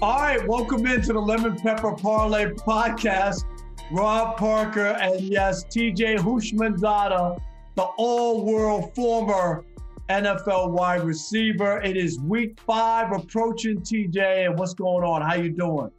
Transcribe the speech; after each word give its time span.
All 0.00 0.20
right, 0.20 0.46
welcome 0.46 0.86
into 0.86 1.12
the 1.12 1.18
Lemon 1.18 1.58
Pepper 1.58 1.92
Parlay 1.92 2.52
podcast. 2.52 3.44
Rob 3.90 4.36
Parker 4.36 4.96
and 5.00 5.20
yes, 5.20 5.64
TJ 5.64 6.18
Houshmandzadeh, 6.18 7.40
the 7.74 7.82
all-world 7.82 8.94
former 8.94 9.64
NFL 10.08 10.70
wide 10.70 11.02
receiver. 11.02 11.80
It 11.80 11.96
is 11.96 12.20
week 12.20 12.60
five 12.60 13.10
approaching 13.10 13.80
TJ. 13.80 14.46
And 14.46 14.56
what's 14.56 14.72
going 14.72 15.02
on? 15.02 15.20
How 15.20 15.34
you 15.34 15.50
doing? 15.50 15.90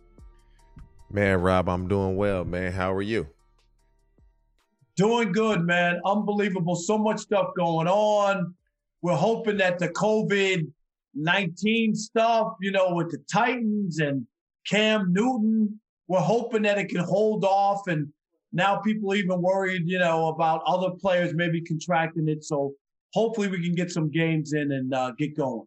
Man, 1.11 1.41
Rob, 1.41 1.67
I'm 1.67 1.89
doing 1.89 2.15
well, 2.15 2.45
man. 2.45 2.71
How 2.71 2.93
are 2.93 3.01
you? 3.01 3.27
Doing 4.95 5.33
good, 5.33 5.65
man. 5.65 5.99
Unbelievable. 6.05 6.77
So 6.77 6.97
much 6.97 7.19
stuff 7.19 7.49
going 7.57 7.89
on. 7.89 8.55
We're 9.01 9.17
hoping 9.17 9.57
that 9.57 9.77
the 9.77 9.89
COVID 9.89 10.71
19 11.15 11.95
stuff, 11.95 12.53
you 12.61 12.71
know, 12.71 12.93
with 12.93 13.11
the 13.11 13.19
Titans 13.31 13.99
and 13.99 14.25
Cam 14.67 15.11
Newton, 15.13 15.79
we're 16.07 16.19
hoping 16.19 16.63
that 16.63 16.77
it 16.77 16.89
can 16.89 17.03
hold 17.03 17.43
off. 17.45 17.87
And 17.87 18.07
now 18.51 18.77
people 18.77 19.15
even 19.15 19.41
worried, 19.41 19.83
you 19.85 19.99
know, 19.99 20.27
about 20.27 20.61
other 20.65 20.91
players 20.91 21.33
maybe 21.33 21.61
contracting 21.61 22.27
it. 22.27 22.43
So 22.43 22.73
hopefully 23.13 23.47
we 23.47 23.63
can 23.63 23.75
get 23.75 23.91
some 23.91 24.09
games 24.11 24.53
in 24.53 24.71
and 24.71 24.93
uh, 24.93 25.11
get 25.17 25.35
going. 25.35 25.65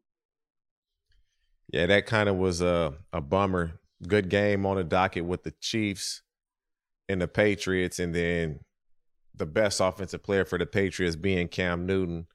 Yeah, 1.72 1.86
that 1.86 2.06
kind 2.06 2.28
of 2.28 2.36
was 2.36 2.61
a, 2.61 2.95
a 3.12 3.20
bummer. 3.20 3.80
Good 4.06 4.28
game 4.28 4.66
on 4.66 4.77
the 4.77 4.84
docket 4.84 5.24
with 5.24 5.42
the 5.42 5.55
Chiefs 5.61 6.22
and 7.09 7.20
the 7.20 7.28
Patriots, 7.28 7.98
and 7.98 8.14
then 8.14 8.61
the 9.34 9.47
best 9.47 9.80
offensive 9.80 10.22
player 10.22 10.45
for 10.45 10.59
the 10.59 10.66
Patriots 10.66 11.16
being 11.16 11.48
Cam 11.48 11.86
Newton 11.86 12.27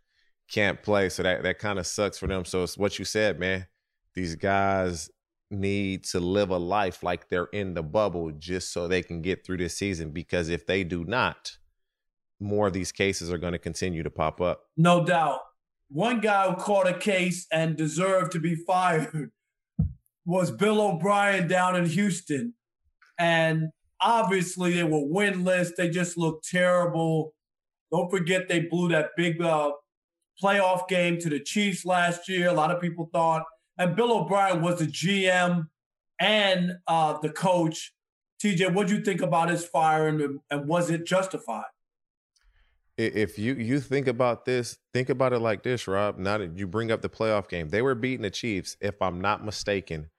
can't 0.49 0.81
play. 0.81 1.09
So 1.09 1.23
that, 1.23 1.43
that 1.43 1.59
kind 1.59 1.79
of 1.79 1.87
sucks 1.87 2.17
for 2.17 2.27
them. 2.27 2.45
So 2.45 2.63
it's 2.63 2.77
what 2.77 2.99
you 2.99 3.05
said, 3.05 3.39
man. 3.39 3.67
These 4.13 4.35
guys 4.35 5.09
need 5.49 6.03
to 6.03 6.19
live 6.19 6.49
a 6.49 6.57
life 6.57 7.03
like 7.03 7.29
they're 7.29 7.49
in 7.53 7.73
the 7.73 7.83
bubble 7.83 8.31
just 8.31 8.73
so 8.73 8.87
they 8.87 9.01
can 9.01 9.21
get 9.21 9.45
through 9.45 9.57
this 9.57 9.77
season. 9.77 10.11
Because 10.11 10.49
if 10.49 10.65
they 10.65 10.83
do 10.83 11.05
not, 11.05 11.57
more 12.39 12.67
of 12.67 12.73
these 12.73 12.91
cases 12.91 13.31
are 13.31 13.37
going 13.37 13.53
to 13.53 13.59
continue 13.59 14.03
to 14.03 14.09
pop 14.09 14.41
up. 14.41 14.63
No 14.75 15.05
doubt. 15.05 15.39
One 15.89 16.19
guy 16.19 16.49
who 16.49 16.55
caught 16.55 16.87
a 16.87 16.97
case 16.97 17.47
and 17.51 17.77
deserved 17.77 18.31
to 18.33 18.39
be 18.39 18.55
fired 18.55 19.31
was 20.25 20.51
Bill 20.51 20.81
O'Brien 20.81 21.47
down 21.47 21.75
in 21.75 21.85
Houston. 21.85 22.53
And 23.17 23.69
obviously 24.01 24.73
they 24.73 24.83
were 24.83 24.99
winless. 24.99 25.75
They 25.75 25.89
just 25.89 26.17
looked 26.17 26.47
terrible. 26.49 27.33
Don't 27.91 28.11
forget 28.11 28.47
they 28.47 28.59
blew 28.59 28.89
that 28.89 29.11
big 29.15 29.41
uh, 29.41 29.71
playoff 30.41 30.87
game 30.87 31.19
to 31.19 31.29
the 31.29 31.39
Chiefs 31.39 31.85
last 31.85 32.27
year. 32.27 32.49
A 32.49 32.53
lot 32.53 32.71
of 32.71 32.81
people 32.81 33.09
thought, 33.11 33.43
and 33.77 33.95
Bill 33.95 34.11
O'Brien 34.11 34.61
was 34.61 34.79
the 34.79 34.85
GM 34.85 35.67
and 36.19 36.73
uh, 36.87 37.17
the 37.19 37.29
coach. 37.29 37.93
TJ, 38.43 38.73
what 38.73 38.87
do 38.87 38.95
you 38.95 39.01
think 39.01 39.21
about 39.21 39.49
his 39.49 39.65
firing, 39.65 40.21
and, 40.21 40.39
and 40.51 40.67
was 40.67 40.89
it 40.89 41.05
justified? 41.05 41.65
If 42.97 43.37
you 43.37 43.53
you 43.53 43.79
think 43.79 44.07
about 44.07 44.45
this, 44.45 44.77
think 44.91 45.09
about 45.09 45.31
it 45.31 45.39
like 45.39 45.61
this, 45.61 45.87
Rob. 45.87 46.17
Now 46.17 46.39
that 46.39 46.57
you 46.57 46.65
bring 46.65 46.91
up 46.91 47.01
the 47.01 47.09
playoff 47.09 47.47
game, 47.47 47.69
they 47.69 47.83
were 47.83 47.93
beating 47.93 48.23
the 48.23 48.31
Chiefs, 48.31 48.75
if 48.81 48.99
I'm 49.01 49.21
not 49.21 49.45
mistaken, 49.45 50.09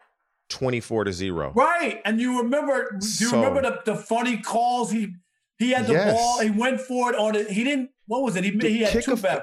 24 0.49 1.05
to 1.05 1.13
0. 1.13 1.53
Right. 1.55 2.01
And 2.05 2.21
you 2.21 2.41
remember 2.41 2.97
do 3.01 3.07
you 3.07 3.31
so, 3.31 3.37
remember 3.37 3.63
the, 3.63 3.81
the 3.85 3.97
funny 3.97 4.39
calls 4.39 4.93
he 4.93 5.15
he 5.59 5.71
had 5.71 5.89
the 5.89 5.95
yes. 5.95 6.15
ball, 6.15 6.41
he 6.41 6.51
went 6.51 6.81
for 6.81 7.13
it 7.13 7.19
on 7.19 7.35
it. 7.35 7.51
He 7.51 7.65
didn't 7.65 7.91
what 8.07 8.23
was 8.23 8.37
it? 8.37 8.45
He, 8.45 8.57
he 8.61 8.83
had 8.83 9.03
two 9.03 9.17
back 9.17 9.43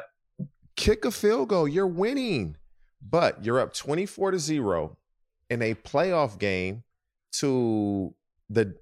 kick 0.76 1.06
a 1.06 1.12
field 1.12 1.50
goal, 1.50 1.68
you're 1.68 1.88
winning. 1.88 2.58
But 3.08 3.46
you're 3.46 3.60
up 3.60 3.74
24 3.74 4.32
to 4.32 4.40
0 4.40 4.98
in 5.50 5.62
a 5.62 5.76
playoff 5.76 6.40
game 6.40 6.84
to 7.34 8.16
the 8.50 8.76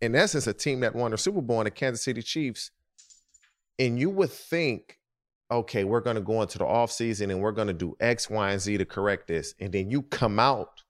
in 0.00 0.14
essence 0.14 0.46
a 0.46 0.52
team 0.52 0.80
that 0.80 0.94
won 0.94 1.10
the 1.10 1.18
Super 1.18 1.40
Bowl 1.40 1.62
the 1.64 1.70
Kansas 1.70 2.04
City 2.04 2.22
Chiefs. 2.22 2.70
And 3.78 3.98
you 3.98 4.10
would 4.10 4.30
think, 4.30 4.98
okay, 5.50 5.84
we're 5.84 6.00
going 6.00 6.16
to 6.16 6.22
go 6.22 6.42
into 6.42 6.58
the 6.58 6.64
offseason 6.64 7.30
and 7.30 7.40
we're 7.40 7.52
going 7.52 7.68
to 7.68 7.74
do 7.74 7.96
X, 8.00 8.28
Y, 8.28 8.50
and 8.50 8.60
Z 8.60 8.76
to 8.76 8.84
correct 8.84 9.26
this. 9.28 9.54
And 9.58 9.72
then 9.72 9.90
you 9.90 10.02
come 10.02 10.38
out 10.38 10.82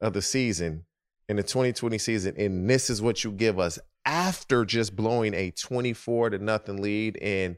of 0.00 0.14
the 0.14 0.22
season 0.22 0.84
in 1.28 1.36
the 1.36 1.42
2020 1.42 1.96
season, 1.98 2.34
and 2.36 2.68
this 2.68 2.90
is 2.90 3.00
what 3.00 3.24
you 3.24 3.32
give 3.32 3.58
us 3.58 3.78
after 4.04 4.64
just 4.64 4.94
blowing 4.94 5.32
a 5.34 5.50
24 5.50 6.30
to 6.30 6.38
nothing 6.38 6.82
lead, 6.82 7.16
and 7.18 7.56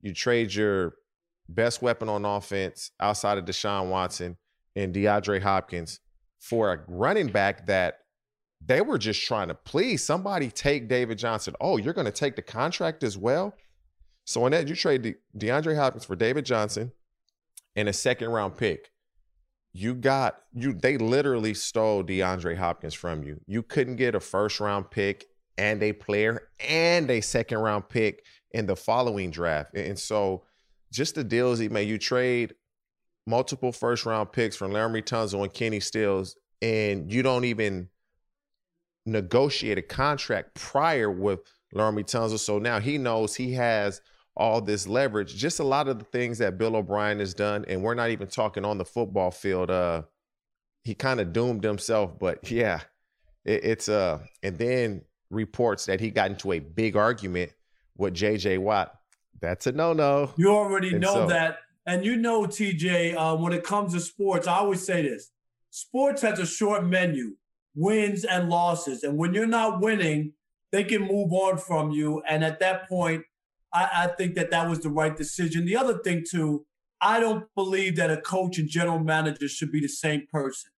you 0.00 0.12
trade 0.12 0.52
your 0.54 0.94
best 1.48 1.82
weapon 1.82 2.08
on 2.08 2.24
offense 2.24 2.90
outside 3.00 3.38
of 3.38 3.44
Deshaun 3.44 3.88
Watson 3.88 4.36
and 4.76 4.94
DeAndre 4.94 5.42
Hopkins 5.42 6.00
for 6.40 6.72
a 6.72 6.80
running 6.86 7.28
back 7.28 7.66
that 7.66 7.98
they 8.64 8.80
were 8.80 8.98
just 8.98 9.24
trying 9.24 9.48
to 9.48 9.54
please 9.54 10.04
somebody 10.04 10.50
take 10.50 10.88
David 10.88 11.18
Johnson. 11.18 11.54
Oh, 11.60 11.76
you're 11.76 11.94
going 11.94 12.06
to 12.06 12.12
take 12.12 12.36
the 12.36 12.42
contract 12.42 13.02
as 13.02 13.16
well? 13.16 13.54
So 14.24 14.44
in 14.46 14.52
that, 14.52 14.68
you 14.68 14.74
trade 14.74 15.02
De- 15.02 15.14
DeAndre 15.36 15.76
Hopkins 15.76 16.04
for 16.04 16.16
David 16.16 16.44
Johnson 16.44 16.92
and 17.76 17.88
a 17.88 17.92
second 17.92 18.28
round 18.28 18.56
pick. 18.56 18.90
You 19.72 19.94
got 19.94 20.40
you 20.52 20.72
they 20.72 20.98
literally 20.98 21.54
stole 21.54 22.02
DeAndre 22.02 22.56
Hopkins 22.56 22.94
from 22.94 23.22
you. 23.22 23.40
You 23.46 23.62
couldn't 23.62 23.96
get 23.96 24.14
a 24.14 24.20
first 24.20 24.60
round 24.60 24.90
pick 24.90 25.26
and 25.56 25.82
a 25.82 25.92
player 25.92 26.48
and 26.60 27.10
a 27.10 27.20
second 27.20 27.58
round 27.58 27.88
pick 27.88 28.24
in 28.52 28.66
the 28.66 28.76
following 28.76 29.30
draft. 29.30 29.74
And 29.74 29.98
so 29.98 30.44
just 30.92 31.14
the 31.14 31.24
deals 31.24 31.58
he 31.58 31.68
made. 31.68 31.88
You 31.88 31.98
trade 31.98 32.54
multiple 33.26 33.72
first 33.72 34.06
round 34.06 34.32
picks 34.32 34.56
from 34.56 34.72
Laremy 34.72 35.02
Tunsil 35.02 35.42
and 35.42 35.52
Kenny 35.52 35.80
Stills, 35.80 36.36
and 36.62 37.12
you 37.12 37.22
don't 37.22 37.44
even 37.44 37.88
negotiate 39.06 39.78
a 39.78 39.82
contract 39.82 40.54
prior 40.54 41.10
with 41.10 41.40
Laremy 41.74 42.04
Tunsil. 42.04 42.38
So 42.38 42.58
now 42.58 42.80
he 42.80 42.98
knows 42.98 43.34
he 43.34 43.52
has 43.54 44.00
all 44.36 44.60
this 44.60 44.86
leverage. 44.86 45.34
Just 45.34 45.60
a 45.60 45.64
lot 45.64 45.88
of 45.88 45.98
the 45.98 46.04
things 46.04 46.38
that 46.38 46.58
Bill 46.58 46.76
O'Brien 46.76 47.18
has 47.18 47.34
done, 47.34 47.64
and 47.68 47.82
we're 47.82 47.94
not 47.94 48.10
even 48.10 48.28
talking 48.28 48.64
on 48.64 48.78
the 48.78 48.84
football 48.84 49.30
field. 49.30 49.70
Uh, 49.70 50.02
he 50.84 50.94
kind 50.94 51.20
of 51.20 51.32
doomed 51.32 51.64
himself, 51.64 52.18
but 52.18 52.50
yeah, 52.50 52.80
it, 53.44 53.64
it's 53.64 53.88
uh, 53.88 54.20
and 54.42 54.56
then 54.56 55.02
reports 55.30 55.86
that 55.86 56.00
he 56.00 56.10
got 56.10 56.30
into 56.30 56.52
a 56.52 56.58
big 56.60 56.96
argument 56.96 57.52
with 57.96 58.14
J.J. 58.14 58.58
Watt 58.58 58.97
that's 59.40 59.66
a 59.66 59.72
no 59.72 59.92
no. 59.92 60.32
You 60.36 60.50
already 60.50 60.90
and 60.90 61.00
know 61.00 61.14
so, 61.14 61.26
that. 61.28 61.58
And 61.86 62.04
you 62.04 62.16
know, 62.16 62.42
TJ, 62.42 63.16
uh, 63.16 63.36
when 63.36 63.52
it 63.52 63.64
comes 63.64 63.94
to 63.94 64.00
sports, 64.00 64.46
I 64.46 64.56
always 64.58 64.84
say 64.84 65.02
this 65.02 65.30
sports 65.70 66.22
has 66.22 66.38
a 66.38 66.46
short 66.46 66.84
menu, 66.84 67.36
wins 67.74 68.24
and 68.24 68.48
losses. 68.48 69.02
And 69.02 69.16
when 69.16 69.34
you're 69.34 69.46
not 69.46 69.80
winning, 69.80 70.32
they 70.72 70.84
can 70.84 71.02
move 71.02 71.32
on 71.32 71.58
from 71.58 71.90
you. 71.90 72.22
And 72.28 72.44
at 72.44 72.60
that 72.60 72.88
point, 72.88 73.24
I, 73.72 73.88
I 73.94 74.06
think 74.08 74.34
that 74.34 74.50
that 74.50 74.68
was 74.68 74.80
the 74.80 74.90
right 74.90 75.16
decision. 75.16 75.64
The 75.64 75.76
other 75.76 75.98
thing, 75.98 76.24
too, 76.28 76.66
I 77.00 77.20
don't 77.20 77.46
believe 77.54 77.96
that 77.96 78.10
a 78.10 78.20
coach 78.20 78.58
and 78.58 78.68
general 78.68 78.98
manager 78.98 79.48
should 79.48 79.72
be 79.72 79.80
the 79.80 79.88
same 79.88 80.26
person 80.30 80.70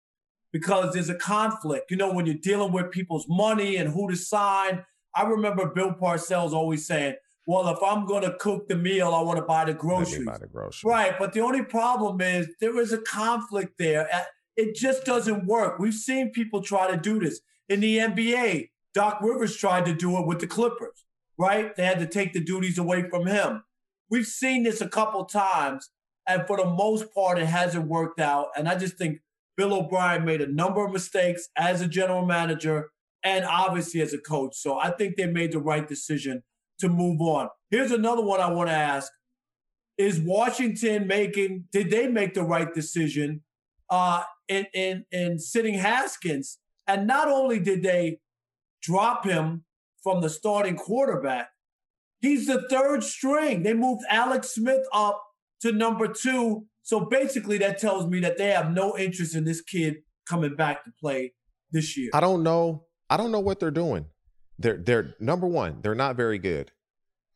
because 0.52 0.94
there's 0.94 1.10
a 1.10 1.16
conflict. 1.16 1.92
You 1.92 1.98
know, 1.98 2.12
when 2.14 2.26
you're 2.26 2.36
dealing 2.36 2.74
with 2.74 2.92
people's 2.92 3.26
money 3.28 3.78
and 3.78 3.92
who 3.94 4.10
to 4.10 4.16
sign. 4.16 4.86
I 5.16 5.24
remember 5.24 5.66
Bill 5.66 5.96
Parcells 6.00 6.54
always 6.54 6.86
saying, 6.86 7.16
well, 7.50 7.68
if 7.70 7.82
I'm 7.82 8.06
going 8.06 8.22
to 8.22 8.36
cook 8.36 8.68
the 8.68 8.76
meal, 8.76 9.12
I 9.12 9.24
want 9.24 9.40
to 9.40 9.44
buy 9.44 9.66
the 9.66 9.74
groceries. 9.74 10.24
Buy 10.24 10.38
the 10.38 10.46
groceries. 10.46 10.84
Right. 10.84 11.18
But 11.18 11.34
the 11.34 11.40
only 11.40 11.64
problem 11.64 12.22
is 12.22 12.48
there 12.62 12.80
is 12.80 12.94
a 12.94 13.00
conflict 13.00 13.80
there. 13.80 14.08
It 14.56 14.76
just 14.76 15.04
doesn't 15.04 15.48
work. 15.48 15.80
We've 15.80 15.92
seen 15.92 16.30
people 16.30 16.62
try 16.62 16.92
to 16.92 16.96
do 16.96 17.20
this 17.20 17.42
in 17.68 17.80
the 17.80 17.98
NBA. 17.98 18.70
Doc 18.94 19.18
Rivers 19.24 19.58
tried 19.58 19.88
to 19.88 19.96
do 19.96 20.20
it 20.20 20.28
with 20.28 20.42
the 20.42 20.46
Clippers, 20.46 21.06
right? 21.40 21.76
They 21.76 21.86
had 21.86 21.98
to 21.98 22.06
take 22.06 22.34
the 22.34 22.40
duties 22.40 22.78
away 22.78 23.10
from 23.10 23.26
him. 23.26 23.64
We've 24.12 24.28
seen 24.28 24.62
this 24.62 24.80
a 24.80 24.88
couple 24.88 25.26
times, 25.26 25.90
and 26.28 26.46
for 26.46 26.56
the 26.56 26.66
most 26.66 27.12
part, 27.16 27.40
it 27.40 27.48
hasn't 27.48 27.88
worked 27.88 28.20
out. 28.20 28.50
And 28.56 28.70
I 28.70 28.76
just 28.76 28.96
think 29.00 29.22
Bill 29.58 29.74
O'Brien 29.74 30.24
made 30.24 30.42
a 30.42 30.54
number 30.54 30.86
of 30.86 30.92
mistakes 30.92 31.50
as 31.56 31.82
a 31.82 31.88
general 31.88 32.28
manager 32.28 32.92
and 33.24 33.44
obviously 33.44 34.02
as 34.02 34.14
a 34.14 34.20
coach. 34.20 34.56
So 34.56 34.78
I 34.78 34.92
think 34.92 35.16
they 35.16 35.26
made 35.26 35.52
the 35.52 35.60
right 35.60 35.88
decision 35.88 36.44
to 36.80 36.90
move 36.90 37.22
on. 37.22 37.50
Here's 37.70 37.92
another 37.92 38.22
one 38.22 38.40
I 38.40 38.52
want 38.52 38.70
to 38.70 38.76
ask. 38.76 39.12
Is 39.98 40.20
Washington 40.20 41.08
making, 41.08 41.66
did 41.72 41.92
they 41.92 42.08
make 42.08 42.34
the 42.34 42.44
right 42.44 42.74
decision 42.74 43.44
uh, 43.90 44.24
in, 44.48 44.66
in, 44.74 45.06
in 45.12 45.40
sitting 45.40 45.76
Haskins? 45.76 46.58
And 46.88 47.06
not 47.06 47.28
only 47.28 47.60
did 47.60 47.84
they 47.84 48.20
drop 48.82 49.26
him 49.26 49.66
from 50.02 50.22
the 50.22 50.30
starting 50.30 50.78
quarterback, 50.78 51.50
he's 52.22 52.48
the 52.48 52.66
third 52.70 53.04
string. 53.04 53.64
They 53.64 53.74
moved 53.74 54.04
Alex 54.10 54.56
Smith 54.56 54.86
up 54.94 55.22
to 55.62 55.72
number 55.72 56.08
two. 56.08 56.66
So 56.82 57.02
basically, 57.02 57.58
that 57.60 57.78
tells 57.78 58.08
me 58.08 58.20
that 58.22 58.38
they 58.38 58.48
have 58.48 58.72
no 58.72 58.98
interest 58.98 59.36
in 59.36 59.44
this 59.44 59.62
kid 59.62 59.98
coming 60.28 60.56
back 60.56 60.86
to 60.86 60.92
play 61.00 61.34
this 61.72 61.98
year. 61.98 62.10
I 62.14 62.20
don't 62.22 62.42
know. 62.42 62.86
I 63.10 63.18
don't 63.18 63.32
know 63.32 63.40
what 63.40 63.60
they're 63.60 63.70
doing. 63.70 64.06
They're 64.60 64.78
they're 64.78 65.16
number 65.20 65.48
one. 65.48 65.80
They're 65.82 65.96
not 65.96 66.18
very 66.18 66.38
good. 66.38 66.72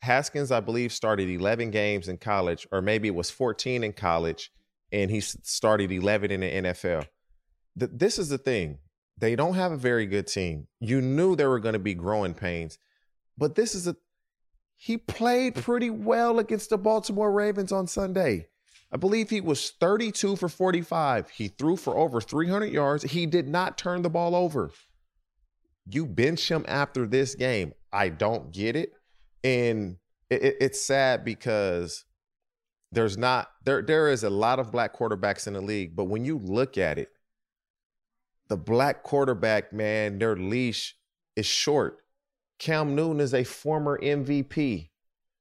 Haskins, 0.02 0.52
I 0.52 0.60
believe, 0.60 0.92
started 0.92 1.30
11 1.30 1.72
games 1.72 2.10
in 2.10 2.18
college, 2.18 2.68
or 2.74 2.81
maybe 2.81 3.08
it 3.08 3.16
was 3.16 3.30
14 3.30 3.86
in 3.86 3.94
college, 3.94 4.52
and 4.92 5.10
he 5.10 5.22
started 5.22 5.94
11 5.94 6.30
in 6.30 6.42
the 6.42 6.52
NFL. 6.52 7.08
The, 7.78 7.88
this 7.88 8.20
is 8.20 8.28
the 8.28 8.38
thing. 8.38 8.80
They 9.18 9.38
don't 9.38 9.54
have 9.54 9.72
a 9.72 9.78
very 9.78 10.06
good 10.06 10.28
team. 10.28 10.68
You 10.81 11.00
knew 11.00 11.38
there 11.38 11.50
were 11.50 11.62
going 11.62 11.74
to 11.74 11.80
be 11.80 11.94
growing 11.94 12.34
pains, 12.34 12.78
but 13.38 13.56
this 13.56 13.74
is 13.74 13.88
a. 13.88 13.96
He 14.75 14.98
played 14.98 15.56
pretty 15.56 15.90
well 15.90 16.40
against 16.40 16.70
the 16.70 16.78
Baltimore 16.78 17.31
Ravens 17.31 17.72
on 17.72 17.88
Sunday. 17.88 18.48
I 18.92 18.98
believe 18.98 19.30
he 19.30 19.40
was 19.40 19.72
32 19.80 20.36
for 20.36 20.50
45. 20.50 21.30
He 21.30 21.48
threw 21.48 21.78
for 21.78 21.96
over 21.96 22.20
300 22.20 22.66
yards. 22.66 23.04
He 23.04 23.25
did 23.25 23.48
not 23.48 23.78
turn 23.78 24.02
the 24.02 24.10
ball 24.10 24.36
over. 24.36 24.72
You 25.85 26.06
bench 26.06 26.50
him 26.50 26.65
after 26.68 27.06
this 27.06 27.35
game. 27.35 27.74
I 27.91 28.09
don't 28.09 28.51
get 28.51 28.75
it. 28.75 28.94
And 29.44 29.97
it, 30.30 30.56
it's 30.62 30.81
sad 30.81 31.25
because 31.25 32.06
there's 32.91 33.18
not 33.18 33.50
there 33.65 33.81
there 33.81 34.09
is 34.09 34.24
a 34.24 34.30
lot 34.30 34.59
of 34.59 34.71
black 34.71 34.95
quarterbacks 34.95 35.47
in 35.47 35.53
the 35.53 35.62
league, 35.62 35.95
but 35.95 36.06
when 36.06 36.25
you 36.25 36.38
look 36.38 36.77
at 36.77 36.97
it, 36.97 37.09
the 38.47 38.57
black 38.57 39.03
quarterback, 39.03 39.74
man, 39.74 40.19
their 40.19 40.35
leash 40.35 40.95
is 41.35 41.45
short. 41.45 41.97
Cam 42.59 42.95
Newton 42.95 43.19
is 43.19 43.33
a 43.33 43.44
former 43.44 44.00
MVP, 44.00 44.89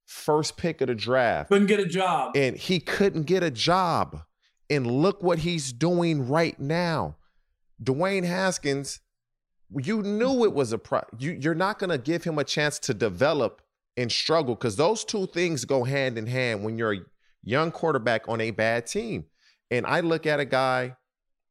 first 0.07 0.57
pick 0.57 0.81
of 0.81 0.89
the 0.89 0.95
draft. 0.95 1.51
Couldn't 1.51 1.67
get 1.67 1.81
a 1.81 1.87
job. 1.87 2.37
And 2.37 2.57
he 2.57 2.81
couldn't 2.81 3.25
get 3.25 3.43
a 3.43 3.51
job. 3.51 4.23
And 4.71 4.87
look 4.87 5.23
what 5.23 5.41
he's 5.41 5.73
doing 5.73 6.29
right 6.29 6.59
now. 6.59 7.17
Dwayne 7.83 8.25
Haskins, 8.25 9.01
you 9.81 10.03
knew 10.03 10.45
it 10.45 10.53
was 10.53 10.73
a 10.73 10.79
pro. 10.79 11.03
You, 11.19 11.33
you're 11.33 11.55
not 11.55 11.79
going 11.79 11.91
to 11.91 11.99
give 11.99 12.25
him 12.25 12.39
a 12.39 12.45
chance 12.45 12.79
to 12.81 12.95
develop 12.95 13.63
and 13.97 14.11
struggle 14.11 14.55
because 14.55 14.77
those 14.77 15.05
two 15.05 15.27
things 15.27 15.65
go 15.65 15.85
hand 15.85 16.19
in 16.19 16.27
hand 16.27 16.65
when 16.65 16.79
you're 16.79 16.95
a 16.95 17.01
young 17.43 17.71
quarterback 17.71 18.29
on 18.29 18.41
a 18.41 18.51
bad 18.51 18.87
team. 18.87 19.25
And 19.71 19.87
I 19.87 20.01
look 20.01 20.27
at 20.27 20.41
a 20.41 20.45
guy 20.45 20.97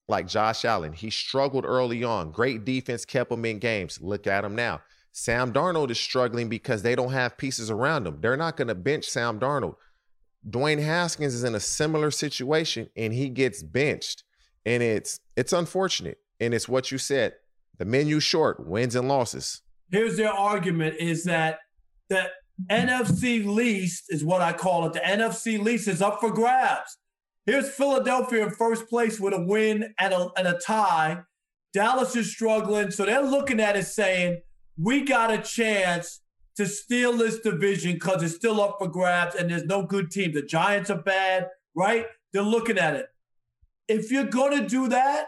like 0.07 0.27
Josh 0.27 0.65
Allen. 0.65 0.93
He 0.93 1.09
struggled 1.09 1.65
early 1.65 2.03
on. 2.03 2.31
Great 2.31 2.65
defense 2.65 3.05
kept 3.05 3.31
him 3.31 3.45
in 3.45 3.59
games. 3.59 3.99
Look 4.01 4.27
at 4.27 4.43
him 4.43 4.55
now. 4.55 4.81
Sam 5.11 5.51
Darnold 5.51 5.89
is 5.89 5.99
struggling 5.99 6.47
because 6.47 6.83
they 6.83 6.95
don't 6.95 7.11
have 7.11 7.37
pieces 7.37 7.69
around 7.69 8.07
him. 8.07 8.19
They're 8.21 8.37
not 8.37 8.57
going 8.57 8.69
to 8.69 8.75
bench 8.75 9.05
Sam 9.05 9.39
Darnold. 9.39 9.75
Dwayne 10.47 10.81
Haskins 10.81 11.33
is 11.33 11.43
in 11.43 11.53
a 11.53 11.59
similar 11.59 12.11
situation 12.11 12.89
and 12.95 13.13
he 13.13 13.29
gets 13.29 13.61
benched. 13.61 14.23
And 14.65 14.81
it's 14.81 15.19
it's 15.35 15.53
unfortunate. 15.53 16.19
And 16.39 16.53
it's 16.53 16.69
what 16.69 16.91
you 16.91 16.97
said. 16.97 17.33
The 17.77 17.85
menu 17.85 18.19
short, 18.19 18.65
wins 18.65 18.95
and 18.95 19.07
losses. 19.07 19.61
Here's 19.89 20.17
their 20.17 20.31
argument 20.31 20.95
is 20.99 21.23
that 21.25 21.59
the 22.09 22.29
NFC 22.69 23.45
least 23.45 24.05
is 24.09 24.23
what 24.23 24.41
I 24.41 24.53
call 24.53 24.85
it. 24.85 24.93
The 24.93 24.99
NFC 24.99 25.61
least 25.61 25.87
is 25.87 26.01
up 26.01 26.19
for 26.19 26.31
grabs. 26.31 26.97
Here's 27.45 27.69
Philadelphia 27.69 28.45
in 28.45 28.51
first 28.51 28.87
place 28.87 29.19
with 29.19 29.33
a 29.33 29.41
win 29.41 29.93
and 29.99 30.13
a, 30.13 30.29
and 30.37 30.47
a 30.47 30.59
tie. 30.65 31.23
Dallas 31.73 32.15
is 32.15 32.31
struggling. 32.31 32.91
So 32.91 33.05
they're 33.05 33.21
looking 33.21 33.59
at 33.59 33.75
it 33.75 33.85
saying, 33.85 34.41
we 34.77 35.03
got 35.03 35.31
a 35.31 35.39
chance 35.39 36.21
to 36.57 36.65
steal 36.65 37.13
this 37.13 37.39
division 37.39 37.93
because 37.93 38.21
it's 38.21 38.35
still 38.35 38.61
up 38.61 38.77
for 38.79 38.87
grabs 38.87 39.35
and 39.35 39.49
there's 39.49 39.65
no 39.65 39.83
good 39.83 40.11
team. 40.11 40.33
The 40.33 40.41
Giants 40.41 40.89
are 40.89 41.01
bad, 41.01 41.47
right? 41.75 42.05
They're 42.33 42.41
looking 42.41 42.77
at 42.77 42.95
it. 42.95 43.07
If 43.87 44.11
you're 44.11 44.25
going 44.25 44.59
to 44.61 44.67
do 44.67 44.87
that, 44.89 45.27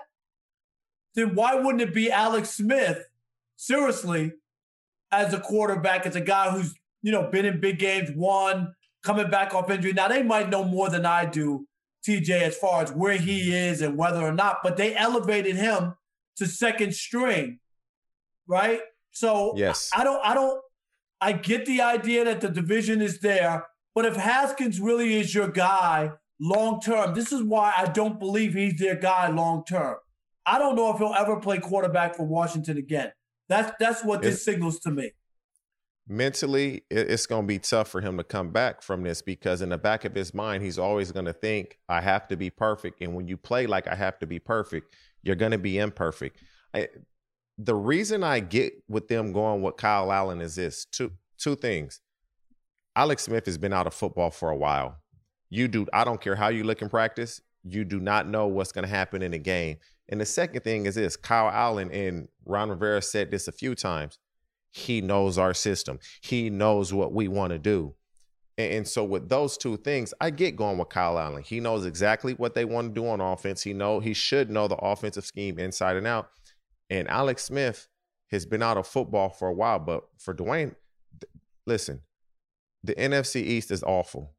then 1.15 1.35
why 1.35 1.55
wouldn't 1.55 1.81
it 1.81 1.93
be 1.93 2.11
Alex 2.11 2.51
Smith, 2.51 3.05
seriously, 3.55 4.33
as 5.11 5.33
a 5.33 5.39
quarterback, 5.39 6.05
as 6.05 6.15
a 6.15 6.21
guy 6.21 6.49
who's, 6.49 6.73
you 7.01 7.11
know, 7.11 7.29
been 7.29 7.45
in 7.45 7.59
big 7.59 7.77
games, 7.79 8.09
won, 8.15 8.73
coming 9.03 9.29
back 9.29 9.53
off 9.53 9.69
injury. 9.69 9.93
Now, 9.93 10.07
they 10.07 10.23
might 10.23 10.49
know 10.49 10.63
more 10.63 10.89
than 10.89 11.05
I 11.05 11.25
do, 11.25 11.67
TJ, 12.07 12.29
as 12.41 12.57
far 12.57 12.81
as 12.81 12.91
where 12.91 13.17
he 13.17 13.53
is 13.53 13.81
and 13.81 13.97
whether 13.97 14.21
or 14.21 14.31
not, 14.31 14.57
but 14.63 14.77
they 14.77 14.95
elevated 14.95 15.55
him 15.55 15.93
to 16.37 16.47
second 16.47 16.95
string, 16.95 17.59
right? 18.47 18.81
So 19.11 19.53
yes. 19.55 19.91
I 19.95 20.03
don't, 20.03 20.19
I 20.23 20.33
don't, 20.33 20.59
I 21.21 21.33
get 21.33 21.65
the 21.65 21.81
idea 21.81 22.25
that 22.25 22.41
the 22.41 22.49
division 22.49 23.01
is 23.01 23.19
there, 23.19 23.67
but 23.93 24.05
if 24.05 24.15
Haskins 24.15 24.79
really 24.79 25.19
is 25.19 25.35
your 25.35 25.47
guy 25.47 26.11
long 26.41 26.81
term, 26.81 27.13
this 27.13 27.31
is 27.31 27.43
why 27.43 27.73
I 27.77 27.85
don't 27.85 28.19
believe 28.19 28.53
he's 28.53 28.79
their 28.79 28.95
guy 28.95 29.29
long 29.29 29.63
term. 29.63 29.97
I 30.45 30.59
don't 30.59 30.75
know 30.75 30.91
if 30.91 30.97
he'll 30.97 31.15
ever 31.17 31.39
play 31.39 31.59
quarterback 31.59 32.15
for 32.15 32.25
Washington 32.25 32.77
again. 32.77 33.11
That's 33.49 33.71
that's 33.79 34.03
what 34.03 34.21
this 34.21 34.43
signals 34.43 34.79
to 34.79 34.91
me. 34.91 35.11
Mentally, 36.07 36.83
it's 36.89 37.25
going 37.25 37.43
to 37.43 37.47
be 37.47 37.59
tough 37.59 37.87
for 37.87 38.01
him 38.01 38.17
to 38.17 38.25
come 38.25 38.51
back 38.51 38.81
from 38.81 39.03
this 39.03 39.21
because 39.21 39.61
in 39.61 39.69
the 39.69 39.77
back 39.77 40.03
of 40.03 40.13
his 40.13 40.33
mind, 40.33 40.61
he's 40.61 40.77
always 40.77 41.11
going 41.11 41.25
to 41.25 41.33
think, 41.33 41.77
"I 41.87 42.01
have 42.01 42.27
to 42.27 42.35
be 42.35 42.49
perfect." 42.49 43.01
And 43.01 43.15
when 43.15 43.27
you 43.27 43.37
play 43.37 43.67
like 43.67 43.87
I 43.87 43.95
have 43.95 44.19
to 44.19 44.27
be 44.27 44.39
perfect, 44.39 44.93
you're 45.21 45.35
going 45.35 45.51
to 45.51 45.57
be 45.57 45.77
imperfect. 45.77 46.39
I, 46.73 46.89
the 47.57 47.75
reason 47.75 48.23
I 48.23 48.41
get 48.41 48.73
with 48.89 49.07
them 49.07 49.31
going 49.31 49.61
with 49.61 49.77
Kyle 49.77 50.11
Allen 50.11 50.41
is 50.41 50.55
this: 50.55 50.85
two 50.85 51.11
two 51.37 51.55
things. 51.55 52.01
Alex 52.95 53.23
Smith 53.23 53.45
has 53.45 53.57
been 53.57 53.73
out 53.73 53.87
of 53.87 53.93
football 53.93 54.29
for 54.29 54.49
a 54.49 54.57
while. 54.57 54.97
You 55.49 55.67
do. 55.67 55.87
I 55.93 56.03
don't 56.03 56.19
care 56.19 56.35
how 56.35 56.49
you 56.49 56.63
look 56.63 56.81
in 56.81 56.89
practice. 56.89 57.41
You 57.63 57.85
do 57.85 57.99
not 57.99 58.27
know 58.27 58.47
what's 58.47 58.71
going 58.71 58.83
to 58.83 58.93
happen 58.93 59.21
in 59.21 59.33
a 59.33 59.39
game. 59.39 59.77
And 60.09 60.19
the 60.19 60.25
second 60.25 60.61
thing 60.61 60.85
is 60.85 60.95
this 60.95 61.15
Kyle 61.15 61.49
Allen 61.49 61.91
and 61.91 62.27
Ron 62.45 62.69
Rivera 62.69 63.01
said 63.01 63.31
this 63.31 63.47
a 63.47 63.51
few 63.51 63.75
times. 63.75 64.19
He 64.71 65.01
knows 65.01 65.37
our 65.37 65.53
system, 65.53 65.99
he 66.21 66.49
knows 66.49 66.93
what 66.93 67.13
we 67.13 67.27
want 67.27 67.51
to 67.51 67.59
do. 67.59 67.95
And, 68.55 68.87
so 68.87 69.03
with 69.03 69.29
those 69.29 69.57
two 69.57 69.77
things, 69.77 70.13
I 70.21 70.29
get 70.29 70.55
going 70.55 70.77
with 70.77 70.89
Kyle 70.89 71.17
Allen. 71.17 71.41
He 71.41 71.59
knows 71.59 71.87
exactly 71.87 72.33
what 72.33 72.53
they 72.53 72.65
want 72.65 72.93
to 72.93 73.01
do 73.01 73.07
on 73.07 73.19
offense. 73.19 73.63
He 73.63 73.73
know 73.73 73.99
he 73.99 74.13
should 74.13 74.51
know 74.51 74.67
the 74.67 74.75
offensive 74.75 75.25
scheme 75.25 75.57
inside 75.57 75.97
and 75.97 76.05
out. 76.05 76.29
And 76.87 77.07
Alex 77.07 77.45
Smith 77.45 77.87
has 78.29 78.45
been 78.45 78.61
out 78.61 78.77
of 78.77 78.85
football 78.85 79.29
for 79.29 79.47
a 79.47 79.53
while, 79.53 79.79
but 79.79 80.03
for 80.19 80.35
Dwayne, 80.35 80.75
listen, 81.65 82.01
the 82.83 82.93
NFC 82.93 83.37
East 83.37 83.71
is 83.71 83.81
awful. 83.81 84.35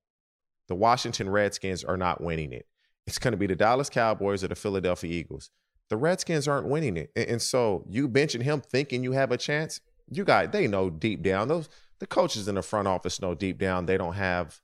The 0.68 0.76
Washington 0.76 1.28
Redskins 1.28 1.82
are 1.82 1.96
not 1.96 2.20
winning 2.20 2.52
it. 2.52 2.66
It's 3.06 3.18
going 3.18 3.32
to 3.32 3.38
be 3.38 3.46
the 3.46 3.56
Dallas 3.56 3.90
Cowboys 3.90 4.42
or 4.42 4.48
the 4.48 4.54
Philadelphia 4.54 5.12
Eagles. 5.12 5.50
The 5.90 5.96
Redskins 5.96 6.48
aren't 6.48 6.68
winning 6.68 6.96
it. 6.96 7.10
And, 7.14 7.26
and 7.28 7.42
so 7.42 7.84
you 7.88 8.08
benching 8.08 8.42
him 8.42 8.60
thinking 8.60 9.04
you 9.04 9.12
have 9.12 9.30
a 9.30 9.36
chance, 9.36 9.80
you 10.10 10.24
got 10.24 10.52
they 10.52 10.66
know 10.66 10.90
deep 10.90 11.22
down. 11.22 11.48
Those 11.48 11.68
the 11.98 12.06
coaches 12.06 12.48
in 12.48 12.54
the 12.54 12.62
front 12.62 12.88
office 12.88 13.20
know 13.20 13.34
deep 13.34 13.58
down 13.58 13.86
they 13.86 13.96
don't 13.96 14.14
have 14.14 14.60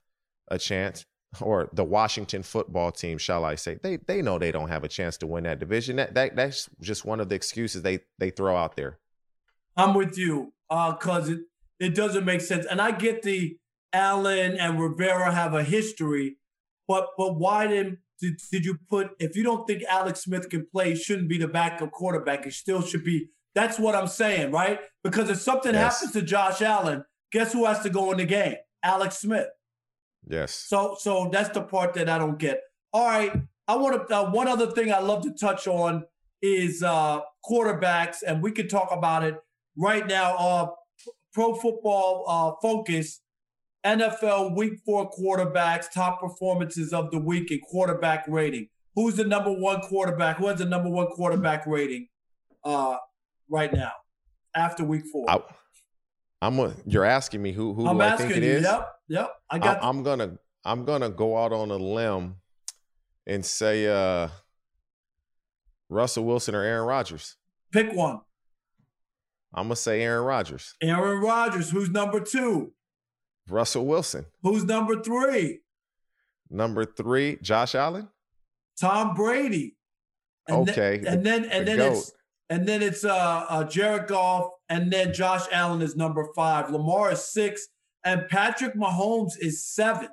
a 0.49 0.59
chance. 0.59 1.05
Or 1.41 1.69
the 1.73 1.85
Washington 1.85 2.43
football 2.43 2.91
team, 2.91 3.17
shall 3.17 3.45
I 3.45 3.55
say. 3.55 3.79
They 3.81 3.97
they 3.99 4.21
know 4.21 4.39
they 4.39 4.51
don't 4.51 4.69
have 4.69 4.83
a 4.83 4.89
chance 4.89 5.17
to 5.19 5.29
win 5.29 5.45
that 5.45 5.61
division. 5.61 5.97
That, 5.97 6.15
that 6.15 6.35
that's 6.35 6.69
just 6.81 7.05
one 7.05 7.21
of 7.21 7.29
the 7.29 7.37
excuses 7.37 7.83
they 7.83 8.01
they 8.19 8.31
throw 8.31 8.57
out 8.57 8.75
there. 8.75 8.99
I'm 9.77 9.95
with 9.95 10.19
you. 10.19 10.53
Uh, 10.69 10.95
cause 10.95 11.29
it 11.29 11.41
it 11.79 11.95
doesn't 11.95 12.25
make 12.25 12.41
sense. 12.41 12.67
And 12.67 12.81
I 12.81 12.91
get 12.91 13.23
the 13.23 13.57
Allen 13.93 14.57
and 14.57 14.81
Rivera 14.81 15.33
have 15.33 15.55
a 15.55 15.63
history, 15.63 16.39
but 16.89 17.11
but 17.17 17.37
why 17.37 17.69
didn't 17.69 17.99
did, 18.21 18.41
did 18.51 18.65
you 18.65 18.79
put 18.89 19.11
if 19.19 19.37
you 19.37 19.43
don't 19.43 19.67
think 19.67 19.83
Alex 19.89 20.25
Smith 20.25 20.49
can 20.49 20.67
play, 20.71 20.95
shouldn't 20.95 21.29
be 21.29 21.39
the 21.39 21.49
backup 21.49 21.91
quarterback. 21.91 22.47
It 22.47 22.53
still 22.53 22.83
should 22.83 23.05
be. 23.05 23.29
That's 23.55 23.79
what 23.79 23.95
I'm 23.95 24.07
saying, 24.07 24.53
right? 24.53 24.79
Because 25.03 25.29
if 25.29 25.41
something 25.41 25.75
yes. 25.75 25.95
happens 25.95 26.13
to 26.13 26.23
Josh 26.23 26.63
Allen, 26.63 27.05
guess 27.33 27.53
who 27.53 27.65
has 27.67 27.81
to 27.81 27.91
go 27.91 28.13
in 28.13 28.19
the 28.19 28.25
game? 28.25 28.55
Alex 28.83 29.19
Smith. 29.19 29.49
Yes. 30.27 30.55
So 30.55 30.97
so 30.99 31.29
that's 31.33 31.51
the 31.51 31.63
part 31.63 31.95
that 31.95 32.09
I 32.09 32.19
don't 32.19 32.39
get. 32.39 32.61
All 32.93 33.07
right, 33.07 33.33
I 33.67 33.77
want 33.77 34.09
to. 34.09 34.15
Uh, 34.15 34.31
one 34.31 34.49
other 34.49 34.71
thing 34.71 34.93
I 34.93 35.01
love 35.01 35.23
to 35.23 35.33
touch 35.33 35.67
on 35.67 36.05
is 36.43 36.83
uh, 36.83 37.21
quarterbacks, 37.49 38.19
and 38.27 38.43
we 38.43 38.53
can 38.53 38.69
talk 38.69 38.89
about 38.93 39.25
it 39.25 39.37
right 39.77 40.07
now. 40.07 40.37
Uh, 40.37 40.67
Pro 41.33 41.55
Football 41.55 42.25
uh, 42.27 42.53
Focus 42.61 43.21
NFL 43.85 44.57
Week 44.57 44.75
Four 44.85 45.11
quarterbacks, 45.11 45.91
top 45.91 46.21
performances 46.21 46.93
of 46.93 47.11
the 47.11 47.19
week 47.19 47.51
in 47.51 47.61
quarterback 47.61 48.25
rating. 48.29 48.69
Who's 48.95 49.17
the 49.17 49.25
number 49.25 49.53
one 49.53 49.81
quarterback? 49.81 50.37
Who 50.37 50.49
has 50.49 50.59
the 50.59 50.65
number 50.67 50.91
one 50.91 51.07
quarterback 51.09 51.67
rating 51.67 52.09
uh, 52.65 52.97
right 53.49 53.73
now 53.73 53.93
after 54.55 54.85
Week 54.85 55.05
Four? 55.11 55.31
I, 55.31 55.41
am 56.43 56.75
You're 56.87 57.05
asking 57.05 57.43
me 57.43 57.53
who 57.53 57.73
who 57.75 57.87
I'm 57.87 57.97
do 57.97 58.03
I 58.03 58.17
think 58.17 58.33
it 58.33 58.43
you, 58.43 58.51
is? 58.51 58.63
Yep, 58.65 58.89
yep. 59.09 59.31
I 59.49 59.59
got. 59.59 59.83
I, 59.83 59.89
I'm 59.89 60.03
gonna 60.03 60.39
I'm 60.65 60.85
gonna 60.85 61.11
go 61.11 61.39
out 61.43 61.53
on 61.53 61.71
a 61.71 61.77
limb 61.77 62.37
and 63.27 63.45
say 63.45 63.87
uh, 63.87 64.29
Russell 65.89 66.25
Wilson 66.25 66.55
or 66.55 66.63
Aaron 66.63 66.87
Rodgers. 66.87 67.37
Pick 67.73 67.93
one. 67.95 68.21
I'm 69.55 69.65
gonna 69.65 69.77
say 69.77 70.03
Aaron 70.03 70.25
Rodgers. 70.25 70.75
Aaron 70.83 71.23
Rodgers. 71.23 71.71
Who's 71.71 71.91
number 71.91 72.21
two? 72.21 72.73
Russell 73.49 73.87
Wilson. 73.87 74.27
Who's 74.43 74.65
number 74.65 75.03
three? 75.03 75.61
Number 76.51 76.85
three, 76.85 77.39
Josh 77.43 77.75
Allen. 77.75 78.09
Tom 78.81 79.15
Brady. 79.15 79.77
And 80.49 80.69
okay. 80.69 80.99
Then, 80.99 81.15
and 81.15 81.27
then 81.27 81.45
and 81.45 81.67
the 81.67 81.71
then 81.71 81.79
goat. 81.79 81.93
it's 81.93 82.13
and 82.49 82.67
then 82.67 82.83
it's 82.83 83.05
uh, 83.05 83.47
uh 83.49 83.65
Jared 83.65 84.09
Goff, 84.09 84.51
and 84.69 84.93
then 84.93 85.13
Josh 85.13 85.47
Allen 85.53 85.83
is 85.83 85.97
number 85.97 86.27
five. 86.35 86.71
Lamar 86.71 87.13
is 87.13 87.25
six, 87.33 87.69
and 88.05 88.29
Patrick 88.29 88.75
Mahomes 88.75 89.35
is 89.39 89.65
seven. 89.65 90.09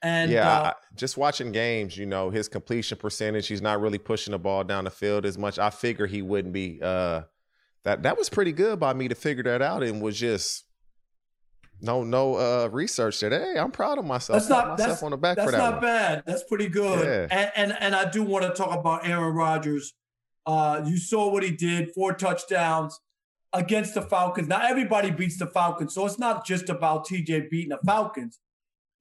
And 0.00 0.30
yeah, 0.30 0.48
uh, 0.48 0.62
I, 0.62 0.72
just 0.94 1.16
watching 1.16 1.50
games, 1.50 1.96
you 1.96 2.06
know, 2.06 2.30
his 2.30 2.48
completion 2.48 2.98
percentage, 2.98 3.48
he's 3.48 3.62
not 3.62 3.80
really 3.80 3.98
pushing 3.98 4.30
the 4.30 4.38
ball 4.38 4.62
down 4.62 4.84
the 4.84 4.90
field 4.90 5.26
as 5.26 5.36
much. 5.36 5.58
I 5.58 5.70
figure 5.70 6.06
he 6.06 6.22
wouldn't 6.22 6.54
be. 6.54 6.78
Uh, 6.80 7.22
that 7.84 8.04
that 8.04 8.16
was 8.16 8.28
pretty 8.28 8.52
good 8.52 8.78
by 8.78 8.92
me 8.92 9.08
to 9.08 9.16
figure 9.16 9.42
that 9.44 9.62
out, 9.62 9.82
and 9.82 10.00
was 10.00 10.16
just 10.16 10.64
no 11.80 12.02
no 12.02 12.36
uh, 12.36 12.68
research 12.70 13.20
that. 13.20 13.32
Hey, 13.32 13.58
I'm 13.58 13.70
proud 13.70 13.98
of 13.98 14.04
myself. 14.04 14.38
That's 14.38 14.48
not 14.48 14.78
myself 14.78 15.02
on 15.02 15.10
the 15.12 15.16
back 15.16 15.36
that's 15.36 15.46
for 15.46 15.52
that 15.52 15.58
not 15.58 15.72
one. 15.74 15.82
bad. 15.82 16.22
That's 16.26 16.44
pretty 16.44 16.68
good. 16.68 17.30
Yeah. 17.30 17.38
And, 17.38 17.52
and 17.56 17.78
and 17.80 17.94
I 17.94 18.10
do 18.10 18.22
want 18.22 18.44
to 18.44 18.50
talk 18.50 18.78
about 18.78 19.06
Aaron 19.06 19.34
Rodgers. 19.34 19.94
Uh, 20.46 20.82
you 20.86 20.96
saw 20.96 21.30
what 21.30 21.42
he 21.42 21.50
did, 21.50 21.92
four 21.94 22.14
touchdowns 22.14 22.98
against 23.52 23.94
the 23.94 24.02
Falcons. 24.02 24.48
Now 24.48 24.66
everybody 24.66 25.10
beats 25.10 25.38
the 25.38 25.46
Falcons, 25.46 25.94
so 25.94 26.06
it's 26.06 26.18
not 26.18 26.46
just 26.46 26.68
about 26.68 27.06
TJ 27.06 27.50
beating 27.50 27.70
the 27.70 27.78
Falcons. 27.84 28.38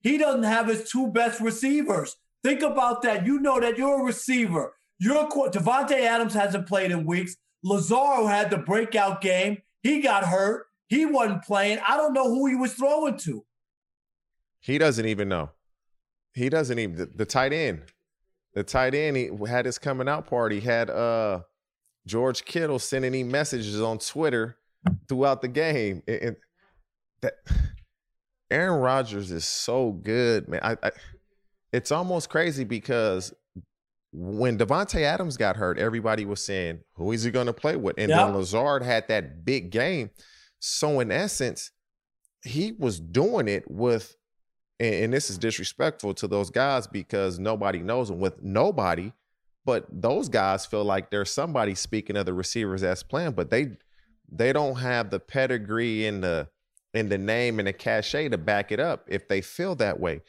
He 0.02 0.18
doesn't 0.18 0.44
have 0.44 0.68
his 0.68 0.90
two 0.90 1.08
best 1.08 1.42
receivers. 1.42 2.16
Think 2.44 2.62
about 2.62 3.02
that. 3.02 3.26
You 3.26 3.40
know 3.40 3.60
that 3.60 3.78
you're 3.78 4.02
a 4.02 4.04
receiver. 4.04 4.74
You're 5.00 5.26
a, 5.26 5.28
Davante 5.28 6.00
Adams 6.00 6.34
hasn't 6.34 6.68
played 6.68 6.92
in 6.92 7.06
weeks. 7.06 7.36
Lazard 7.64 8.28
had 8.28 8.50
the 8.50 8.58
breakout 8.58 9.22
game. 9.22 9.58
He 9.84 10.02
got 10.02 10.26
hurt. 10.26 10.67
He 10.88 11.06
wasn't 11.06 11.44
playing. 11.44 11.80
I 11.88 11.98
don't 11.98 12.14
know 12.14 12.28
who 12.30 12.48
he 12.48 12.56
was 12.56 12.74
throwing 12.74 13.18
to. 13.20 13.44
He 14.60 14.78
doesn't 14.78 15.06
even 15.06 15.30
know. 15.30 15.52
He 16.34 16.50
doesn't 16.50 16.78
even 16.78 16.96
the, 16.96 17.06
the 17.14 17.26
tight 17.26 17.54
end. 17.54 17.84
The 18.54 18.64
tight 18.64 18.96
end 18.96 19.18
he 19.18 19.30
had 19.48 19.66
his 19.66 19.78
coming 19.78 20.08
out 20.08 20.28
party. 20.28 20.60
Had 20.60 20.90
uh 20.90 21.42
George 22.06 22.46
Kittle 22.46 22.80
sending 22.80 23.14
him 23.14 23.30
messages 23.30 23.82
on 23.82 24.00
Twitter 24.00 24.58
throughout 25.10 25.42
the 25.42 25.48
game. 25.48 26.04
And, 26.08 26.22
and 26.22 26.36
that 27.22 27.34
Aaron 28.52 28.80
Rodgers 28.80 29.32
is 29.32 29.46
so 29.46 29.92
good, 29.92 30.48
man. 30.48 30.62
I, 30.64 30.78
I 30.82 30.92
it's 31.74 31.92
almost 31.92 32.30
crazy 32.30 32.64
because 32.64 33.34
when 34.14 34.58
Davante 34.58 35.02
Adams 35.02 35.36
got 35.38 35.58
hurt, 35.58 35.78
everybody 35.78 36.26
was 36.26 36.44
saying, 36.44 36.80
"Who 36.96 37.12
is 37.12 37.24
he 37.24 37.32
going 37.32 37.48
to 37.48 37.54
play 37.54 37.76
with?" 37.76 37.96
And 37.98 38.10
Yep. 38.10 38.20
then 38.20 38.36
Lazard 38.36 38.84
had 38.84 39.08
that 39.10 39.44
big 39.44 39.70
game. 39.70 40.12
So 40.60 41.00
in 41.00 41.12
essence, 41.12 41.72
he 42.44 42.72
was 42.72 43.00
doing 43.00 43.48
it 43.48 43.70
with, 43.70 44.16
and, 44.80 44.94
and 44.96 45.14
this 45.14 45.30
is 45.30 45.38
disrespectful 45.38 46.14
to 46.16 46.28
those 46.28 46.50
guys 46.50 46.88
because 46.88 47.40
nobody 47.40 47.80
knows 47.80 48.10
him. 48.10 48.20
With 48.20 48.42
nobody, 48.42 49.14
but 49.66 49.86
those 49.90 50.30
guys 50.30 50.66
feel 50.66 50.86
like 50.86 51.12
there's 51.12 51.32
somebody 51.32 51.76
speaking 51.76 52.18
of 52.18 52.26
the 52.26 52.34
receivers 52.34 52.84
as 52.84 53.04
playing, 53.04 53.34
but 53.34 53.50
they 53.50 53.78
they 54.32 54.54
don't 54.54 54.76
have 54.76 55.10
the 55.10 55.20
pedigree 55.20 56.06
and 56.06 56.24
the 56.24 56.48
and 56.94 57.10
the 57.10 57.18
name 57.18 57.60
and 57.60 57.68
the 57.68 57.74
cachet 57.74 58.30
to 58.30 58.38
back 58.38 58.72
it 58.72 58.80
up 58.80 59.06
if 59.08 59.28
they 59.28 59.42
feel 59.42 59.76
that 59.76 60.00
way. 60.00 60.22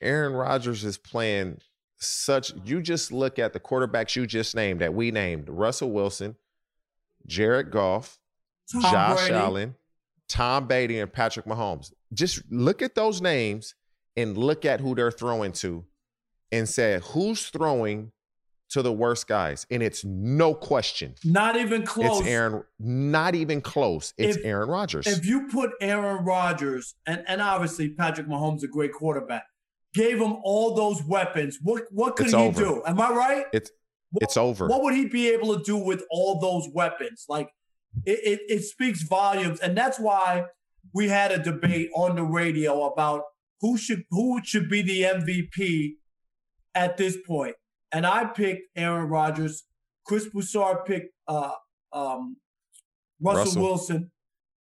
Aaron 0.00 0.32
Rodgers 0.32 0.84
is 0.84 0.98
playing 0.98 1.58
such 1.96 2.52
you 2.64 2.82
just 2.82 3.12
look 3.12 3.38
at 3.38 3.52
the 3.52 3.60
quarterbacks 3.60 4.16
you 4.16 4.26
just 4.26 4.54
named 4.54 4.80
that 4.80 4.94
we 4.94 5.10
named 5.10 5.48
Russell 5.48 5.90
Wilson, 5.90 6.36
Jared 7.26 7.70
Goff, 7.70 8.18
Tom 8.72 8.82
Josh 8.82 9.18
Brady. 9.20 9.34
Allen, 9.34 9.74
Tom 10.28 10.66
Brady, 10.66 10.98
and 10.98 11.12
Patrick 11.12 11.46
Mahomes. 11.46 11.92
Just 12.12 12.42
look 12.50 12.82
at 12.82 12.94
those 12.94 13.20
names 13.20 13.74
and 14.16 14.36
look 14.38 14.64
at 14.64 14.80
who 14.80 14.94
they're 14.94 15.10
throwing 15.10 15.52
to 15.52 15.84
and 16.52 16.68
say 16.68 17.00
who's 17.02 17.48
throwing 17.48 18.12
to 18.70 18.80
the 18.82 18.92
worst 18.92 19.26
guys. 19.28 19.66
And 19.70 19.82
it's 19.82 20.04
no 20.04 20.54
question. 20.54 21.14
Not 21.24 21.56
even 21.56 21.84
close. 21.84 22.20
It's 22.20 22.28
Aaron, 22.28 22.64
not 22.78 23.34
even 23.34 23.60
close. 23.60 24.14
It's 24.16 24.36
If- 24.38 24.44
Aaron 24.44 24.68
Rodgers. 24.68 25.06
if 25.06 25.26
you 25.26 25.48
put 25.48 25.70
Aaron 25.80 26.24
Rodgers 26.24 26.94
and, 27.06 27.22
and 27.28 27.42
obviously 27.42 27.90
Patrick 27.90 28.26
Mahomes 28.26 28.62
a 28.62 28.68
great 28.68 28.92
quarterback, 28.92 29.44
gave 29.92 30.20
him 30.20 30.36
all 30.42 30.74
those 30.74 31.02
weapons, 31.04 31.58
what 31.62 31.82
what 31.90 32.16
could 32.16 32.26
It's 32.26 32.34
he 32.34 32.40
over. 32.40 32.60
do? 32.60 32.82
Am 32.86 33.00
I 33.00 33.10
right? 33.10 33.46
It's 33.52 33.70
What- 34.10 34.22
it's 34.22 34.36
over. 34.36 34.66
What 34.68 34.82
would 34.82 34.94
he 34.94 35.06
be 35.06 35.28
able 35.30 35.56
to 35.56 35.62
do 35.62 35.76
with 35.76 36.02
all 36.10 36.40
those 36.40 36.68
weapons? 36.72 37.26
Like 37.28 37.50
it, 38.04 38.18
it, 38.24 38.40
it 38.48 38.62
speaks 38.62 39.02
volumes, 39.02 39.60
and 39.60 39.76
that's 39.76 39.98
why 39.98 40.46
we 40.92 41.08
had 41.08 41.32
a 41.32 41.42
debate 41.42 41.90
on 41.94 42.16
the 42.16 42.22
radio 42.22 42.84
about 42.84 43.22
who 43.60 43.76
should 43.76 44.04
who 44.10 44.40
should 44.44 44.68
be 44.68 44.82
the 44.82 45.02
MVP 45.02 45.94
at 46.74 46.96
this 46.96 47.16
point. 47.26 47.56
And 47.92 48.06
I 48.06 48.24
picked 48.26 48.62
Aaron 48.76 49.08
Rodgers. 49.08 49.64
Chris 50.06 50.28
Broussard 50.28 50.84
picked 50.84 51.14
uh, 51.28 51.52
um, 51.92 52.36
Russell, 53.20 53.44
Russell. 53.44 53.62
Wilson. 53.62 54.10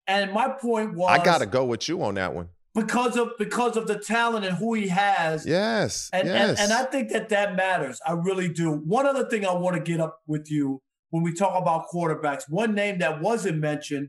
And 0.07 0.33
my 0.33 0.49
point 0.49 0.95
was 0.95 1.09
I 1.11 1.25
gotta 1.25 1.47
go 1.47 1.65
with 1.65 1.89
you 1.89 2.03
on 2.03 2.15
that 2.15 2.35
one. 2.35 2.49
because 2.75 3.17
of 3.17 3.31
because 3.39 3.77
of 3.77 3.87
the 3.87 3.99
talent 3.99 4.45
and 4.45 4.57
who 4.57 4.75
he 4.75 4.89
has. 4.89 5.47
Yes. 5.47 6.11
And, 6.13 6.29
yes. 6.29 6.51
and 6.51 6.59
and 6.59 6.73
I 6.73 6.85
think 6.85 7.11
that 7.11 7.29
that 7.31 7.57
matters. 7.57 8.01
I 8.07 8.13
really 8.13 8.49
do. 8.49 8.73
One 8.73 9.07
other 9.07 9.29
thing 9.29 9.47
I 9.47 9.53
want 9.53 9.77
to 9.77 9.83
get 9.83 10.01
up 10.01 10.19
with 10.27 10.51
you 10.51 10.81
when 11.13 11.23
we 11.23 11.33
talk 11.35 11.61
about 11.61 11.89
quarterbacks, 11.93 12.45
one 12.49 12.75
name 12.75 12.99
that 13.01 13.21
wasn't 13.21 13.59
mentioned 13.59 14.09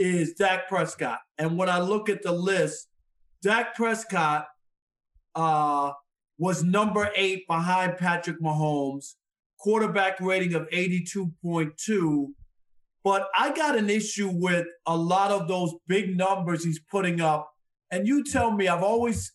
is 0.00 0.34
Dak 0.34 0.68
Prescott. 0.68 1.20
And 1.38 1.56
when 1.56 1.68
I 1.68 1.78
look 1.78 2.08
at 2.08 2.22
the 2.22 2.32
list, 2.32 2.88
Dak 3.42 3.76
Prescott 3.76 4.48
uh, 5.36 5.92
was 6.38 6.64
number 6.64 7.08
eight 7.14 7.46
behind 7.46 7.96
Patrick 7.96 8.40
Mahomes, 8.40 9.14
quarterback 9.60 10.20
rating 10.20 10.54
of 10.54 10.68
82.2. 10.70 12.26
But 13.04 13.28
I 13.36 13.52
got 13.52 13.78
an 13.78 13.88
issue 13.88 14.28
with 14.28 14.66
a 14.84 14.96
lot 14.96 15.30
of 15.30 15.46
those 15.46 15.72
big 15.86 16.16
numbers 16.16 16.64
he's 16.64 16.80
putting 16.80 17.20
up. 17.20 17.52
And 17.92 18.04
you 18.04 18.24
tell 18.24 18.50
me, 18.50 18.66
I've 18.66 18.82
always, 18.82 19.32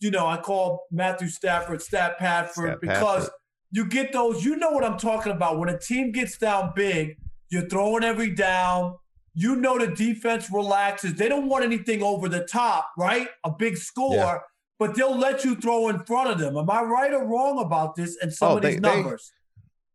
you 0.00 0.10
know, 0.10 0.26
I 0.26 0.38
call 0.38 0.86
Matthew 0.90 1.28
Stafford 1.28 1.82
Stat 1.82 2.18
Padford 2.18 2.52
Stat 2.52 2.80
because. 2.80 3.30
You 3.76 3.84
get 3.84 4.10
those, 4.10 4.42
you 4.42 4.56
know 4.56 4.70
what 4.70 4.82
I'm 4.82 4.96
talking 4.98 5.32
about. 5.32 5.58
When 5.58 5.68
a 5.68 5.78
team 5.78 6.10
gets 6.10 6.38
down 6.38 6.72
big, 6.74 7.18
you're 7.50 7.68
throwing 7.68 8.04
every 8.04 8.30
down. 8.34 8.96
You 9.34 9.54
know 9.54 9.78
the 9.78 9.88
defense 9.88 10.50
relaxes. 10.50 11.12
They 11.14 11.28
don't 11.28 11.46
want 11.46 11.62
anything 11.62 12.02
over 12.02 12.26
the 12.26 12.44
top, 12.44 12.88
right? 12.96 13.28
A 13.44 13.50
big 13.50 13.76
score, 13.76 14.14
Yeah. 14.16 14.38
but 14.78 14.94
they'll 14.96 15.14
let 15.18 15.44
you 15.44 15.56
throw 15.56 15.88
in 15.88 15.98
front 16.06 16.30
of 16.30 16.38
them. 16.38 16.56
Am 16.56 16.70
I 16.70 16.80
right 16.80 17.12
or 17.12 17.26
wrong 17.26 17.58
about 17.58 17.96
this 17.96 18.16
and 18.22 18.32
some 18.32 18.52
Oh, 18.52 18.56
of 18.56 18.62
these 18.62 18.76
they- 18.76 18.80
they- 18.80 19.02
numbers? 19.02 19.30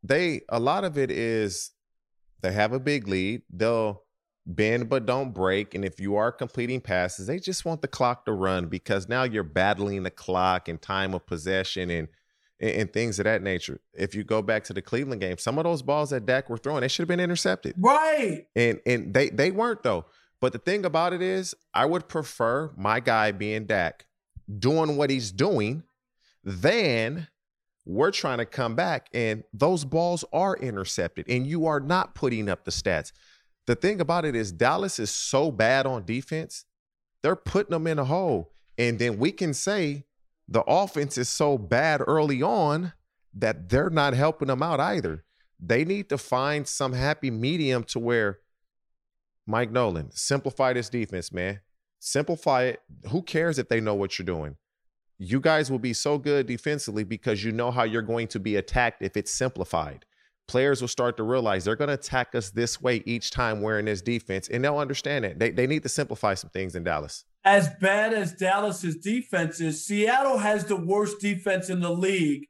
they 0.04 0.42
a 0.50 0.60
lot 0.60 0.84
of 0.84 0.96
it 0.98 1.10
is 1.10 1.72
they 2.42 2.52
have 2.52 2.74
a 2.74 2.80
big 2.80 3.08
lead. 3.08 3.42
They'll 3.50 4.04
bend 4.46 4.90
but 4.90 5.08
don't 5.08 5.34
break. 5.34 5.74
And 5.74 5.84
if 5.84 6.00
you 6.00 6.16
are 6.18 6.32
completing 6.32 6.80
passes, 6.82 7.26
they 7.26 7.40
just 7.40 7.66
want 7.66 7.82
the 7.82 7.88
clock 7.88 8.26
to 8.26 8.32
run 8.34 8.68
because 8.68 9.10
now 9.10 9.24
you're 9.24 9.44
battling 9.44 10.04
the 10.04 10.12
clock 10.12 10.68
and 10.68 10.80
time 10.80 11.16
of 11.16 11.26
possession 11.26 11.90
and 11.90 12.08
and, 12.62 12.72
and 12.72 12.94
things 12.94 13.20
of 13.20 13.25
that 13.25 13.41
nature. 13.41 13.82
If 13.94 14.15
you 14.15 14.24
go 14.24 14.41
back 14.41 14.63
to 14.65 14.74
the 14.74 14.82
Cleveland 14.82 15.20
game, 15.20 15.38
some 15.38 15.58
of 15.58 15.65
those 15.65 15.82
balls 15.82 16.12
that 16.12 16.25
Dak 16.25 16.50
were 16.50 16.58
throwing, 16.58 16.82
they 16.82 16.88
should 16.88 17.03
have 17.03 17.10
been 17.10 17.20
intercepted. 17.20 17.74
right. 17.77 18.46
And 18.56 18.80
and 18.86 19.13
they 19.13 19.30
they 19.30 19.51
weren't 19.51 19.84
though. 19.84 20.06
But 20.39 20.53
the 20.53 20.60
thing 20.60 20.86
about 20.86 21.13
it 21.13 21.22
is, 21.22 21.53
I 21.74 21.86
would 21.86 22.08
prefer 22.08 22.72
my 22.75 23.00
guy 23.00 23.32
being 23.32 23.65
Dak 23.65 24.06
doing 24.58 24.98
what 24.98 25.10
he's 25.10 25.32
doing 25.32 25.84
than 26.44 27.27
we're 27.86 28.12
trying 28.12 28.38
to 28.38 28.46
come 28.46 28.75
back 28.75 29.08
and 29.13 29.44
those 29.53 29.86
balls 29.86 30.24
are 30.32 30.56
intercepted 30.58 31.27
and 31.27 31.48
you 31.48 31.65
are 31.65 31.80
not 31.80 32.15
putting 32.15 32.50
up 32.50 32.65
the 32.65 32.72
stats. 32.72 33.12
The 33.68 33.75
thing 33.75 34.01
about 34.01 34.25
it 34.25 34.36
is 34.36 34.51
Dallas 34.51 35.00
is 35.00 35.10
so 35.12 35.51
bad 35.51 35.86
on 35.86 36.06
defense, 36.06 36.65
they're 37.24 37.36
putting 37.36 37.72
them 37.72 37.88
in 37.88 38.00
a 38.00 38.06
hole. 38.06 38.53
And 38.77 38.98
then 38.98 39.18
we 39.18 39.32
can 39.32 39.53
say 39.53 40.06
the 40.51 40.63
offense 40.67 41.17
is 41.17 41.29
so 41.29 41.58
bad 41.58 42.01
early 42.05 42.43
on 42.43 42.91
that 43.34 43.70
they're 43.70 43.89
not 43.89 44.13
helping 44.13 44.50
them 44.50 44.62
out 44.62 44.81
either. 44.81 45.24
They 45.58 45.86
need 45.86 46.10
to 46.10 46.17
find 46.17 46.67
some 46.67 46.91
happy 46.91 47.31
medium 47.31 47.86
to 47.86 48.00
where 48.00 48.39
Mike 49.48 49.72
Nolan, 49.72 50.12
simplify 50.12 50.74
this 50.74 50.89
defense, 50.89 51.31
man. 51.31 51.62
Simplify 52.00 52.63
it. 52.63 52.81
Who 53.10 53.22
cares 53.22 53.60
if 53.60 53.70
they 53.70 53.79
know 53.79 53.96
what 53.96 54.20
you're 54.20 54.25
doing? 54.25 54.58
You 55.17 55.39
guys 55.39 55.72
will 55.72 55.79
be 55.79 55.93
so 55.93 56.17
good 56.17 56.48
defensively 56.48 57.05
because 57.05 57.43
you 57.43 57.51
know 57.51 57.72
how 57.72 57.84
you're 57.84 58.01
going 58.01 58.27
to 58.29 58.39
be 58.39 58.58
attacked 58.58 59.01
if 59.01 59.15
it's 59.15 59.31
simplified. 59.31 60.05
Players 60.51 60.81
will 60.81 60.89
start 60.89 61.15
to 61.15 61.24
realize 61.24 61.63
they're 61.63 61.77
going 61.77 61.88
to 61.88 61.93
attack 61.93 62.36
us 62.36 62.50
this 62.50 62.81
way 62.81 63.01
each 63.05 63.31
time 63.31 63.62
we're 63.62 63.79
in 63.79 63.86
this 63.86 64.01
defense, 64.01 64.50
and 64.50 64.62
they'll 64.62 64.79
understand 64.79 65.24
it. 65.24 65.39
They, 65.39 65.50
they 65.50 65.65
need 65.65 65.81
to 65.84 65.88
simplify 65.88 66.34
some 66.34 66.50
things 66.50 66.75
in 66.75 66.84
Dallas. 66.84 67.24
As 67.46 67.70
bad 67.79 68.13
as 68.13 68.34
Dallas's 68.34 68.98
defense 68.98 69.62
is, 69.62 69.86
Seattle 69.86 70.39
has 70.39 70.65
the 70.65 70.75
worst 70.75 71.22
defense 71.22 71.70
in 71.70 71.79
the 71.79 71.89
league. 71.89 72.50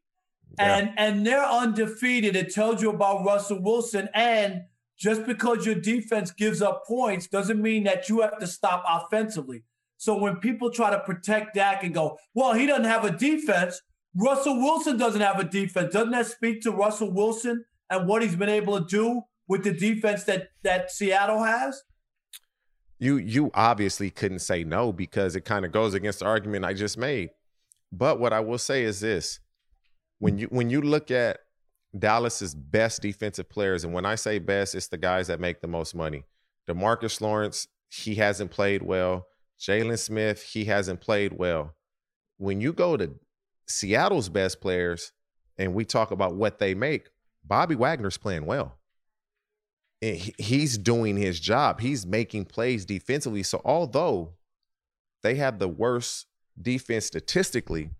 Yeah. 0.57 0.77
And 0.77 0.93
and 0.97 1.27
they're 1.27 1.45
undefeated. 1.45 2.35
It 2.35 2.51
tells 2.51 2.81
you 2.81 2.89
about 2.89 3.23
Russell 3.23 3.61
Wilson. 3.61 4.09
And 4.15 4.63
just 4.97 5.27
because 5.27 5.67
your 5.67 5.75
defense 5.75 6.31
gives 6.31 6.59
up 6.59 6.87
points 6.87 7.27
doesn't 7.27 7.61
mean 7.61 7.83
that 7.83 8.09
you 8.09 8.21
have 8.21 8.39
to 8.39 8.47
stop 8.47 8.83
offensively. 8.89 9.63
So 9.97 10.17
when 10.17 10.37
people 10.37 10.71
try 10.71 10.89
to 10.89 10.99
protect 11.01 11.53
Dak 11.53 11.83
and 11.83 11.93
go, 11.93 12.17
well, 12.33 12.53
he 12.53 12.65
doesn't 12.65 12.85
have 12.85 13.05
a 13.05 13.11
defense, 13.11 13.79
Russell 14.15 14.57
Wilson 14.57 14.97
doesn't 14.97 15.21
have 15.21 15.39
a 15.39 15.43
defense. 15.43 15.93
Doesn't 15.93 16.13
that 16.13 16.25
speak 16.25 16.61
to 16.61 16.71
Russell 16.71 17.13
Wilson 17.13 17.63
and 17.91 18.07
what 18.07 18.23
he's 18.23 18.35
been 18.35 18.49
able 18.49 18.79
to 18.79 18.85
do 18.87 19.21
with 19.47 19.63
the 19.63 19.73
defense 19.73 20.23
that 20.23 20.47
that 20.63 20.89
Seattle 20.89 21.43
has? 21.43 21.83
You 22.97 23.17
you 23.17 23.51
obviously 23.53 24.09
couldn't 24.09 24.39
say 24.39 24.63
no 24.63 24.91
because 24.91 25.35
it 25.35 25.45
kind 25.45 25.65
of 25.65 25.71
goes 25.71 25.93
against 25.93 26.19
the 26.19 26.25
argument 26.25 26.65
I 26.65 26.73
just 26.73 26.97
made. 26.97 27.29
But 27.91 28.19
what 28.19 28.33
I 28.33 28.39
will 28.39 28.57
say 28.57 28.83
is 28.83 29.01
this: 29.01 29.39
when 30.19 30.37
you 30.37 30.47
when 30.47 30.69
you 30.69 30.81
look 30.81 31.11
at 31.11 31.39
Dallas's 31.97 32.55
best 32.55 33.01
defensive 33.01 33.49
players, 33.49 33.83
and 33.83 33.93
when 33.93 34.05
I 34.05 34.15
say 34.15 34.39
best, 34.39 34.73
it's 34.73 34.87
the 34.87 34.97
guys 34.97 35.27
that 35.27 35.41
make 35.41 35.61
the 35.61 35.67
most 35.67 35.93
money. 35.93 36.25
Demarcus 36.69 37.19
Lawrence, 37.19 37.67
he 37.89 38.15
hasn't 38.15 38.51
played 38.51 38.81
well. 38.81 39.25
Jaylon 39.59 39.99
Smith, 39.99 40.41
he 40.41 40.65
hasn't 40.65 41.01
played 41.01 41.33
well. 41.33 41.75
When 42.37 42.61
you 42.61 42.71
go 42.71 42.97
to 42.97 43.15
Seattle's 43.67 44.29
best 44.29 44.61
players, 44.61 45.11
and 45.57 45.73
we 45.73 45.85
talk 45.85 46.11
about 46.11 46.35
what 46.35 46.59
they 46.59 46.73
make, 46.73 47.09
Bobby 47.43 47.75
Wagner's 47.75 48.17
playing 48.17 48.45
well. 48.45 48.77
And 50.01 50.17
he's 50.37 50.77
doing 50.77 51.15
his 51.17 51.39
job. 51.39 51.79
He's 51.79 52.05
making 52.05 52.45
plays 52.45 52.85
defensively. 52.85 53.43
So 53.43 53.61
although 53.63 54.33
they 55.21 55.35
have 55.35 55.59
the 55.59 55.67
worst 55.67 56.25
defense 56.59 57.05
statistically, 57.05 57.91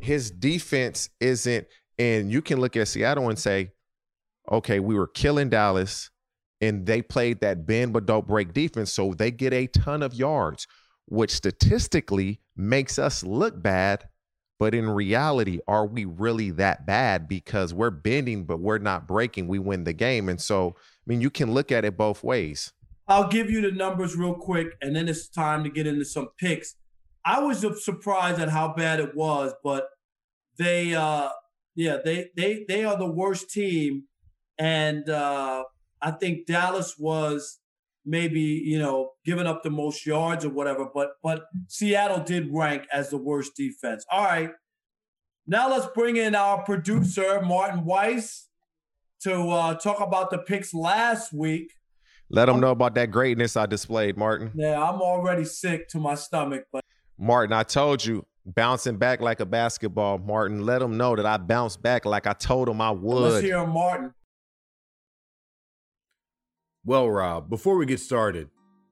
his 0.00 0.30
defense 0.30 1.08
isn't. 1.20 1.66
And 1.98 2.30
you 2.30 2.42
can 2.42 2.60
look 2.60 2.76
at 2.76 2.88
Seattle 2.88 3.28
and 3.28 3.38
say, 3.38 3.72
okay, 4.50 4.80
we 4.80 4.94
were 4.94 5.06
killing 5.06 5.48
Dallas 5.48 6.10
and 6.60 6.86
they 6.86 7.02
played 7.02 7.40
that 7.40 7.66
bend 7.66 7.92
but 7.92 8.06
don't 8.06 8.26
break 8.26 8.52
defense. 8.52 8.92
So 8.92 9.14
they 9.14 9.30
get 9.30 9.52
a 9.52 9.66
ton 9.66 10.02
of 10.02 10.14
yards, 10.14 10.66
which 11.06 11.30
statistically 11.30 12.40
makes 12.56 12.98
us 12.98 13.22
look 13.22 13.62
bad. 13.62 14.08
But 14.58 14.74
in 14.74 14.88
reality, 14.88 15.60
are 15.68 15.86
we 15.86 16.04
really 16.04 16.50
that 16.52 16.86
bad? 16.86 17.28
Because 17.28 17.74
we're 17.74 17.90
bending, 17.90 18.44
but 18.44 18.58
we're 18.58 18.78
not 18.78 19.06
breaking. 19.06 19.48
We 19.48 19.58
win 19.58 19.84
the 19.84 19.92
game. 19.92 20.28
And 20.28 20.40
so, 20.40 20.74
I 20.78 21.02
mean, 21.06 21.20
you 21.20 21.30
can 21.30 21.52
look 21.52 21.70
at 21.70 21.84
it 21.84 21.96
both 21.96 22.24
ways. 22.24 22.72
I'll 23.08 23.28
give 23.28 23.50
you 23.50 23.60
the 23.60 23.70
numbers 23.70 24.16
real 24.16 24.34
quick, 24.34 24.68
and 24.80 24.96
then 24.96 25.08
it's 25.08 25.28
time 25.28 25.62
to 25.64 25.70
get 25.70 25.86
into 25.86 26.04
some 26.04 26.28
picks. 26.38 26.74
I 27.24 27.40
was 27.40 27.64
surprised 27.84 28.40
at 28.40 28.48
how 28.48 28.72
bad 28.74 28.98
it 28.98 29.14
was, 29.14 29.52
but 29.62 29.88
they, 30.58 30.94
uh, 30.94 31.28
yeah, 31.74 31.98
they 32.04 32.30
they 32.36 32.64
they 32.66 32.84
are 32.84 32.96
the 32.96 33.10
worst 33.10 33.50
team, 33.50 34.04
and 34.58 35.08
uh, 35.08 35.64
I 36.00 36.10
think 36.12 36.46
Dallas 36.46 36.96
was 36.98 37.58
maybe 38.06 38.40
you 38.40 38.78
know 38.78 39.10
giving 39.24 39.46
up 39.46 39.62
the 39.62 39.70
most 39.70 40.06
yards 40.06 40.44
or 40.44 40.50
whatever, 40.50 40.86
but 40.94 41.12
but 41.22 41.46
Seattle 41.68 42.20
did 42.20 42.48
rank 42.50 42.84
as 42.92 43.10
the 43.10 43.18
worst 43.18 43.56
defense. 43.56 44.04
All 44.10 44.24
right, 44.24 44.50
now 45.46 45.68
let's 45.68 45.86
bring 45.94 46.16
in 46.16 46.34
our 46.34 46.62
producer 46.62 47.42
Martin 47.42 47.84
Weiss 47.84 48.48
to 49.22 49.34
uh, 49.48 49.74
talk 49.74 50.00
about 50.00 50.30
the 50.30 50.38
picks 50.38 50.72
last 50.72 51.32
week. 51.32 51.72
Let 52.28 52.46
them 52.46 52.60
know 52.60 52.70
about 52.70 52.94
that 52.96 53.10
greatness 53.10 53.56
I 53.56 53.66
displayed, 53.66 54.16
Martin. 54.16 54.50
Yeah, 54.54 54.82
I'm 54.82 55.00
already 55.00 55.44
sick 55.44 55.88
to 55.90 55.98
my 55.98 56.16
stomach, 56.16 56.64
but 56.72 56.82
Martin, 57.18 57.52
I 57.52 57.62
told 57.62 58.04
you, 58.04 58.26
bouncing 58.44 58.96
back 58.96 59.20
like 59.20 59.40
a 59.40 59.46
basketball, 59.46 60.18
Martin. 60.18 60.64
Let 60.64 60.80
them 60.80 60.96
know 60.96 61.16
that 61.16 61.26
I 61.26 61.36
bounced 61.36 61.82
back 61.82 62.04
like 62.04 62.26
I 62.26 62.32
told 62.32 62.68
them 62.68 62.80
I 62.80 62.90
would. 62.90 63.32
Let's 63.32 63.44
hear 63.44 63.66
Martin. 63.66 64.12
Well, 66.86 67.10
Rob, 67.10 67.50
before 67.50 67.76
we 67.76 67.84
get 67.84 67.98
started, 67.98 68.48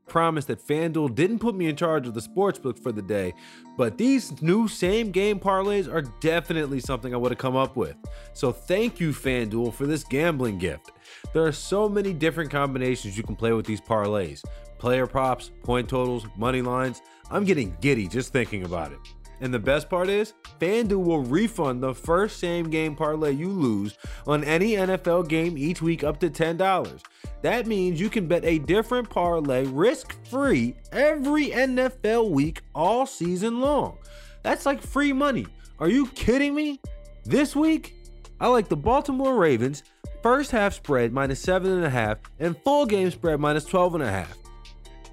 promise 0.09 0.47
that 0.47 0.61
FanDuel 0.61 1.15
didn't 1.15 1.39
put 1.39 1.55
me 1.55 1.67
in 1.69 1.77
charge 1.77 2.09
of 2.09 2.15
the 2.15 2.21
sportsbook 2.21 2.77
for 2.77 2.91
the 2.91 3.01
day, 3.01 3.33
but 3.77 3.97
these 3.97 4.43
new 4.43 4.67
same 4.67 5.13
game 5.13 5.39
parlays 5.39 5.89
are 5.91 6.03
definitely 6.19 6.81
something 6.81 7.15
I 7.15 7.17
would 7.17 7.31
have 7.31 7.39
come 7.39 7.55
up 7.55 7.77
with. 7.77 7.95
So 8.33 8.51
thank 8.51 8.99
you, 8.99 9.13
FanDuel, 9.13 9.73
for 9.73 9.87
this 9.87 10.03
gambling 10.03 10.59
gift. 10.59 10.91
There 11.33 11.47
are 11.47 11.53
so 11.53 11.89
many 11.89 12.13
different 12.13 12.51
combinations 12.51 13.17
you 13.17 13.23
can 13.23 13.37
play 13.37 13.53
with 13.53 13.65
these 13.65 13.81
parlays 13.81 14.43
player 14.77 15.07
props, 15.07 15.53
point 15.63 15.89
totals, 15.89 16.27
money 16.37 16.63
lines. 16.63 17.01
I'm 17.31 17.45
getting 17.45 17.77
giddy 17.81 18.09
just 18.09 18.33
thinking 18.33 18.65
about 18.65 18.91
it. 18.91 18.99
And 19.41 19.55
the 19.55 19.61
best 19.61 19.89
part 19.89 20.09
is, 20.09 20.35
FanDuel 20.61 21.05
will 21.05 21.23
refund 21.23 21.81
the 21.81 21.95
first 21.95 22.41
same 22.41 22.71
game 22.71 22.97
parlay 22.97 23.33
you 23.33 23.51
lose 23.51 23.97
on 24.27 24.43
any 24.43 24.73
NFL 24.73 25.29
game 25.29 25.57
each 25.57 25.81
week 25.81 26.03
up 26.03 26.19
to 26.21 26.29
$10. 26.29 27.01
That 27.45 27.67
means 27.67 28.01
you 28.01 28.09
can 28.09 28.27
bet 28.27 28.43
a 28.47 28.59
different 28.59 29.11
parlay 29.11 29.67
risk 29.67 30.17
free 30.29 30.77
every 30.93 31.49
NFL 31.49 32.31
week 32.31 32.63
all 32.75 33.05
season 33.05 33.61
long. 33.61 33.99
That's 34.43 34.65
like 34.65 34.81
free 34.81 35.13
money. 35.13 35.47
Are 35.79 35.91
you 35.91 36.07
kidding 36.07 36.55
me? 36.55 36.81
This 37.27 37.55
week, 37.55 37.97
I 38.41 38.49
like 38.49 38.69
the 38.69 38.79
Baltimore 38.79 39.37
Ravens 39.37 39.83
first 40.23 40.53
half 40.53 40.73
spread 40.73 41.13
minus 41.13 41.45
7.5 41.45 42.17
and 42.39 42.57
full 42.65 42.87
game 42.87 43.11
spread 43.11 43.39
minus 43.39 43.67
12.5. 43.67 44.27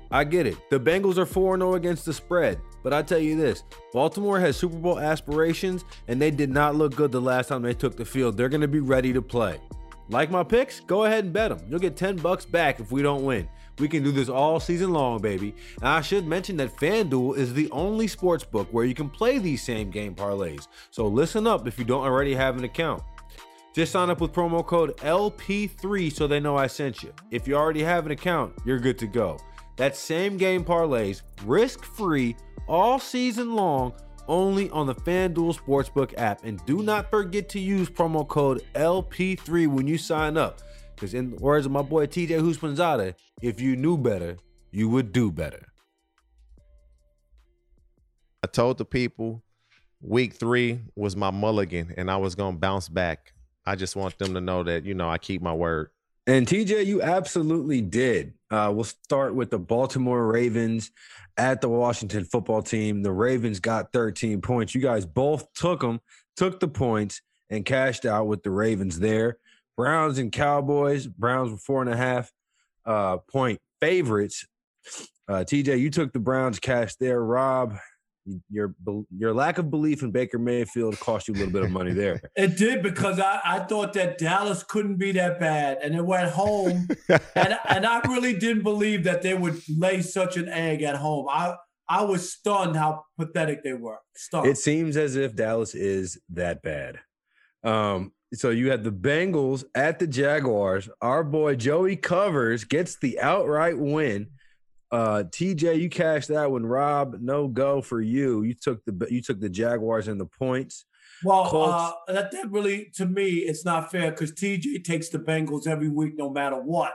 I 0.10 0.24
get 0.24 0.48
it. 0.48 0.70
The 0.70 0.80
Bengals 0.80 1.18
are 1.18 1.26
4 1.26 1.58
0 1.58 1.74
against 1.74 2.06
the 2.06 2.14
spread. 2.14 2.62
But 2.82 2.94
I 2.94 3.02
tell 3.02 3.20
you 3.20 3.36
this 3.36 3.66
Baltimore 3.92 4.40
has 4.40 4.56
Super 4.56 4.78
Bowl 4.78 5.02
aspirations, 5.02 5.84
and 6.08 6.22
they 6.22 6.32
did 6.32 6.50
not 6.50 6.76
look 6.76 6.96
good 6.96 7.12
the 7.12 7.20
last 7.20 7.50
time 7.50 7.62
they 7.62 7.74
took 7.74 7.98
the 7.98 8.06
field. 8.06 8.38
They're 8.38 8.48
going 8.48 8.62
to 8.62 8.70
be 8.70 8.80
ready 8.80 9.12
to 9.12 9.22
play. 9.22 9.60
Like 10.12 10.30
my 10.30 10.44
picks? 10.44 10.82
Go 10.82 11.06
ahead 11.06 11.24
and 11.24 11.32
bet 11.32 11.50
them. 11.50 11.66
You'll 11.70 11.80
get 11.80 11.96
10 11.96 12.18
bucks 12.18 12.46
back 12.46 12.82
if 12.82 12.92
we 12.92 13.02
don't 13.02 13.24
win. 13.24 13.48
We 13.80 13.88
can 13.88 14.04
do 14.04 14.12
this 14.12 14.28
all 14.28 14.60
season 14.60 14.92
long, 14.92 15.22
baby. 15.22 15.56
And 15.78 15.88
I 15.88 16.02
should 16.02 16.28
mention 16.28 16.58
that 16.58 16.76
FanDuel 16.76 17.38
is 17.38 17.54
the 17.54 17.72
only 17.72 18.08
sports 18.08 18.44
book 18.44 18.68
where 18.72 18.84
you 18.84 18.94
can 18.94 19.10
play 19.10 19.38
these 19.38 19.64
same 19.64 19.90
game 19.90 20.14
parlays. 20.14 20.68
So 20.92 21.08
listen 21.08 21.48
up 21.48 21.66
if 21.66 21.80
you 21.80 21.86
don't 21.86 22.04
already 22.04 22.36
have 22.36 22.58
an 22.58 22.66
account. 22.66 23.02
Just 23.74 23.94
sign 23.94 24.10
up 24.10 24.20
with 24.20 24.34
promo 24.34 24.66
code 24.68 24.98
LP3 24.98 26.12
so 26.12 26.28
they 26.28 26.42
know 26.42 26.58
I 26.58 26.68
sent 26.68 27.04
you. 27.04 27.14
If 27.32 27.48
you 27.48 27.56
already 27.56 27.82
have 27.82 28.06
an 28.06 28.12
account, 28.12 28.54
you're 28.66 28.80
good 28.80 29.00
to 29.00 29.08
go. 29.08 29.40
That 29.78 29.96
same 29.96 30.36
game 30.36 30.66
parlays, 30.66 31.22
risk 31.46 31.86
free, 31.86 32.36
all 32.68 33.00
season 33.00 33.56
long, 33.56 33.94
only 34.28 34.70
on 34.70 34.88
the 34.88 34.96
FanDuel 34.96 35.58
Sportsbook 35.58 36.14
app. 36.18 36.44
And 36.44 36.64
do 36.66 36.84
not 36.84 37.10
forget 37.10 37.50
to 37.50 37.60
use 37.60 37.90
promo 37.90 38.28
code 38.28 38.64
LP3 38.76 39.68
when 39.68 39.88
you 39.88 39.98
sign 39.98 40.38
up. 40.38 40.62
Because, 40.96 41.14
in 41.14 41.32
the 41.32 41.38
words 41.38 41.66
of 41.66 41.72
my 41.72 41.82
boy 41.82 42.06
TJ 42.06 42.30
Houshmandzadeh, 42.30 43.16
if 43.42 43.60
you 43.60 43.76
knew 43.76 43.98
better, 43.98 44.38
you 44.72 44.88
would 44.90 45.12
do 45.12 45.32
better. 45.32 45.68
I 48.44 48.48
told 48.48 48.78
the 48.78 48.86
people 48.86 49.44
week 50.02 50.34
three 50.34 50.82
was 50.96 51.16
my 51.16 51.30
mulligan 51.30 51.94
and 51.98 52.10
I 52.10 52.18
was 52.18 52.36
going 52.36 52.56
to 52.56 52.60
bounce 52.60 52.90
back. 52.90 53.34
I 53.66 53.76
just 53.76 53.96
want 53.96 54.18
them 54.18 54.34
to 54.34 54.42
know 54.42 54.64
that, 54.64 54.84
you 54.86 54.96
know, 54.96 55.10
I 55.10 55.18
keep 55.18 55.42
my 55.42 55.54
word. 55.54 55.90
And 56.28 56.48
TJ, 56.48 56.86
you 56.86 57.02
absolutely 57.02 57.82
did. 57.82 58.34
Uh, 58.50 58.72
we'll 58.74 58.84
start 58.84 59.34
with 59.34 59.50
the 59.50 59.60
Baltimore 59.60 60.26
Ravens 60.28 60.92
at 61.38 61.62
the 61.62 61.70
Washington 61.70 62.24
football 62.24 62.62
team. 62.62 63.04
The 63.04 63.12
Ravens 63.12 63.60
got 63.60 63.92
13 63.92 64.42
points. 64.42 64.76
You 64.76 64.82
guys 64.82 65.06
both 65.06 65.52
took 65.54 65.82
them, 65.82 66.00
took 66.36 66.60
the 66.60 66.68
points, 66.68 67.22
and 67.50 67.66
cashed 67.66 68.06
out 68.06 68.28
with 68.28 68.44
the 68.44 68.52
Ravens 68.52 69.00
there. 69.00 69.38
Browns 69.78 70.18
and 70.18 70.32
Cowboys. 70.32 71.08
Browns 71.08 71.52
were 71.52 71.58
four 71.58 71.82
and 71.82 71.92
a 71.92 71.98
half 71.98 72.32
uh, 72.86 73.18
point 73.18 73.60
favorites. 73.80 74.46
Uh, 75.28 75.44
TJ, 75.46 75.80
you 75.80 75.90
took 75.90 76.14
the 76.14 76.20
Browns 76.20 76.60
cash 76.60 76.96
there. 76.96 77.24
Rob, 77.24 77.76
your 78.50 78.76
your 79.16 79.34
lack 79.34 79.58
of 79.58 79.70
belief 79.70 80.04
in 80.04 80.12
Baker 80.12 80.38
Mayfield 80.38 81.00
cost 81.00 81.28
you 81.28 81.34
a 81.34 81.38
little 81.38 81.52
bit 81.52 81.64
of 81.64 81.72
money 81.72 81.94
there. 81.94 82.22
It 82.36 82.58
did 82.58 82.82
because 82.82 83.20
I, 83.20 83.40
I 83.44 83.60
thought 83.60 83.94
that 83.94 84.18
Dallas 84.18 84.64
couldn't 84.64 84.98
be 84.98 85.12
that 85.14 85.40
bad, 85.40 85.80
and 85.84 85.96
it 85.96 86.06
went 86.06 86.30
home, 86.30 86.88
and 87.10 87.60
and 87.68 87.86
I 87.86 88.00
really 88.08 88.38
didn't 88.38 88.64
believe 88.64 89.04
that 89.04 89.22
they 89.22 89.34
would 89.34 89.62
lay 89.70 90.02
such 90.02 90.38
an 90.38 90.50
egg 90.50 90.82
at 90.82 90.96
home. 90.96 91.28
I 91.30 91.56
I 91.90 92.04
was 92.04 92.32
stunned 92.32 92.76
how 92.76 93.04
pathetic 93.20 93.64
they 93.64 93.74
were. 93.74 94.00
Stunned. 94.16 94.48
It 94.48 94.58
seems 94.58 94.98
as 94.98 95.16
if 95.16 95.36
Dallas 95.36 95.76
is 95.76 96.20
that 96.30 96.62
bad. 96.62 97.00
Um, 97.64 98.14
so 98.34 98.50
you 98.50 98.72
had 98.72 98.84
the 98.84 98.92
Bengals 98.92 99.66
at 99.76 100.00
the 100.00 100.08
Jaguars. 100.08 100.90
Our 101.02 101.24
boy 101.24 101.56
Joey 101.56 101.98
Covers 101.98 102.64
gets 102.64 102.98
the 102.98 103.20
outright 103.20 103.78
win. 103.78 104.30
Uh, 104.92 105.24
TJ, 105.30 105.80
you 105.80 105.90
cashed 105.90 106.28
that 106.30 106.52
one. 106.52 106.66
Rob, 106.66 107.18
no 107.22 107.48
go 107.48 107.82
for 107.82 108.02
you. 108.02 108.44
You 108.44 108.54
took 108.54 108.84
the 108.86 109.08
you 109.10 109.22
took 109.22 109.40
the 109.40 109.50
Jaguars 109.50 110.08
and 110.08 110.20
the 110.20 110.26
points. 110.26 110.86
Well, 111.24 111.56
uh, 111.56 111.92
that, 112.08 112.32
that 112.32 112.52
really 112.52 112.92
to 112.96 113.06
me 113.06 113.30
it's 113.36 113.64
not 113.64 113.92
fair 113.92 114.12
because 114.12 114.34
TJ 114.34 114.84
takes 114.84 115.10
the 115.10 115.20
Bengals 115.20 115.68
every 115.68 115.90
week 115.90 116.16
no 116.18 116.30
matter 116.30 116.58
what. 116.58 116.94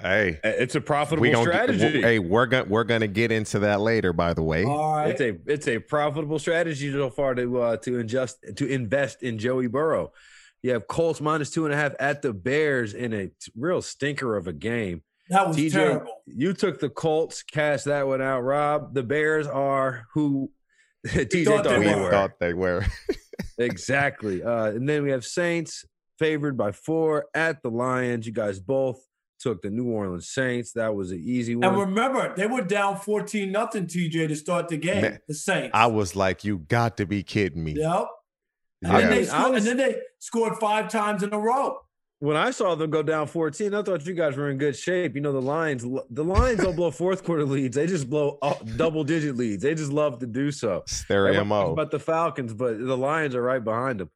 Hey, 0.00 0.40
it's 0.44 0.74
a 0.74 0.80
profitable 0.80 1.22
we 1.22 1.34
strategy. 1.34 1.78
Get, 1.78 2.04
hey, 2.04 2.18
we're 2.18 2.46
gonna 2.46 2.64
we're 2.64 2.84
gonna 2.84 3.06
get 3.06 3.32
into 3.32 3.60
that 3.60 3.80
later. 3.80 4.12
By 4.12 4.34
the 4.34 4.42
way, 4.42 4.64
all 4.64 4.96
right. 4.96 5.08
It's 5.08 5.20
a 5.20 5.38
it's 5.46 5.68
a 5.68 5.78
profitable 5.78 6.38
strategy 6.38 6.92
so 6.92 7.08
far 7.08 7.34
to 7.34 7.60
uh, 7.60 7.76
to 7.78 7.92
ingest 7.92 8.56
to 8.56 8.66
invest 8.66 9.22
in 9.22 9.38
Joey 9.38 9.68
Burrow. 9.68 10.12
You 10.62 10.72
have 10.72 10.86
Colts 10.86 11.20
minus 11.20 11.50
two 11.50 11.64
and 11.64 11.72
a 11.72 11.76
half 11.76 11.94
at 11.98 12.22
the 12.22 12.32
Bears 12.34 12.92
in 12.92 13.14
a 13.14 13.30
real 13.56 13.80
stinker 13.80 14.36
of 14.36 14.46
a 14.46 14.52
game. 14.52 15.02
That 15.28 15.48
was 15.48 15.56
TJ, 15.56 15.72
terrible. 15.72 16.22
You 16.26 16.52
took 16.52 16.78
the 16.78 16.88
Colts, 16.88 17.42
cast 17.42 17.86
that 17.86 18.06
one 18.06 18.22
out. 18.22 18.40
Rob, 18.40 18.94
the 18.94 19.02
Bears 19.02 19.46
are 19.46 20.06
who 20.14 20.50
TJ 21.06 21.44
thought, 21.44 21.64
thought, 21.64 21.80
they 21.80 21.94
were. 21.94 22.10
thought 22.10 22.38
they 22.38 22.54
were. 22.54 22.86
exactly. 23.58 24.42
Uh, 24.42 24.66
and 24.66 24.88
then 24.88 25.02
we 25.02 25.10
have 25.10 25.24
Saints 25.24 25.84
favored 26.18 26.56
by 26.56 26.72
four 26.72 27.26
at 27.34 27.62
the 27.62 27.70
Lions. 27.70 28.26
You 28.26 28.32
guys 28.32 28.60
both 28.60 29.00
took 29.38 29.62
the 29.62 29.70
New 29.70 29.90
Orleans 29.90 30.28
Saints. 30.28 30.72
That 30.72 30.94
was 30.94 31.10
an 31.10 31.20
easy 31.22 31.56
one. 31.56 31.64
And 31.68 31.78
remember, 31.78 32.34
they 32.36 32.46
were 32.46 32.62
down 32.62 32.96
14 32.96 33.50
nothing, 33.50 33.86
TJ, 33.86 34.28
to 34.28 34.36
start 34.36 34.68
the 34.68 34.76
game. 34.76 35.02
Man, 35.02 35.20
the 35.28 35.34
Saints. 35.34 35.70
I 35.74 35.86
was 35.86 36.16
like, 36.16 36.44
you 36.44 36.58
got 36.58 36.96
to 36.98 37.06
be 37.06 37.22
kidding 37.22 37.62
me. 37.62 37.74
Yep. 37.76 38.06
And, 38.82 38.92
yeah. 38.92 39.00
then 39.00 39.10
they 39.10 39.24
scored, 39.24 39.52
was, 39.52 39.66
and 39.66 39.78
then 39.78 39.86
they 39.88 40.00
scored 40.18 40.56
five 40.58 40.90
times 40.90 41.22
in 41.22 41.32
a 41.32 41.38
row. 41.38 41.78
When 42.18 42.36
I 42.36 42.50
saw 42.50 42.74
them 42.74 42.90
go 42.90 43.02
down 43.02 43.26
14, 43.26 43.74
I 43.74 43.82
thought 43.82 44.06
you 44.06 44.14
guys 44.14 44.36
were 44.36 44.50
in 44.50 44.56
good 44.56 44.74
shape. 44.74 45.14
You 45.14 45.20
know, 45.20 45.32
the 45.32 45.42
Lions, 45.42 45.84
the 46.08 46.24
Lions 46.24 46.60
don't 46.60 46.74
blow 46.74 46.90
fourth 46.90 47.22
quarter 47.22 47.44
leads. 47.44 47.76
They 47.76 47.86
just 47.86 48.08
blow 48.08 48.38
double 48.76 49.04
digit 49.04 49.36
leads. 49.36 49.62
They 49.62 49.74
just 49.74 49.92
love 49.92 50.18
to 50.20 50.26
do 50.26 50.50
so. 50.50 50.82
Stereo 50.86 51.44
mo. 51.44 51.72
About 51.72 51.90
the 51.90 51.98
Falcons, 51.98 52.54
but 52.54 52.78
the 52.78 52.96
Lions 52.96 53.34
are 53.34 53.42
right 53.42 53.62
behind 53.62 54.00
them. 54.00 54.10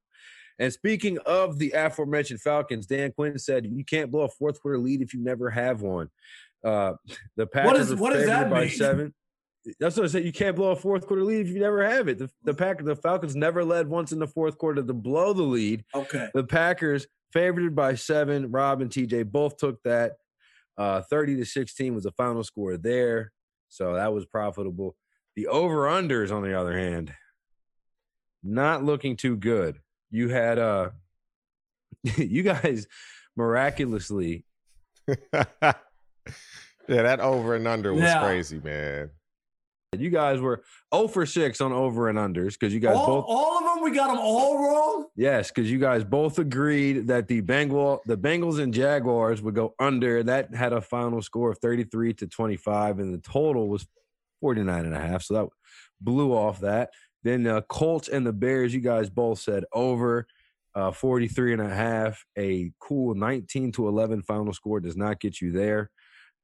And 0.58 0.72
speaking 0.72 1.18
of 1.26 1.58
the 1.58 1.72
aforementioned 1.72 2.40
Falcons, 2.40 2.86
Dan 2.86 3.12
Quinn 3.12 3.38
said 3.38 3.66
you 3.66 3.84
can't 3.84 4.10
blow 4.10 4.22
a 4.22 4.28
fourth 4.28 4.60
quarter 4.62 4.78
lead 4.78 5.02
if 5.02 5.12
you 5.12 5.22
never 5.22 5.50
have 5.50 5.82
one. 5.82 6.08
Uh, 6.64 6.94
the 7.36 7.46
Packers 7.46 7.72
what, 7.72 7.80
is, 7.80 7.94
what 7.94 8.12
does 8.14 8.26
that 8.26 8.50
by 8.50 8.62
mean? 8.62 8.70
seven. 8.70 9.14
That's 9.78 9.96
what 9.96 10.04
I 10.04 10.08
said. 10.08 10.24
You 10.24 10.32
can't 10.32 10.56
blow 10.56 10.70
a 10.70 10.76
fourth 10.76 11.06
quarter 11.06 11.22
lead 11.22 11.46
if 11.46 11.52
you 11.52 11.60
never 11.60 11.86
have 11.86 12.08
it. 12.08 12.18
The, 12.18 12.30
the 12.44 12.54
Packers, 12.54 12.86
the 12.86 12.96
Falcons 12.96 13.36
never 13.36 13.62
led 13.62 13.88
once 13.88 14.12
in 14.12 14.18
the 14.18 14.26
fourth 14.26 14.56
quarter 14.56 14.82
to 14.82 14.94
blow 14.94 15.34
the 15.34 15.42
lead. 15.42 15.84
Okay. 15.94 16.28
The 16.32 16.44
Packers 16.44 17.06
favored 17.32 17.74
by 17.74 17.94
seven. 17.94 18.50
Rob 18.50 18.80
and 18.80 18.90
TJ 18.90 19.30
both 19.30 19.56
took 19.56 19.82
that. 19.82 20.12
Uh, 20.78 21.02
30 21.02 21.36
to 21.36 21.44
16 21.44 21.94
was 21.94 22.04
the 22.04 22.12
final 22.12 22.42
score 22.42 22.76
there. 22.76 23.32
So 23.68 23.94
that 23.94 24.12
was 24.12 24.24
profitable. 24.24 24.96
The 25.36 25.46
over 25.46 25.86
unders, 25.86 26.32
on 26.32 26.42
the 26.42 26.58
other 26.58 26.76
hand, 26.76 27.12
not 28.42 28.82
looking 28.82 29.16
too 29.16 29.36
good 29.36 29.78
you 30.10 30.28
had 30.28 30.58
uh 30.58 30.90
you 32.16 32.42
guys 32.42 32.86
miraculously 33.36 34.44
yeah 35.08 35.72
that 36.88 37.20
over 37.20 37.54
and 37.54 37.66
under 37.66 37.92
was 37.92 38.02
yeah. 38.02 38.22
crazy 38.22 38.60
man 38.62 39.10
you 39.98 40.10
guys 40.10 40.40
were 40.40 40.62
0 40.94 41.08
for 41.08 41.26
6 41.26 41.60
on 41.60 41.72
over 41.72 42.08
and 42.08 42.16
unders 42.16 42.52
because 42.52 42.72
you 42.72 42.78
guys 42.78 42.96
all, 42.96 43.06
both 43.06 43.24
all 43.26 43.58
of 43.58 43.64
them 43.64 43.82
we 43.82 43.90
got 43.90 44.06
them 44.06 44.18
all 44.20 44.56
wrong 44.56 45.06
yes 45.16 45.50
because 45.50 45.68
you 45.68 45.78
guys 45.78 46.04
both 46.04 46.38
agreed 46.38 47.08
that 47.08 47.26
the 47.26 47.40
bengal 47.40 48.00
the 48.06 48.16
bengals 48.16 48.60
and 48.60 48.72
jaguars 48.72 49.42
would 49.42 49.56
go 49.56 49.74
under 49.80 50.22
that 50.22 50.54
had 50.54 50.72
a 50.72 50.80
final 50.80 51.20
score 51.20 51.50
of 51.50 51.58
33 51.58 52.14
to 52.14 52.28
25 52.28 53.00
and 53.00 53.12
the 53.12 53.18
total 53.18 53.68
was 53.68 53.84
49 54.40 54.84
and 54.84 54.94
a 54.94 55.00
half 55.00 55.22
so 55.22 55.34
that 55.34 55.48
blew 56.00 56.32
off 56.32 56.60
that 56.60 56.90
then 57.22 57.42
the 57.42 57.62
Colts 57.62 58.08
and 58.08 58.26
the 58.26 58.32
Bears, 58.32 58.72
you 58.72 58.80
guys 58.80 59.10
both 59.10 59.40
said 59.40 59.64
over 59.72 60.26
uh, 60.74 60.90
43 60.90 61.54
and 61.54 61.62
a 61.62 61.68
half. 61.68 62.24
A 62.38 62.72
cool 62.80 63.14
19 63.14 63.72
to 63.72 63.88
11 63.88 64.22
final 64.22 64.52
score 64.52 64.80
does 64.80 64.96
not 64.96 65.20
get 65.20 65.40
you 65.40 65.52
there. 65.52 65.90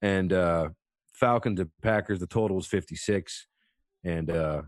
And 0.03 0.33
uh, 0.33 0.71
Falcons 1.19 1.61
and 1.61 1.71
Packers, 1.83 2.21
the 2.21 2.27
total 2.27 2.57
was 2.57 2.67
56. 2.67 3.47
And 4.05 4.31
uh, 4.31 4.63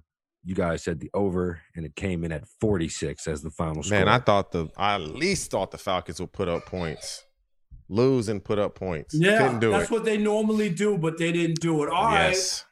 you 0.45 0.55
guys 0.55 0.83
said 0.83 1.01
the 1.01 1.11
over, 1.15 1.61
and 1.77 1.85
it 1.85 1.95
came 1.95 2.25
in 2.25 2.33
at 2.33 2.45
46 2.61 3.27
as 3.29 3.43
the 3.43 3.51
final 3.51 3.83
score. 3.83 3.99
Man, 3.99 4.09
I 4.09 4.19
thought 4.19 4.51
the, 4.51 4.69
I 4.77 4.95
at 4.95 5.01
least 5.03 5.51
thought 5.51 5.71
the 5.71 5.79
Falcons 5.79 6.21
would 6.21 6.33
put 6.33 6.49
up 6.49 6.67
points. 6.67 7.25
Lose 7.89 8.29
and 8.29 8.45
put 8.45 8.59
up 8.59 8.75
points. 8.75 9.15
Yeah, 9.15 9.59
that's 9.59 9.85
it. 9.85 9.91
what 9.91 10.05
they 10.05 10.19
normally 10.19 10.71
do, 10.71 10.99
but 10.99 11.17
they 11.19 11.33
didn't 11.33 11.61
do 11.61 11.83
it. 11.85 11.91
All 11.91 12.13
yes. 12.13 12.65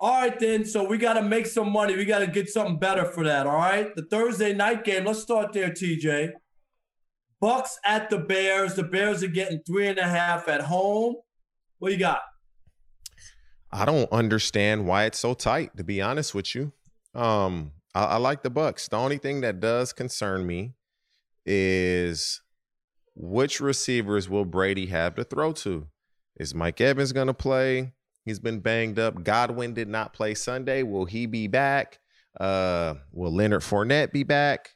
right. 0.00 0.08
All 0.08 0.20
right, 0.20 0.38
then. 0.38 0.64
So 0.64 0.84
we 0.84 0.98
got 0.98 1.14
to 1.14 1.22
make 1.22 1.46
some 1.46 1.72
money. 1.72 1.96
We 1.96 2.04
got 2.04 2.18
to 2.18 2.26
get 2.26 2.48
something 2.48 2.78
better 2.78 3.04
for 3.04 3.24
that. 3.24 3.46
All 3.46 3.56
right. 3.56 3.94
The 3.94 4.02
Thursday 4.02 4.52
night 4.52 4.84
game. 4.84 5.04
Let's 5.04 5.22
start 5.22 5.52
there, 5.52 5.70
TJ. 5.70 6.32
Bucks 7.40 7.78
at 7.84 8.10
the 8.10 8.18
Bears. 8.18 8.74
The 8.74 8.82
Bears 8.82 9.22
are 9.22 9.28
getting 9.28 9.60
three 9.66 9.86
and 9.86 9.98
a 9.98 10.06
half 10.06 10.48
at 10.48 10.62
home. 10.62 11.16
What 11.78 11.92
you 11.92 11.98
got? 11.98 12.20
I 13.76 13.84
don't 13.84 14.10
understand 14.10 14.86
why 14.86 15.04
it's 15.04 15.18
so 15.18 15.34
tight. 15.34 15.76
To 15.76 15.84
be 15.84 16.00
honest 16.00 16.34
with 16.34 16.54
you, 16.54 16.72
um, 17.14 17.72
I, 17.94 18.04
I 18.04 18.16
like 18.16 18.42
the 18.42 18.48
Bucks. 18.48 18.88
The 18.88 18.96
only 18.96 19.18
thing 19.18 19.42
that 19.42 19.60
does 19.60 19.92
concern 19.92 20.46
me 20.46 20.72
is 21.44 22.40
which 23.14 23.60
receivers 23.60 24.30
will 24.30 24.46
Brady 24.46 24.86
have 24.86 25.14
to 25.16 25.24
throw 25.24 25.52
to? 25.52 25.88
Is 26.40 26.54
Mike 26.54 26.80
Evans 26.80 27.12
going 27.12 27.26
to 27.26 27.34
play? 27.34 27.92
He's 28.24 28.38
been 28.38 28.60
banged 28.60 28.98
up. 28.98 29.22
Godwin 29.22 29.74
did 29.74 29.88
not 29.88 30.14
play 30.14 30.32
Sunday. 30.32 30.82
Will 30.82 31.04
he 31.04 31.26
be 31.26 31.46
back? 31.46 31.98
Uh, 32.40 32.94
will 33.12 33.32
Leonard 33.32 33.60
Fournette 33.60 34.10
be 34.10 34.22
back? 34.22 34.70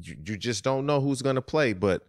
You, 0.00 0.16
you 0.26 0.36
just 0.38 0.64
don't 0.64 0.86
know 0.86 1.02
who's 1.02 1.20
going 1.20 1.36
to 1.36 1.42
play. 1.42 1.74
But 1.74 2.00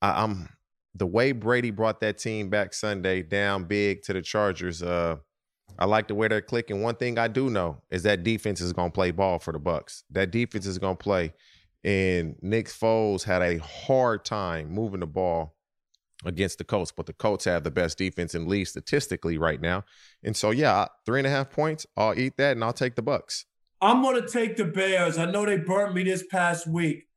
I, 0.00 0.22
am 0.22 0.48
the 0.94 1.06
way 1.06 1.32
Brady 1.32 1.72
brought 1.72 2.00
that 2.02 2.18
team 2.18 2.50
back 2.50 2.72
Sunday 2.72 3.22
down 3.22 3.64
big 3.64 4.02
to 4.02 4.12
the 4.12 4.22
Chargers. 4.22 4.80
Uh, 4.80 5.16
I 5.78 5.86
like 5.86 6.08
the 6.08 6.14
way 6.14 6.28
they're 6.28 6.42
clicking. 6.42 6.82
One 6.82 6.94
thing 6.94 7.18
I 7.18 7.28
do 7.28 7.48
know 7.48 7.82
is 7.90 8.02
that 8.02 8.22
defense 8.22 8.60
is 8.60 8.72
going 8.72 8.90
to 8.90 8.94
play 8.94 9.10
ball 9.10 9.38
for 9.38 9.52
the 9.52 9.58
Bucks. 9.58 10.04
That 10.10 10.30
defense 10.30 10.66
is 10.66 10.78
going 10.78 10.96
to 10.96 11.02
play. 11.02 11.32
And 11.82 12.36
Nick 12.42 12.66
Foles 12.66 13.22
had 13.22 13.40
a 13.40 13.58
hard 13.58 14.24
time 14.24 14.70
moving 14.70 15.00
the 15.00 15.06
ball 15.06 15.56
against 16.24 16.58
the 16.58 16.64
Colts, 16.64 16.92
but 16.92 17.06
the 17.06 17.14
Colts 17.14 17.46
have 17.46 17.64
the 17.64 17.70
best 17.70 17.96
defense 17.96 18.34
in 18.34 18.46
league 18.46 18.66
statistically 18.66 19.38
right 19.38 19.60
now. 19.60 19.84
And 20.22 20.36
so, 20.36 20.50
yeah, 20.50 20.86
three 21.06 21.20
and 21.20 21.26
a 21.26 21.30
half 21.30 21.50
points. 21.50 21.86
I'll 21.96 22.18
eat 22.18 22.36
that, 22.36 22.52
and 22.52 22.62
I'll 22.62 22.74
take 22.74 22.96
the 22.96 23.02
Bucks. 23.02 23.46
I'm 23.80 24.02
going 24.02 24.20
to 24.20 24.28
take 24.28 24.58
the 24.58 24.66
Bears. 24.66 25.16
I 25.16 25.30
know 25.30 25.46
they 25.46 25.56
burnt 25.56 25.94
me 25.94 26.02
this 26.02 26.24
past 26.30 26.66
week, 26.66 27.08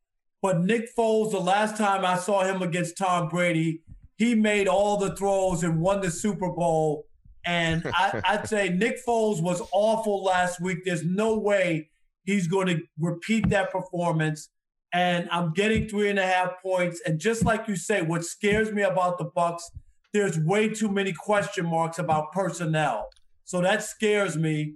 but 0.42 0.62
Nick 0.62 0.96
Foles, 0.98 1.32
the 1.32 1.42
last 1.42 1.76
time 1.76 2.06
I 2.06 2.16
saw 2.16 2.44
him 2.44 2.62
against 2.62 2.98
Tom 2.98 3.28
Brady, 3.28 3.82
he 4.16 4.36
made 4.36 4.70
all 4.70 4.96
the 4.96 5.14
throws 5.16 5.64
and 5.64 5.82
won 5.82 6.00
the 6.00 6.10
Super 6.10 6.50
Bowl. 6.50 7.08
And 7.46 7.84
I, 7.94 8.38
would 8.38 8.48
say 8.48 8.70
Nick 8.70 9.00
Foles 9.06 9.42
was 9.42 9.62
awful 9.72 10.24
last 10.24 10.62
week. 10.62 10.80
There's 10.86 11.04
no 11.04 11.38
way 11.38 11.90
he's 12.24 12.48
going 12.48 12.68
to 12.68 12.80
repeat 12.98 13.50
that 13.50 13.72
performance 13.72 14.50
and 14.94 15.28
I'm 15.32 15.52
getting 15.54 15.90
three 15.90 16.10
and 16.10 16.20
a 16.20 16.26
half 16.26 16.62
points. 16.62 17.02
And 17.06 17.20
just 17.20 17.44
like 17.44 17.68
you 17.68 17.76
say, 17.76 18.04
what 18.04 18.24
scares 18.24 18.72
me 18.72 18.84
about 18.84 19.18
the 19.18 19.26
Bucks, 19.26 19.72
there's 20.14 20.38
way 20.38 20.70
too 20.70 20.90
many 20.90 21.12
question 21.12 21.66
marks 21.66 21.98
about 21.98 22.32
personnel. 22.32 23.10
So 23.44 23.60
that 23.62 23.84
scares 23.84 24.38
me. 24.38 24.76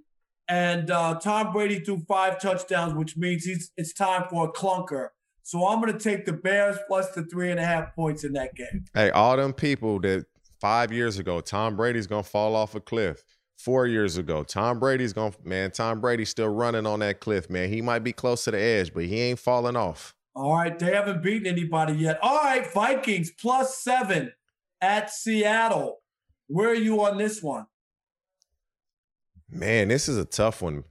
And 0.49 0.89
uh, 0.89 1.19
Tom 1.19 1.53
Brady 1.53 1.79
threw 1.79 1.99
five 2.07 2.41
touchdowns, 2.41 2.93
which 2.95 3.15
means 3.15 3.43
he's 3.43 3.71
it's 3.77 3.93
time 3.93 4.23
for 4.29 4.47
a 4.47 4.51
clunker. 4.51 5.09
So 5.43 5.67
I'm 5.67 5.79
going 5.79 5.93
to 5.93 5.99
take 5.99 6.25
the 6.25 6.33
Bears 6.33 6.77
plus 6.87 7.11
the 7.11 7.23
three 7.23 7.51
and 7.51 7.59
a 7.59 7.65
half 7.65 7.93
points 7.95 8.23
in 8.23 8.33
that 8.33 8.55
game. 8.55 8.85
Hey, 8.93 9.11
all 9.11 9.37
them 9.37 9.53
people 9.53 9.99
that 10.01 10.25
five 10.59 10.91
years 10.91 11.19
ago, 11.19 11.41
Tom 11.41 11.75
Brady's 11.75 12.07
going 12.07 12.23
to 12.23 12.29
fall 12.29 12.55
off 12.55 12.75
a 12.75 12.79
cliff. 12.79 13.23
Four 13.57 13.87
years 13.87 14.17
ago, 14.17 14.43
Tom 14.43 14.79
Brady's 14.79 15.13
gonna 15.13 15.33
man, 15.43 15.71
Tom 15.71 15.99
Brady's 15.99 16.29
still 16.29 16.47
running 16.47 16.85
on 16.85 16.99
that 16.99 17.19
cliff, 17.19 17.49
man. 17.49 17.69
He 17.69 17.81
might 17.81 18.03
be 18.03 18.13
close 18.13 18.43
to 18.43 18.51
the 18.51 18.59
edge, 18.59 18.93
but 18.93 19.05
he 19.05 19.19
ain't 19.19 19.39
falling 19.39 19.75
off. 19.75 20.13
All 20.35 20.55
right, 20.55 20.77
they 20.77 20.93
haven't 20.93 21.23
beaten 21.23 21.47
anybody 21.47 21.93
yet. 21.93 22.19
All 22.21 22.37
right, 22.37 22.71
Vikings 22.71 23.31
plus 23.31 23.79
seven 23.79 24.31
at 24.79 25.09
Seattle. 25.09 25.97
Where 26.45 26.69
are 26.69 26.75
you 26.75 27.03
on 27.03 27.17
this 27.17 27.41
one? 27.41 27.65
Man, 29.49 29.87
this 29.87 30.07
is 30.07 30.17
a 30.17 30.25
tough 30.25 30.61
one. 30.61 30.83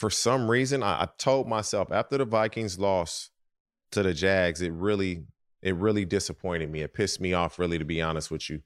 For 0.00 0.10
some 0.10 0.50
reason, 0.50 0.82
I, 0.82 1.02
I 1.02 1.08
told 1.16 1.46
myself 1.46 1.92
after 1.92 2.18
the 2.18 2.24
Vikings 2.24 2.76
lost 2.76 3.30
to 3.92 4.02
the 4.02 4.12
Jags, 4.12 4.60
it 4.60 4.72
really, 4.72 5.26
it 5.62 5.76
really 5.76 6.04
disappointed 6.04 6.70
me. 6.70 6.80
It 6.80 6.92
pissed 6.92 7.20
me 7.20 7.32
off, 7.32 7.58
really, 7.58 7.78
to 7.78 7.84
be 7.84 8.02
honest 8.02 8.32
with 8.32 8.50
you. 8.50 8.62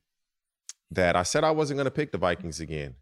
That 0.90 1.16
I 1.16 1.22
said 1.22 1.44
I 1.44 1.50
wasn't 1.50 1.76
going 1.76 1.84
to 1.84 1.90
pick 1.90 2.12
the 2.12 2.18
Vikings 2.18 2.60
again. 2.60 2.94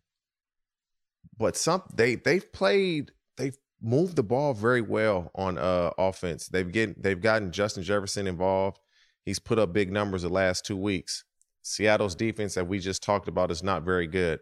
But 1.39 1.57
some 1.57 1.83
they 1.95 2.17
they've 2.17 2.53
played 2.53 3.13
they've 3.37 3.57
moved 3.81 4.17
the 4.17 4.23
ball 4.23 4.55
very 4.55 4.81
well 4.81 5.31
on 5.35 5.59
uh, 5.59 5.91
offense. 5.99 6.49
They've 6.49 6.71
get 6.71 7.03
they've 7.03 7.21
gotten 7.21 7.53
Justin 7.53 7.83
Jefferson 7.83 8.27
involved. 8.27 8.81
He's 9.25 9.39
put 9.39 9.59
up 9.59 9.73
big 9.73 9.93
numbers 9.93 10.23
the 10.23 10.29
last 10.29 10.65
two 10.65 10.77
weeks. 10.77 11.25
Seattle's 11.63 12.15
defense 12.15 12.55
that 12.55 12.69
we 12.69 12.79
just 12.79 13.03
talked 13.03 13.29
about 13.29 13.51
is 13.51 13.63
not 13.63 13.83
very 13.83 14.07
good. 14.07 14.39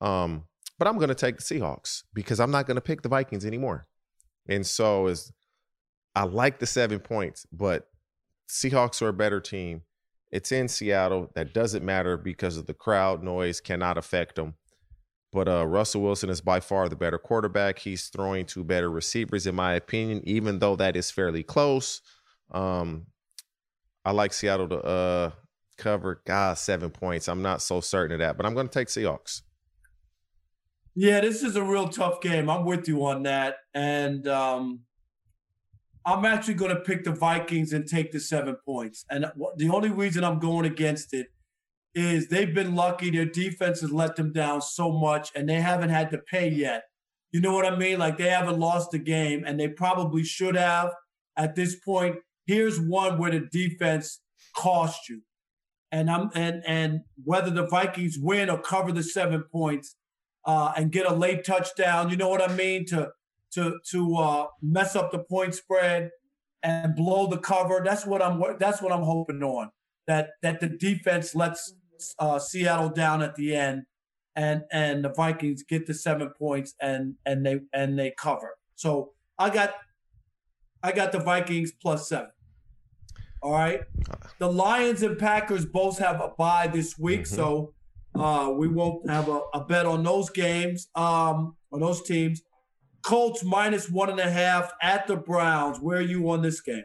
Um, 0.00 0.44
but 0.78 0.88
I'm 0.88 0.96
going 0.96 1.08
to 1.08 1.14
take 1.14 1.36
the 1.36 1.42
Seahawks 1.42 2.02
because 2.12 2.40
I'm 2.40 2.50
not 2.50 2.66
going 2.66 2.74
to 2.74 2.80
pick 2.80 3.02
the 3.02 3.08
Vikings 3.08 3.46
anymore. 3.46 3.86
And 4.48 4.66
so 4.66 5.06
is 5.06 5.32
I 6.16 6.24
like 6.24 6.58
the 6.58 6.66
seven 6.66 6.98
points, 6.98 7.46
but 7.52 7.88
Seahawks 8.48 9.00
are 9.00 9.08
a 9.08 9.12
better 9.12 9.40
team. 9.40 9.82
It's 10.32 10.50
in 10.50 10.66
Seattle. 10.66 11.30
That 11.34 11.52
doesn't 11.52 11.84
matter 11.84 12.16
because 12.16 12.56
of 12.56 12.66
the 12.66 12.74
crowd 12.74 13.22
noise 13.22 13.60
cannot 13.60 13.98
affect 13.98 14.36
them. 14.36 14.54
But 15.30 15.48
uh, 15.48 15.66
Russell 15.66 16.02
Wilson 16.02 16.30
is 16.30 16.40
by 16.40 16.60
far 16.60 16.88
the 16.88 16.96
better 16.96 17.18
quarterback. 17.18 17.78
He's 17.78 18.08
throwing 18.08 18.46
to 18.46 18.64
better 18.64 18.90
receivers, 18.90 19.46
in 19.46 19.54
my 19.54 19.74
opinion, 19.74 20.22
even 20.24 20.58
though 20.58 20.76
that 20.76 20.96
is 20.96 21.10
fairly 21.10 21.42
close. 21.42 22.00
Um, 22.50 23.06
I 24.04 24.12
like 24.12 24.32
Seattle 24.32 24.68
to 24.68 24.78
uh, 24.78 25.30
cover, 25.78 26.22
God, 26.26 26.58
seven 26.58 26.90
points. 26.90 27.28
I'm 27.28 27.42
not 27.42 27.62
so 27.62 27.80
certain 27.80 28.14
of 28.14 28.18
that, 28.18 28.36
but 28.36 28.44
I'm 28.44 28.54
going 28.54 28.68
to 28.68 28.72
take 28.72 28.88
Seahawks. 28.88 29.42
Yeah, 30.94 31.20
this 31.20 31.42
is 31.42 31.56
a 31.56 31.62
real 31.62 31.88
tough 31.88 32.20
game. 32.20 32.50
I'm 32.50 32.66
with 32.66 32.86
you 32.86 33.06
on 33.06 33.22
that. 33.22 33.56
And 33.72 34.28
um, 34.28 34.80
I'm 36.04 36.24
actually 36.24 36.54
going 36.54 36.74
to 36.74 36.80
pick 36.80 37.04
the 37.04 37.12
Vikings 37.12 37.72
and 37.72 37.86
take 37.86 38.12
the 38.12 38.20
seven 38.20 38.56
points. 38.64 39.04
And 39.10 39.26
the 39.56 39.68
only 39.68 39.90
reason 39.90 40.24
I'm 40.24 40.38
going 40.38 40.66
against 40.66 41.14
it 41.14 41.28
is 41.94 42.28
they've 42.28 42.54
been 42.54 42.74
lucky. 42.74 43.10
Their 43.10 43.26
defense 43.26 43.80
has 43.80 43.92
let 43.92 44.16
them 44.16 44.32
down 44.32 44.62
so 44.62 44.90
much, 44.90 45.30
and 45.34 45.48
they 45.48 45.60
haven't 45.60 45.90
had 45.90 46.10
to 46.10 46.18
pay 46.18 46.48
yet. 46.48 46.84
You 47.32 47.40
know 47.40 47.52
what 47.52 47.66
I 47.66 47.76
mean? 47.76 47.98
Like 47.98 48.18
they 48.18 48.28
haven't 48.28 48.58
lost 48.58 48.90
the 48.90 48.98
game, 48.98 49.44
and 49.46 49.58
they 49.58 49.68
probably 49.68 50.24
should 50.24 50.56
have 50.56 50.92
at 51.36 51.54
this 51.54 51.76
point. 51.76 52.16
Here's 52.46 52.80
one 52.80 53.18
where 53.18 53.30
the 53.30 53.46
defense 53.50 54.20
cost 54.56 55.08
you, 55.08 55.22
and 55.90 56.10
I'm 56.10 56.30
and 56.34 56.62
and 56.66 57.00
whether 57.22 57.50
the 57.50 57.66
Vikings 57.66 58.18
win 58.18 58.50
or 58.50 58.58
cover 58.58 58.92
the 58.92 59.02
seven 59.02 59.44
points, 59.52 59.96
uh, 60.44 60.72
and 60.76 60.90
get 60.90 61.06
a 61.06 61.14
late 61.14 61.44
touchdown. 61.44 62.10
You 62.10 62.16
know 62.16 62.28
what 62.28 62.42
I 62.42 62.52
mean? 62.54 62.86
To 62.86 63.10
to 63.54 63.78
to 63.90 64.16
uh, 64.16 64.46
mess 64.60 64.96
up 64.96 65.12
the 65.12 65.20
point 65.20 65.54
spread 65.54 66.10
and 66.62 66.94
blow 66.94 67.26
the 67.26 67.38
cover. 67.38 67.82
That's 67.84 68.06
what 68.06 68.22
I'm. 68.22 68.42
That's 68.58 68.82
what 68.82 68.92
I'm 68.92 69.02
hoping 69.02 69.42
on. 69.42 69.70
That 70.06 70.30
that 70.42 70.60
the 70.60 70.68
defense 70.68 71.34
lets 71.34 71.74
uh, 72.18 72.38
Seattle 72.38 72.90
down 72.90 73.22
at 73.22 73.34
the 73.36 73.54
end, 73.54 73.84
and 74.36 74.62
and 74.72 75.04
the 75.04 75.10
Vikings 75.10 75.62
get 75.62 75.86
the 75.86 75.94
seven 75.94 76.30
points 76.38 76.74
and 76.80 77.14
and 77.26 77.44
they 77.44 77.60
and 77.72 77.98
they 77.98 78.12
cover. 78.18 78.56
So 78.76 79.12
I 79.38 79.50
got 79.50 79.74
I 80.82 80.92
got 80.92 81.12
the 81.12 81.20
Vikings 81.20 81.72
plus 81.72 82.08
seven. 82.08 82.30
All 83.42 83.52
right. 83.52 83.80
The 84.38 84.50
Lions 84.50 85.02
and 85.02 85.18
Packers 85.18 85.66
both 85.66 85.98
have 85.98 86.20
a 86.20 86.32
bye 86.38 86.68
this 86.68 86.96
week, 86.96 87.22
mm-hmm. 87.22 87.34
so 87.34 87.74
uh, 88.14 88.52
we 88.56 88.68
won't 88.68 89.08
have 89.10 89.28
a, 89.28 89.40
a, 89.54 89.64
bet 89.64 89.86
on 89.86 90.04
those 90.04 90.30
games, 90.30 90.88
um, 90.94 91.56
on 91.72 91.80
those 91.80 92.02
teams. 92.02 92.42
Colts 93.02 93.44
minus 93.44 93.90
one 93.90 94.10
and 94.10 94.20
a 94.20 94.30
half 94.30 94.72
at 94.80 95.06
the 95.06 95.16
Browns. 95.16 95.80
Where 95.80 95.98
are 95.98 96.02
you 96.02 96.30
on 96.30 96.42
this 96.42 96.60
game? 96.60 96.84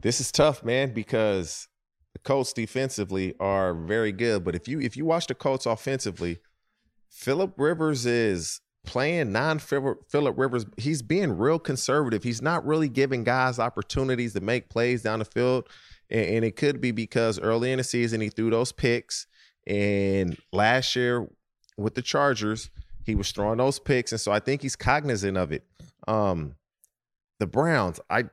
This 0.00 0.20
is 0.20 0.32
tough, 0.32 0.64
man, 0.64 0.92
because 0.92 1.68
the 2.12 2.18
Colts 2.20 2.52
defensively 2.52 3.34
are 3.38 3.74
very 3.74 4.12
good. 4.12 4.44
But 4.44 4.54
if 4.54 4.68
you 4.68 4.80
if 4.80 4.96
you 4.96 5.04
watch 5.04 5.26
the 5.26 5.34
Colts 5.34 5.66
offensively, 5.66 6.38
Philip 7.08 7.54
Rivers 7.56 8.06
is 8.06 8.60
playing 8.84 9.32
non 9.32 9.58
Philip 9.58 10.36
Rivers. 10.36 10.66
He's 10.76 11.02
being 11.02 11.36
real 11.38 11.58
conservative. 11.58 12.22
He's 12.22 12.42
not 12.42 12.64
really 12.66 12.88
giving 12.88 13.24
guys 13.24 13.58
opportunities 13.58 14.32
to 14.34 14.40
make 14.40 14.68
plays 14.68 15.02
down 15.02 15.20
the 15.20 15.24
field. 15.24 15.68
And, 16.10 16.26
and 16.26 16.44
it 16.44 16.56
could 16.56 16.80
be 16.80 16.90
because 16.90 17.38
early 17.38 17.72
in 17.72 17.78
the 17.78 17.84
season 17.84 18.20
he 18.20 18.28
threw 18.28 18.50
those 18.50 18.72
picks. 18.72 19.26
And 19.66 20.36
last 20.52 20.96
year 20.96 21.28
with 21.76 21.94
the 21.94 22.02
Chargers, 22.02 22.70
he 23.04 23.14
was 23.14 23.30
throwing 23.32 23.58
those 23.58 23.78
picks, 23.78 24.12
and 24.12 24.20
so 24.20 24.32
I 24.32 24.38
think 24.38 24.62
he's 24.62 24.76
cognizant 24.76 25.36
of 25.36 25.52
it. 25.52 25.64
Um, 26.06 26.56
the 27.38 27.46
Browns, 27.46 28.00
I 28.08 28.24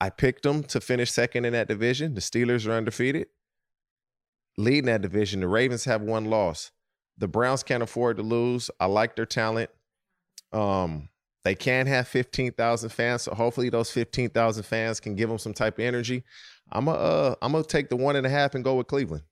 I 0.00 0.10
picked 0.10 0.42
them 0.42 0.64
to 0.64 0.80
finish 0.80 1.10
second 1.10 1.44
in 1.44 1.52
that 1.52 1.68
division. 1.68 2.14
The 2.14 2.20
Steelers 2.20 2.66
are 2.66 2.72
undefeated, 2.72 3.28
leading 4.58 4.86
that 4.86 5.02
division. 5.02 5.40
The 5.40 5.48
Ravens 5.48 5.84
have 5.84 6.02
one 6.02 6.26
loss. 6.26 6.72
The 7.18 7.28
Browns 7.28 7.62
can't 7.62 7.82
afford 7.82 8.16
to 8.16 8.22
lose. 8.22 8.70
I 8.80 8.86
like 8.86 9.16
their 9.16 9.26
talent. 9.26 9.70
Um, 10.52 11.08
they 11.44 11.54
can 11.54 11.86
have 11.86 12.08
15,000 12.08 12.90
fans, 12.90 13.22
so 13.22 13.34
hopefully 13.34 13.68
those 13.68 13.90
15,000 13.90 14.62
fans 14.62 15.00
can 15.00 15.16
give 15.16 15.28
them 15.28 15.38
some 15.38 15.54
type 15.54 15.78
of 15.78 15.84
energy. 15.84 16.24
I'm 16.70 16.88
a, 16.88 16.92
uh, 16.92 17.34
I'm 17.42 17.52
gonna 17.52 17.64
take 17.64 17.88
the 17.88 17.96
one 17.96 18.16
and 18.16 18.26
a 18.26 18.30
half 18.30 18.54
and 18.54 18.62
go 18.62 18.76
with 18.76 18.86
Cleveland. 18.86 19.24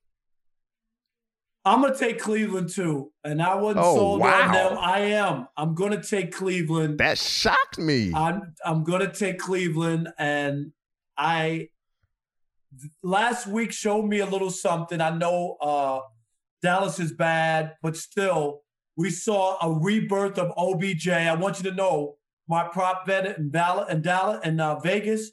I'm 1.64 1.82
gonna 1.82 1.96
take 1.96 2.18
Cleveland 2.18 2.70
too, 2.70 3.12
and 3.22 3.42
I 3.42 3.54
wasn't 3.56 3.84
oh, 3.84 3.96
sold 3.96 4.20
wow. 4.20 4.46
on 4.46 4.52
them. 4.52 4.78
I 4.78 5.00
am. 5.00 5.48
I'm 5.56 5.74
gonna 5.74 6.02
take 6.02 6.32
Cleveland. 6.32 6.98
That 6.98 7.18
shocked 7.18 7.78
me. 7.78 8.12
I'm 8.14 8.54
I'm 8.64 8.82
gonna 8.82 9.12
take 9.12 9.38
Cleveland, 9.38 10.08
and 10.18 10.72
I 11.18 11.68
last 13.02 13.46
week 13.46 13.72
showed 13.72 14.06
me 14.06 14.20
a 14.20 14.26
little 14.26 14.50
something. 14.50 15.00
I 15.02 15.10
know 15.10 15.56
uh, 15.60 16.00
Dallas 16.62 16.98
is 16.98 17.12
bad, 17.12 17.74
but 17.82 17.94
still, 17.96 18.62
we 18.96 19.10
saw 19.10 19.58
a 19.60 19.78
rebirth 19.80 20.38
of 20.38 20.52
OBJ. 20.56 21.08
I 21.08 21.34
want 21.34 21.62
you 21.62 21.70
to 21.70 21.76
know 21.76 22.16
my 22.48 22.64
prop 22.64 23.06
bet 23.06 23.38
in 23.38 23.50
Dallas 23.50 23.86
and 23.90 24.02
Dallas 24.02 24.40
and 24.42 24.60
uh, 24.60 24.80
Vegas 24.80 25.30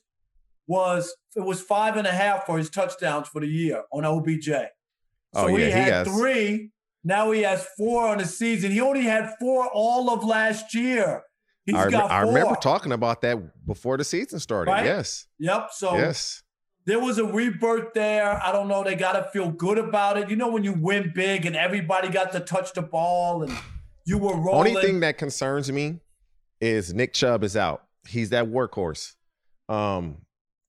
was 0.67 1.15
it 1.35 1.41
was 1.41 1.61
five 1.61 1.95
and 1.95 2.05
a 2.05 2.11
half 2.11 2.45
for 2.45 2.57
his 2.57 2.69
touchdowns 2.69 3.27
for 3.27 3.41
the 3.41 3.47
year 3.47 3.83
on 3.91 4.03
OBJ. 4.03 4.49
So 5.38 5.50
oh, 5.50 5.58
yeah, 5.58 5.65
he 5.65 5.71
had 5.71 5.84
he 5.84 5.89
has... 5.91 6.08
three. 6.08 6.71
Now 7.04 7.32
he 7.32 7.43
has 7.43 7.65
four 7.78 8.08
on 8.08 8.17
the 8.17 8.26
season. 8.26 8.71
He 8.71 8.82
only 8.82 9.04
had 9.04 9.34
four 9.39 9.69
all 9.71 10.10
of 10.10 10.23
last 10.23 10.73
year. 10.73 11.23
He's 11.65 11.76
I, 11.76 11.89
got 11.89 12.10
I 12.10 12.21
remember 12.21 12.56
talking 12.56 12.91
about 12.91 13.21
that 13.21 13.38
before 13.65 13.97
the 13.97 14.04
season 14.04 14.39
started. 14.39 14.71
Right? 14.71 14.86
Yes. 14.86 15.28
Yep. 15.39 15.69
So 15.73 15.95
yes. 15.95 16.43
There 16.86 17.00
was 17.00 17.17
a 17.17 17.26
rebirth 17.26 17.93
there. 17.93 18.41
I 18.41 18.54
don't 18.54 18.69
know. 18.69 18.84
They 18.84 18.95
got 18.95 19.13
to 19.13 19.30
feel 19.32 19.52
good 19.52 19.78
about 19.78 20.17
it. 20.17 20.30
You 20.30 20.38
know, 20.38 20.47
when 20.47 20.63
you 20.63 20.73
win 20.73 21.12
big 21.13 21.45
and 21.45 21.56
everybody 21.56 22.08
got 22.08 22.32
to 22.32 22.39
touch 22.39 22.73
the 22.73 22.82
ball 22.82 23.43
and 23.43 23.56
you 24.06 24.17
were 24.17 24.36
rolling. 24.36 24.76
Only 24.76 24.82
thing 24.82 25.02
that 25.02 25.17
concerns 25.17 25.69
me 25.69 26.00
is 26.62 26.93
Nick 26.93 27.13
Chubb 27.13 27.43
is 27.43 27.58
out. 27.58 27.84
He's 28.08 28.30
that 28.30 28.45
workhorse. 28.45 29.15
Um, 29.67 30.19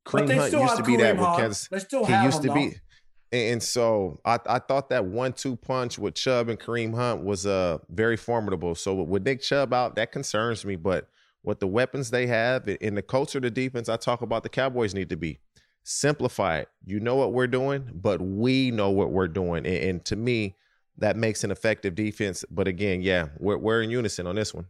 Kareem 0.04 0.34
Hunt 0.36 0.52
used 0.52 0.76
to 0.76 0.82
be 0.82 0.96
Kareem 0.96 0.98
that 0.98 1.16
with 1.16 1.36
Kansas. 1.36 1.68
They 1.70 1.78
still 1.78 2.04
he 2.04 2.22
used 2.24 2.42
to 2.42 2.48
though. 2.48 2.54
be. 2.54 2.74
And 3.30 3.62
so 3.62 4.20
I, 4.24 4.38
I 4.46 4.58
thought 4.58 4.88
that 4.88 5.04
one-two 5.04 5.56
punch 5.56 5.98
with 5.98 6.14
Chubb 6.14 6.48
and 6.48 6.58
Kareem 6.58 6.94
Hunt 6.94 7.24
was 7.24 7.46
uh 7.46 7.78
very 7.90 8.16
formidable. 8.16 8.74
So 8.74 8.94
with 8.94 9.24
Nick 9.24 9.42
Chubb 9.42 9.74
out, 9.74 9.96
that 9.96 10.12
concerns 10.12 10.64
me. 10.64 10.76
But 10.76 11.08
with 11.42 11.60
the 11.60 11.66
weapons 11.66 12.10
they 12.10 12.26
have 12.26 12.68
in 12.68 12.94
the 12.94 13.02
culture 13.02 13.38
of 13.38 13.42
the 13.42 13.50
defense, 13.50 13.88
I 13.88 13.96
talk 13.96 14.22
about 14.22 14.42
the 14.42 14.48
Cowboys 14.48 14.94
need 14.94 15.10
to 15.10 15.16
be 15.16 15.40
simplify 15.82 16.58
it. 16.58 16.68
You 16.84 17.00
know 17.00 17.16
what 17.16 17.32
we're 17.32 17.46
doing, 17.46 17.90
but 17.94 18.20
we 18.20 18.70
know 18.70 18.90
what 18.90 19.10
we're 19.10 19.28
doing. 19.28 19.66
And, 19.66 19.76
and 19.76 20.04
to 20.06 20.16
me, 20.16 20.56
that 20.98 21.16
makes 21.16 21.44
an 21.44 21.50
effective 21.50 21.94
defense. 21.94 22.44
But 22.50 22.66
again, 22.66 23.02
yeah, 23.02 23.28
we're 23.38 23.58
we're 23.58 23.82
in 23.82 23.90
unison 23.90 24.26
on 24.26 24.36
this 24.36 24.52
one. 24.52 24.66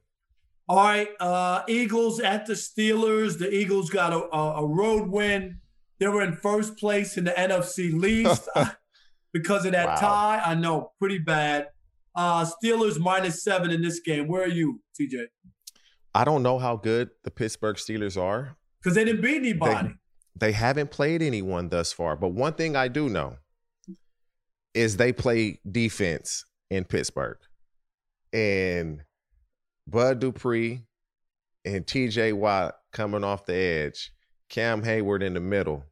All 0.69 0.77
right, 0.77 1.09
uh, 1.19 1.63
Eagles 1.67 2.21
at 2.21 2.45
the 2.45 2.53
Steelers. 2.53 3.39
The 3.39 3.51
Eagles 3.51 3.89
got 3.89 4.13
a, 4.13 4.37
a 4.37 4.67
road 4.67 5.09
win. 5.09 5.61
They 5.99 6.09
were 6.09 6.23
in 6.23 6.35
first 6.35 6.77
place 6.77 7.17
in 7.17 7.25
the 7.25 7.33
NFC 7.33 7.93
least 7.93 8.49
because 9.33 9.65
of 9.65 9.73
that 9.73 9.87
wow. 9.87 9.95
tie. 9.97 10.43
I 10.45 10.55
know, 10.55 10.93
pretty 10.99 11.19
bad. 11.19 11.69
Uh, 12.15 12.45
Steelers 12.45 12.99
minus 12.99 13.43
seven 13.43 13.71
in 13.71 13.83
this 13.83 14.01
game. 14.01 14.29
Where 14.29 14.43
are 14.43 14.49
you, 14.49 14.81
TJ? 14.99 15.27
I 16.15 16.25
don't 16.25 16.43
know 16.43 16.59
how 16.59 16.77
good 16.77 17.11
the 17.25 17.31
Pittsburgh 17.31 17.77
Steelers 17.77 18.21
are 18.21 18.57
because 18.81 18.95
they 18.95 19.05
didn't 19.05 19.23
beat 19.23 19.37
anybody. 19.37 19.89
They, 20.37 20.49
they 20.49 20.53
haven't 20.53 20.91
played 20.91 21.23
anyone 21.23 21.69
thus 21.69 21.93
far. 21.93 22.17
But 22.17 22.29
one 22.29 22.55
thing 22.55 22.77
I 22.77 22.89
do 22.89 23.09
know 23.09 23.37
is 24.75 24.97
they 24.97 25.13
play 25.13 25.61
defense 25.71 26.45
in 26.71 26.85
Pittsburgh, 26.85 27.39
and 28.33 29.03
Bud 29.87 30.21
Dupree 30.21 30.83
and 31.65 31.87
T.J. 31.87 32.33
Watt 32.33 32.77
coming 32.93 33.25
off 33.25 33.47
the 33.47 33.55
edge 33.55 34.13
Cam 34.49 34.83
Heyward 34.83 35.23
in 35.23 35.35
the 35.35 35.41
middle. 35.41 35.85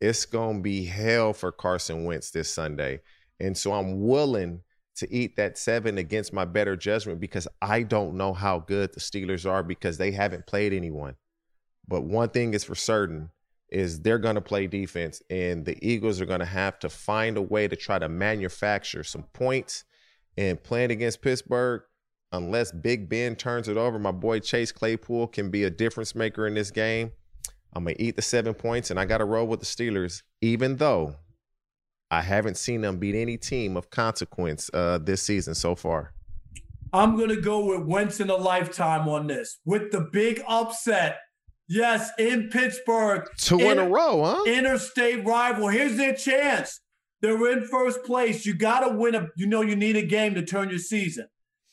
It's 0.00 0.26
going 0.26 0.56
to 0.56 0.62
be 0.62 0.84
hell 0.84 1.32
for 1.32 1.50
Carson 1.50 2.04
Wentz 2.04 2.30
this 2.30 2.50
Sunday. 2.50 3.00
And 3.40 3.56
so 3.56 3.72
I'm 3.72 4.06
willing 4.06 4.60
to 4.96 5.12
eat 5.12 5.36
that 5.36 5.58
seven 5.58 5.98
against 5.98 6.32
my 6.32 6.44
better 6.44 6.76
judgment 6.76 7.20
because 7.20 7.48
I 7.60 7.82
don't 7.82 8.16
know 8.16 8.32
how 8.32 8.60
good 8.60 8.92
the 8.92 9.00
Steelers 9.00 9.48
are 9.48 9.62
because 9.62 9.98
they 9.98 10.12
haven't 10.12 10.46
played 10.46 10.72
anyone. 10.72 11.16
But 11.86 12.02
one 12.02 12.28
thing 12.28 12.54
is 12.54 12.64
for 12.64 12.74
certain 12.74 13.30
is 13.70 14.00
they're 14.00 14.18
going 14.18 14.36
to 14.36 14.40
play 14.40 14.66
defense 14.66 15.22
and 15.30 15.64
the 15.64 15.76
Eagles 15.84 16.20
are 16.20 16.26
going 16.26 16.40
to 16.40 16.46
have 16.46 16.78
to 16.78 16.88
find 16.88 17.36
a 17.36 17.42
way 17.42 17.66
to 17.66 17.74
try 17.74 17.98
to 17.98 18.08
manufacture 18.08 19.02
some 19.02 19.24
points 19.32 19.84
and 20.36 20.62
playing 20.62 20.90
against 20.90 21.22
Pittsburgh 21.22 21.82
unless 22.30 22.70
Big 22.72 23.08
Ben 23.08 23.34
turns 23.34 23.68
it 23.68 23.76
over 23.76 23.98
my 23.98 24.12
boy 24.12 24.38
Chase 24.38 24.70
Claypool 24.70 25.28
can 25.28 25.50
be 25.50 25.64
a 25.64 25.70
difference 25.70 26.14
maker 26.14 26.46
in 26.46 26.54
this 26.54 26.70
game 26.70 27.10
I'm 27.74 27.84
gonna 27.84 27.96
eat 27.98 28.16
the 28.16 28.22
seven 28.22 28.54
points, 28.54 28.90
and 28.90 29.00
I 29.00 29.04
got 29.04 29.18
to 29.18 29.24
roll 29.24 29.46
with 29.46 29.60
the 29.60 29.66
Steelers, 29.66 30.22
even 30.40 30.76
though 30.76 31.16
I 32.10 32.20
haven't 32.22 32.56
seen 32.56 32.80
them 32.80 32.98
beat 32.98 33.14
any 33.14 33.36
team 33.36 33.76
of 33.76 33.90
consequence 33.90 34.70
uh, 34.72 34.98
this 34.98 35.22
season 35.22 35.54
so 35.54 35.74
far. 35.74 36.12
I'm 36.92 37.18
gonna 37.18 37.40
go 37.40 37.64
with 37.64 37.80
once 37.80 38.20
in 38.20 38.30
a 38.30 38.36
lifetime 38.36 39.08
on 39.08 39.26
this 39.26 39.58
with 39.64 39.90
the 39.90 40.08
big 40.12 40.42
upset. 40.46 41.18
Yes, 41.66 42.10
in 42.18 42.50
Pittsburgh, 42.50 43.28
two 43.38 43.58
in, 43.58 43.72
in 43.72 43.78
a 43.78 43.88
row, 43.88 44.22
huh? 44.24 44.44
Interstate 44.46 45.24
rival. 45.24 45.68
Here's 45.68 45.96
their 45.96 46.14
chance. 46.14 46.80
They're 47.20 47.52
in 47.52 47.66
first 47.66 48.04
place. 48.04 48.44
You 48.44 48.54
got 48.54 48.80
to 48.80 48.94
win 48.94 49.14
a. 49.14 49.28
You 49.36 49.46
know, 49.46 49.62
you 49.62 49.74
need 49.74 49.96
a 49.96 50.06
game 50.06 50.34
to 50.34 50.44
turn 50.44 50.70
your 50.70 50.78
season. 50.78 51.26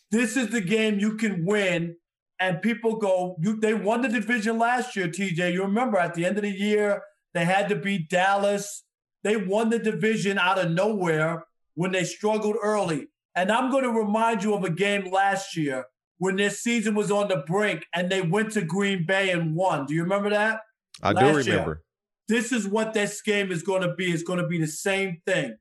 This 0.10 0.36
is 0.38 0.48
the 0.50 0.62
game 0.62 1.00
you 1.00 1.18
can 1.18 1.46
win 1.46 1.98
and 2.42 2.62
people 2.62 2.96
go, 2.96 3.38
you, 3.40 3.60
they 3.60 3.76
won 3.76 4.02
the 4.02 4.10
division 4.10 4.58
last 4.58 4.96
year, 4.96 5.08
TJ. 5.08 5.54
You 5.54 5.62
remember 5.62 6.00
at 6.00 6.16
the 6.16 6.26
end 6.26 6.38
of 6.38 6.42
the 6.42 6.50
year, 6.50 7.04
they 7.36 7.46
had 7.46 7.70
to 7.70 7.76
beat 7.76 8.10
Dallas. 8.10 8.84
They 9.24 9.38
won 9.38 9.70
the 9.70 9.78
division 9.78 10.40
out 10.40 10.58
of 10.58 10.72
nowhere 10.72 11.46
when 11.76 11.92
they 11.92 12.04
struggled 12.04 12.58
early. 12.62 13.08
And 13.36 13.52
I'm 13.52 13.70
going 13.70 13.84
to 13.84 13.92
remind 13.92 14.44
you 14.44 14.56
of 14.56 14.64
a 14.64 14.72
game 14.72 15.12
last 15.12 15.56
year 15.56 15.86
when 16.18 16.36
their 16.36 16.50
season 16.50 16.96
was 16.96 17.12
on 17.12 17.28
the 17.28 17.44
brink 17.46 17.86
and 17.94 18.12
they 18.12 18.24
went 18.24 18.52
to 18.54 18.64
Green 18.64 19.06
Bay 19.06 19.30
and 19.30 19.56
won. 19.56 19.86
Do 19.86 19.94
you 19.94 20.02
remember 20.02 20.32
that? 20.32 20.62
I 21.04 21.12
last 21.12 21.46
do 21.46 21.52
remember. 21.52 21.84
This 22.28 22.52
is 22.52 22.68
what 22.68 22.94
this 22.94 23.22
game 23.22 23.52
is 23.52 23.62
going 23.62 23.84
to 23.84 23.94
be. 23.94 24.12
It's 24.12 24.24
going 24.24 24.40
to 24.40 24.48
be 24.48 24.60
the 24.60 24.68
same 24.68 25.22
thing. 25.28 25.58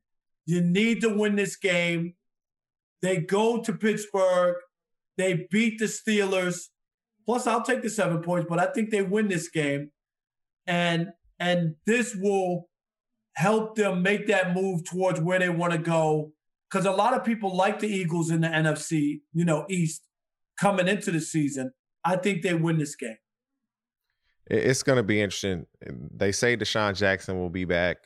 You 0.47 0.61
need 0.61 1.01
to 1.01 1.09
win 1.09 1.35
this 1.35 1.55
game. 1.57 2.15
They 3.03 3.17
go 3.17 3.61
to 3.61 3.71
Pittsburgh. 3.71 4.55
They 5.21 5.45
beat 5.51 5.77
the 5.77 5.85
Steelers. 5.85 6.69
Plus, 7.27 7.45
I'll 7.45 7.61
take 7.61 7.83
the 7.83 7.89
seven 7.89 8.23
points, 8.23 8.47
but 8.49 8.57
I 8.57 8.65
think 8.65 8.89
they 8.89 9.03
win 9.03 9.27
this 9.27 9.49
game. 9.49 9.91
And 10.65 11.09
and 11.39 11.75
this 11.85 12.15
will 12.15 12.69
help 13.35 13.75
them 13.75 14.01
make 14.01 14.27
that 14.27 14.55
move 14.55 14.83
towards 14.83 15.21
where 15.21 15.37
they 15.37 15.49
want 15.49 15.73
to 15.73 15.77
go. 15.77 16.31
Because 16.69 16.85
a 16.85 16.91
lot 16.91 17.13
of 17.13 17.23
people 17.23 17.55
like 17.55 17.79
the 17.79 17.87
Eagles 17.87 18.31
in 18.31 18.41
the 18.41 18.47
NFC, 18.47 19.21
you 19.33 19.45
know, 19.45 19.65
East 19.69 20.01
coming 20.59 20.87
into 20.87 21.11
the 21.11 21.19
season. 21.19 21.71
I 22.03 22.15
think 22.15 22.41
they 22.41 22.55
win 22.55 22.79
this 22.79 22.95
game. 22.95 23.17
It's 24.47 24.81
going 24.81 24.97
to 24.97 25.03
be 25.03 25.21
interesting. 25.21 25.67
They 26.15 26.31
say 26.31 26.57
DeSean 26.57 26.95
Jackson 26.95 27.37
will 27.37 27.49
be 27.49 27.65
back, 27.65 27.97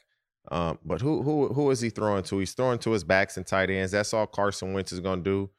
um, 0.51 0.80
but 0.84 0.99
who 0.99 1.23
who 1.23 1.54
who 1.54 1.71
is 1.71 1.80
he 1.80 1.89
throwing 1.89 2.23
to? 2.23 2.39
He's 2.39 2.54
throwing 2.54 2.80
to 2.80 2.91
his 2.91 3.06
backs 3.06 3.38
and 3.38 3.47
tight 3.47 3.69
ends. 3.69 3.93
That's 3.93 4.13
all 4.13 4.28
Carson 4.28 4.73
Wentz 4.73 4.91
is 4.91 4.99
going 4.99 5.23
to 5.23 5.30
do. 5.30 5.49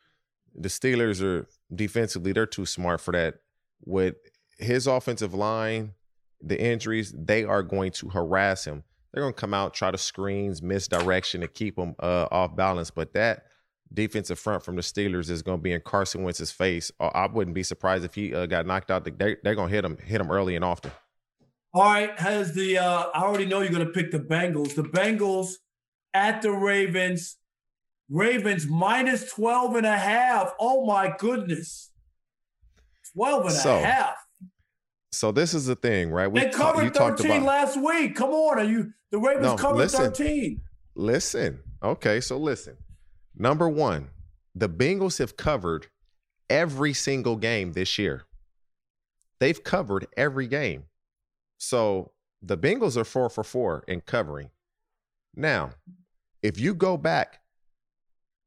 The 0.58 0.68
Steelers 0.68 1.22
are 1.22 1.46
defensively; 1.74 2.32
they're 2.32 2.46
too 2.46 2.66
smart 2.66 3.00
for 3.00 3.12
that. 3.12 3.36
With 3.84 4.14
his 4.58 4.86
offensive 4.86 5.34
line, 5.34 5.92
the 6.40 6.60
injuries, 6.60 7.14
they 7.16 7.44
are 7.44 7.62
going 7.62 7.92
to 7.92 8.08
harass 8.08 8.64
him. 8.64 8.84
They're 9.12 9.22
going 9.22 9.34
to 9.34 9.40
come 9.40 9.54
out, 9.54 9.74
try 9.74 9.90
to 9.90 9.98
screens, 9.98 10.62
misdirection 10.62 11.40
to 11.40 11.48
keep 11.48 11.78
him 11.78 11.94
uh, 12.00 12.28
off 12.30 12.56
balance. 12.56 12.90
But 12.90 13.12
that 13.14 13.44
defensive 13.92 14.38
front 14.38 14.62
from 14.62 14.76
the 14.76 14.82
Steelers 14.82 15.30
is 15.30 15.42
going 15.42 15.58
to 15.58 15.62
be 15.62 15.72
in 15.72 15.80
Carson 15.80 16.22
Wentz's 16.22 16.50
face. 16.50 16.90
Uh, 16.98 17.10
I 17.14 17.26
wouldn't 17.26 17.54
be 17.54 17.62
surprised 17.62 18.04
if 18.04 18.14
he 18.14 18.34
uh, 18.34 18.46
got 18.46 18.66
knocked 18.66 18.90
out. 18.90 19.04
They, 19.04 19.36
they're 19.42 19.54
going 19.54 19.68
to 19.68 19.74
hit 19.74 19.84
him, 19.84 19.98
hit 19.98 20.20
him 20.20 20.30
early 20.30 20.56
and 20.56 20.64
often. 20.64 20.90
All 21.72 21.84
right, 21.84 22.18
has 22.18 22.54
the 22.54 22.78
uh, 22.78 23.04
I 23.14 23.22
already 23.22 23.44
know 23.44 23.60
you're 23.60 23.72
going 23.72 23.86
to 23.86 23.92
pick 23.92 24.10
the 24.10 24.18
Bengals. 24.18 24.74
The 24.74 24.82
Bengals 24.82 25.54
at 26.14 26.40
the 26.40 26.50
Ravens. 26.50 27.36
Ravens 28.08 28.66
minus 28.66 29.30
12 29.32 29.76
and 29.76 29.86
a 29.86 29.96
half. 29.96 30.54
Oh 30.60 30.86
my 30.86 31.14
goodness. 31.18 31.90
12 33.14 33.46
and 33.46 33.54
so, 33.54 33.76
a 33.76 33.80
half. 33.80 34.16
So 35.12 35.32
this 35.32 35.54
is 35.54 35.66
the 35.66 35.76
thing, 35.76 36.10
right? 36.10 36.30
We 36.30 36.40
they 36.40 36.50
covered 36.50 36.94
ta- 36.94 37.16
13 37.16 37.30
about, 37.30 37.42
last 37.42 37.82
week. 37.82 38.14
Come 38.14 38.30
on, 38.30 38.58
are 38.58 38.64
you 38.64 38.92
the 39.10 39.18
Ravens 39.18 39.46
no, 39.46 39.56
covered 39.56 39.78
listen, 39.78 40.00
13? 40.00 40.60
Listen. 40.94 41.60
Okay, 41.82 42.20
so 42.20 42.36
listen. 42.36 42.76
Number 43.34 43.68
one, 43.68 44.08
the 44.54 44.68
Bengals 44.68 45.18
have 45.18 45.36
covered 45.36 45.88
every 46.48 46.92
single 46.92 47.36
game 47.36 47.72
this 47.72 47.98
year. 47.98 48.24
They've 49.38 49.62
covered 49.62 50.06
every 50.16 50.46
game. 50.46 50.84
So 51.58 52.12
the 52.42 52.56
Bengals 52.56 52.96
are 52.96 53.04
four 53.04 53.28
for 53.28 53.44
four 53.44 53.84
in 53.88 54.00
covering. 54.00 54.50
Now, 55.34 55.70
if 56.42 56.58
you 56.58 56.74
go 56.74 56.96
back, 56.96 57.40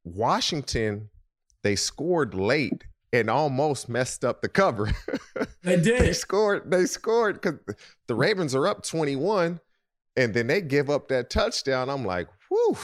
Washington, 0.03 1.09
they 1.63 1.75
scored 1.75 2.33
late 2.33 2.85
and 3.11 3.29
almost 3.29 3.89
messed 3.89 4.23
up 4.23 4.41
the 4.41 4.49
cover. 4.49 4.91
They 5.61 5.75
did. 5.75 6.01
they 6.01 6.13
scored. 6.13 6.71
They 6.71 6.85
scored 6.85 7.41
because 7.41 7.59
the 8.07 8.15
Ravens 8.15 8.55
are 8.55 8.65
up 8.65 8.81
21, 8.83 9.59
and 10.15 10.33
then 10.33 10.47
they 10.47 10.61
give 10.61 10.89
up 10.89 11.09
that 11.09 11.29
touchdown. 11.29 11.89
I'm 11.89 12.05
like, 12.05 12.27
whew 12.49 12.77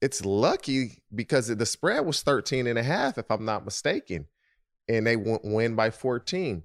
it's 0.00 0.24
lucky 0.24 1.02
because 1.14 1.48
the 1.48 1.66
spread 1.66 2.06
was 2.06 2.22
13 2.22 2.66
and 2.66 2.78
a 2.78 2.82
half, 2.82 3.18
if 3.18 3.30
I'm 3.30 3.44
not 3.44 3.64
mistaken, 3.64 4.26
and 4.88 5.06
they 5.06 5.16
win 5.16 5.74
by 5.74 5.90
14. 5.90 6.62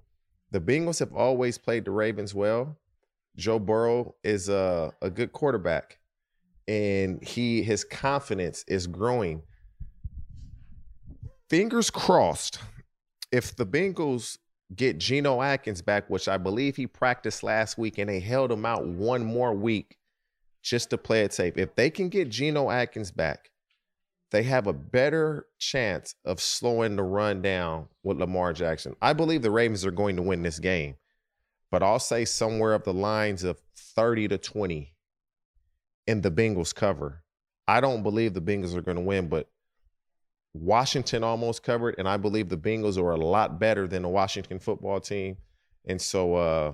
The 0.51 0.61
Bengals 0.61 0.99
have 0.99 1.13
always 1.13 1.57
played 1.57 1.85
the 1.85 1.91
Ravens 1.91 2.35
well. 2.35 2.77
Joe 3.35 3.57
Burrow 3.57 4.15
is 4.23 4.49
a, 4.49 4.93
a 5.01 5.09
good 5.09 5.31
quarterback, 5.31 5.97
and 6.67 7.23
he 7.23 7.63
his 7.63 7.83
confidence 7.83 8.63
is 8.67 8.87
growing. 8.87 9.43
Fingers 11.49 11.89
crossed, 11.89 12.59
if 13.31 13.55
the 13.55 13.65
Bengals 13.65 14.37
get 14.75 14.97
Geno 14.97 15.41
Atkins 15.41 15.81
back, 15.81 16.09
which 16.09 16.27
I 16.27 16.37
believe 16.37 16.75
he 16.75 16.87
practiced 16.87 17.43
last 17.43 17.77
week, 17.77 17.97
and 17.97 18.09
they 18.09 18.19
held 18.19 18.51
him 18.51 18.65
out 18.65 18.85
one 18.85 19.23
more 19.23 19.53
week 19.53 19.97
just 20.61 20.89
to 20.91 20.97
play 20.97 21.21
it 21.21 21.33
safe. 21.33 21.57
If 21.57 21.75
they 21.75 21.89
can 21.89 22.09
get 22.09 22.29
Geno 22.29 22.71
Atkins 22.71 23.11
back, 23.11 23.51
they 24.31 24.43
have 24.43 24.65
a 24.65 24.73
better 24.73 25.45
chance 25.59 26.15
of 26.25 26.41
slowing 26.41 26.95
the 26.95 27.03
run 27.03 27.41
down 27.41 27.87
with 28.01 28.17
Lamar 28.17 28.53
Jackson. 28.53 28.95
I 29.01 29.13
believe 29.13 29.43
the 29.43 29.51
Ravens 29.51 29.85
are 29.85 29.91
going 29.91 30.15
to 30.15 30.23
win 30.23 30.41
this 30.41 30.57
game, 30.57 30.95
but 31.69 31.83
I'll 31.83 31.99
say 31.99 32.25
somewhere 32.25 32.73
up 32.73 32.85
the 32.85 32.93
lines 32.93 33.43
of 33.43 33.61
30 33.75 34.29
to 34.29 34.37
20 34.39 34.92
in 36.07 36.21
the 36.21 36.31
Bengals 36.31 36.73
cover. 36.73 37.23
I 37.67 37.81
don't 37.81 38.03
believe 38.03 38.33
the 38.33 38.41
Bengals 38.41 38.75
are 38.75 38.81
going 38.81 38.97
to 38.97 39.03
win, 39.03 39.29
but 39.29 39.47
Washington 40.53 41.23
almost 41.23 41.63
covered, 41.63 41.95
and 41.97 42.07
I 42.07 42.17
believe 42.17 42.49
the 42.49 42.57
Bengals 42.57 42.97
are 42.97 43.11
a 43.11 43.17
lot 43.17 43.59
better 43.59 43.87
than 43.87 44.03
the 44.03 44.09
Washington 44.09 44.59
football 44.59 44.99
team. 44.99 45.37
And 45.85 45.99
so 46.01 46.35
uh, 46.35 46.73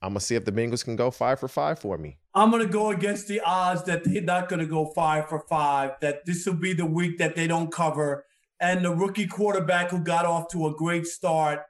I'm 0.00 0.10
gonna 0.10 0.20
see 0.20 0.34
if 0.34 0.44
the 0.44 0.52
Bengals 0.52 0.84
can 0.84 0.96
go 0.96 1.10
five 1.10 1.38
for 1.38 1.48
five 1.48 1.78
for 1.78 1.98
me. 1.98 2.18
I'm 2.34 2.50
gonna 2.50 2.66
go 2.66 2.90
against 2.90 3.28
the 3.28 3.40
odds 3.40 3.84
that 3.84 4.04
they're 4.04 4.22
not 4.22 4.48
gonna 4.48 4.66
go 4.66 4.86
five 4.86 5.28
for 5.28 5.40
five. 5.40 5.92
That 6.00 6.24
this 6.24 6.46
will 6.46 6.54
be 6.54 6.72
the 6.72 6.86
week 6.86 7.18
that 7.18 7.36
they 7.36 7.46
don't 7.46 7.70
cover, 7.70 8.24
and 8.60 8.84
the 8.84 8.94
rookie 8.94 9.26
quarterback 9.26 9.90
who 9.90 10.00
got 10.00 10.24
off 10.24 10.48
to 10.52 10.66
a 10.66 10.74
great 10.74 11.06
start 11.06 11.60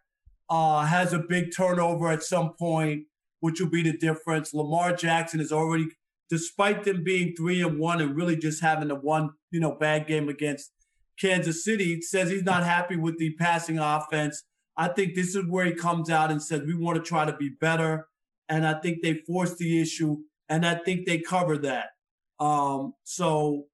uh, 0.48 0.84
has 0.86 1.12
a 1.12 1.18
big 1.18 1.54
turnover 1.54 2.08
at 2.08 2.22
some 2.22 2.54
point, 2.54 3.06
which 3.40 3.60
will 3.60 3.70
be 3.70 3.82
the 3.82 3.96
difference. 3.96 4.54
Lamar 4.54 4.94
Jackson 4.94 5.40
is 5.40 5.50
already, 5.50 5.88
despite 6.32 6.82
them 6.84 7.04
being 7.04 7.34
three 7.36 7.62
and 7.62 7.78
one 7.78 8.00
and 8.00 8.16
really 8.16 8.36
just 8.36 8.62
having 8.62 8.88
the 8.88 8.94
one, 8.94 9.28
you 9.50 9.60
know, 9.60 9.76
bad 9.78 10.06
game 10.06 10.30
against 10.30 10.72
Kansas 11.20 11.62
City, 11.62 12.00
says 12.00 12.30
he's 12.30 12.42
not 12.42 12.64
happy 12.64 12.96
with 12.96 13.18
the 13.18 13.34
passing 13.34 13.78
offense. 13.78 14.42
I 14.74 14.88
think 14.88 15.14
this 15.14 15.36
is 15.36 15.44
where 15.46 15.66
he 15.66 15.74
comes 15.74 16.08
out 16.08 16.30
and 16.30 16.42
says 16.42 16.62
we 16.62 16.74
want 16.74 16.96
to 16.96 17.02
try 17.02 17.26
to 17.26 17.36
be 17.36 17.50
better 17.60 18.08
and 18.48 18.66
I 18.66 18.74
think 18.74 19.02
they 19.02 19.14
forced 19.26 19.58
the 19.58 19.80
issue, 19.80 20.18
and 20.48 20.66
I 20.66 20.74
think 20.74 21.06
they 21.06 21.18
cover 21.18 21.56
that. 21.58 21.90
Um, 22.38 22.92
so 23.04 23.64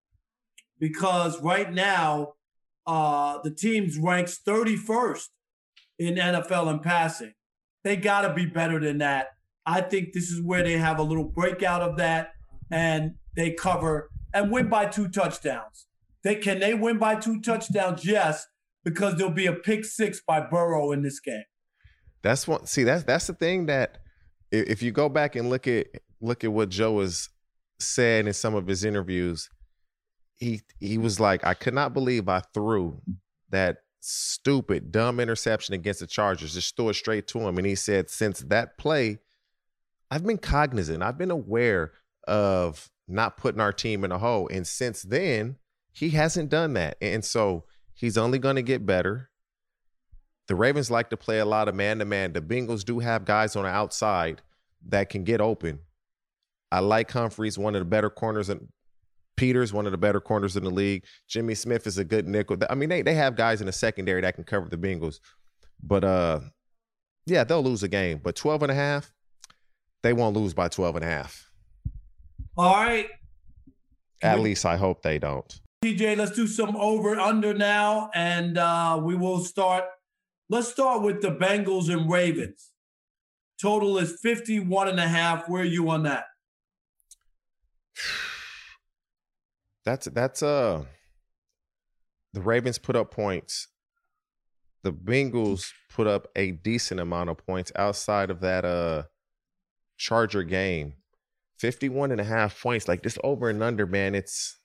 because 0.79 1.41
right 1.43 1.73
now 1.73 2.35
uh, 2.87 3.39
the 3.43 3.51
team's 3.51 3.99
ranks 3.99 4.41
31st 4.47 5.27
in 5.99 6.15
NFL 6.15 6.71
in 6.73 6.79
passing, 6.79 7.33
they 7.83 7.97
got 7.97 8.23
to 8.23 8.33
be 8.33 8.47
better 8.47 8.79
than 8.79 8.99
that. 8.99 9.29
I 9.67 9.81
think 9.81 10.13
this 10.13 10.31
is 10.31 10.41
where 10.41 10.63
they 10.63 10.79
have 10.79 10.99
a 10.99 11.03
little 11.03 11.25
breakout 11.25 11.83
of 11.83 11.97
that, 11.97 12.31
and 12.71 13.15
they 13.37 13.53
cover 13.53 14.11
and 14.35 14.51
win 14.51 14.69
by 14.69 14.87
two 14.87 15.09
touchdowns. 15.09 15.87
They 16.25 16.35
can 16.35 16.61
they 16.61 16.75
win 16.75 16.99
by 16.99 17.17
two 17.17 17.41
touchdowns? 17.41 18.05
Yes, 18.05 18.47
because 18.85 19.17
there'll 19.17 19.33
be 19.33 19.47
a 19.47 19.53
pick 19.53 19.85
six 19.85 20.21
by 20.27 20.41
Burrow 20.41 20.93
in 20.93 21.03
this 21.03 21.21
game. 21.21 21.45
That's 22.23 22.47
what. 22.49 22.69
See, 22.69 22.85
that's 22.85 23.05
that's 23.05 23.27
the 23.27 23.35
thing 23.35 23.67
that 23.67 23.99
if 24.51 24.83
you 24.83 24.91
go 24.91 25.09
back 25.09 25.37
and 25.37 25.49
look 25.49 25.67
at 25.67 25.87
look 26.21 26.45
at 26.45 26.53
what 26.53 26.69
Joe 26.69 27.01
has 27.01 27.29
said 27.79 28.27
in 28.27 28.33
some 28.33 28.55
of 28.55 28.67
his 28.67 28.85
interviews, 28.85 29.49
he 30.37 30.63
he 30.81 30.99
was 30.99 31.21
like, 31.21 31.47
I 31.47 31.55
could 31.55 31.75
not 31.75 31.95
believe 31.95 32.29
I 32.29 32.43
threw 32.53 33.01
that 33.51 33.79
stupid, 34.01 34.93
dumb 34.93 35.21
interception 35.21 35.75
against 35.75 36.01
the 36.01 36.07
Chargers. 36.07 36.55
Just 36.55 36.77
threw 36.77 36.89
it 36.89 36.95
straight 36.95 37.27
to 37.29 37.41
him. 37.41 37.59
And 37.59 37.67
he 37.67 37.75
said, 37.75 38.11
since 38.11 38.41
that 38.41 38.79
play, 38.79 39.19
I've 40.11 40.25
been 40.25 40.39
cognizant. 40.39 41.03
I've 41.03 41.19
been 41.19 41.31
aware 41.31 41.93
of 42.29 42.91
not 43.09 43.37
putting 43.37 43.61
our 43.61 43.73
team 43.73 44.05
in 44.05 44.13
a 44.13 44.19
hole. 44.19 44.49
And 44.49 44.67
since 44.67 45.03
then, 45.03 45.57
he 45.93 46.11
hasn't 46.11 46.51
done 46.51 46.75
that. 46.75 46.97
And 47.01 47.25
so 47.25 47.65
he's 47.95 48.19
only 48.19 48.39
going 48.39 48.57
to 48.57 48.63
get 48.63 48.87
better. 48.87 49.31
The 50.47 50.55
Ravens 50.55 50.91
like 50.91 51.11
to 51.11 51.17
play 51.17 51.41
a 51.41 51.45
lot 51.45 51.69
of 51.69 51.75
man 51.75 51.99
to 51.99 52.05
man. 52.05 52.33
The 52.33 52.41
Bengals 52.41 52.85
do 52.85 53.01
have 53.01 53.25
guys 53.25 53.57
on 53.57 53.65
the 53.65 53.71
outside 53.71 54.43
that 54.87 55.11
can 55.11 55.25
get 55.25 55.41
open. 55.41 55.81
I 56.71 56.81
like 56.81 57.11
Humphries, 57.11 57.59
one 57.59 57.75
of 57.75 57.81
the 57.81 57.87
better 57.87 58.11
corners, 58.11 58.49
and 58.49 58.69
Peters, 59.37 59.73
one 59.73 59.87
of 59.87 59.93
the 59.93 59.99
better 59.99 60.21
corners 60.21 60.57
in 60.57 60.65
the 60.65 60.71
league. 60.71 61.05
Jimmy 61.29 61.55
Smith 61.55 61.87
is 61.87 61.97
a 61.97 62.05
good 62.05 62.27
nickel. 62.27 62.59
I 62.69 62.75
mean, 62.75 62.89
they 62.89 63.03
they 63.03 63.15
have 63.15 63.37
guys 63.37 63.61
in 63.61 63.67
the 63.67 63.73
secondary 63.73 64.21
that 64.21 64.35
can 64.35 64.45
cover 64.45 64.69
the 64.69 64.77
Bengals. 64.77 65.21
But 65.83 66.05
uh 66.05 66.41
yeah, 67.27 67.45
they'll 67.45 67.63
lose 67.63 67.83
a 67.83 67.89
game. 67.89 68.21
But 68.23 68.37
12 68.37 68.65
and 68.65 68.73
a 68.73 68.75
half, 68.75 69.13
they 70.03 70.13
won't 70.13 70.37
lose 70.37 70.55
by 70.55 70.69
12 70.69 70.97
and 70.97 71.05
a 71.05 71.09
half. 71.09 71.48
All 72.59 72.75
right. 72.75 73.09
At 74.21 74.41
least 74.41 74.67
I 74.67 74.77
hope 74.77 75.03
they 75.03 75.19
don't. 75.19 75.61
TJ, 75.85 76.17
let's 76.17 76.33
do 76.33 76.49
some 76.49 76.77
over 76.77 77.19
under 77.19 77.55
now, 77.55 78.11
and 78.15 78.59
uh, 78.59 79.01
we 79.03 79.15
will 79.15 79.39
start 79.39 79.85
Let's 80.51 80.69
start 80.69 81.03
with 81.03 81.21
the 81.21 81.31
Bengals 81.31 81.93
and 81.93 82.11
Ravens. 82.11 82.71
Total 83.61 83.99
is 83.99 84.19
51 84.23 84.89
and 84.89 84.99
a 84.99 85.07
half. 85.07 85.47
Where 85.47 85.61
are 85.61 85.67
you 85.67 85.91
on 85.91 86.05
that? 86.05 86.25
That's 89.85 90.07
that's 90.07 90.43
uh 90.43 90.85
the 92.35 92.43
Ravens 92.43 92.77
put 92.77 92.95
up 92.95 93.11
points. 93.11 93.69
The 94.83 94.93
Bengals 94.93 95.73
put 95.95 96.07
up 96.07 96.29
a 96.37 96.51
decent 96.51 97.01
amount 97.01 97.31
of 97.31 97.39
points 97.39 97.73
outside 97.75 98.29
of 98.31 98.41
that 98.41 98.67
uh 98.67 99.05
Charger 99.97 100.43
game. 100.43 100.93
51 101.59 102.13
and 102.13 102.21
a 102.21 102.25
half 102.25 102.61
points. 102.61 102.89
Like 102.89 103.03
this 103.03 103.19
over 103.25 103.49
and 103.51 103.63
under, 103.63 103.87
man, 103.87 104.15
it's 104.15 104.59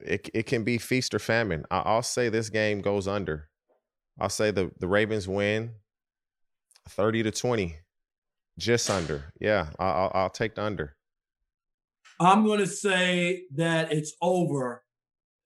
it 0.00 0.28
it 0.34 0.46
can 0.46 0.64
be 0.64 0.78
feast 0.78 1.14
or 1.14 1.18
famine. 1.18 1.64
I, 1.70 1.94
will 1.94 2.02
say 2.02 2.28
this 2.28 2.50
game 2.50 2.80
goes 2.80 3.08
under. 3.08 3.48
I'll 4.20 4.28
say 4.28 4.50
the 4.50 4.70
the 4.78 4.88
Ravens 4.88 5.28
win 5.28 5.72
30 6.88 7.24
to 7.24 7.30
20. 7.30 7.76
Just 8.58 8.90
under. 8.90 9.32
Yeah, 9.40 9.68
I'll, 9.78 10.10
I'll 10.14 10.30
take 10.30 10.56
the 10.56 10.62
under. 10.62 10.96
I'm 12.20 12.44
going 12.44 12.58
to 12.58 12.66
say 12.66 13.44
that 13.54 13.92
it's 13.92 14.14
over, 14.20 14.82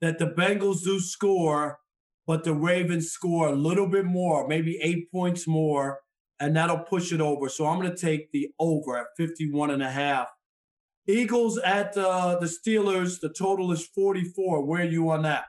that 0.01 0.18
the 0.18 0.26
Bengals 0.26 0.82
do 0.82 0.99
score, 1.01 1.78
but 2.26 2.45
the 2.45 2.55
Ravens 2.55 3.11
score 3.11 3.49
a 3.49 3.55
little 3.55 3.86
bit 3.86 4.07
more, 4.07 4.49
maybe 4.49 4.78
eight 4.82 5.11
points 5.12 5.47
more, 5.47 6.01
and 6.43 6.57
that'll 6.57 6.80
push 6.80 7.12
it 7.12 7.20
over. 7.20 7.49
So 7.49 7.66
I'm 7.66 7.78
going 7.80 7.95
to 7.95 7.97
take 7.97 8.32
the 8.32 8.51
over 8.59 8.99
at 8.99 9.07
51 9.16 9.70
and 9.70 9.82
a 9.82 9.90
half. 9.90 10.28
Eagles 11.07 11.57
at 11.59 11.97
uh, 11.97 12.36
the 12.40 12.47
Steelers, 12.47 13.20
the 13.20 13.28
total 13.28 13.70
is 13.70 13.86
44. 13.86 14.64
Where 14.64 14.82
are 14.82 14.84
you 14.84 15.09
on 15.11 15.22
that? 15.22 15.45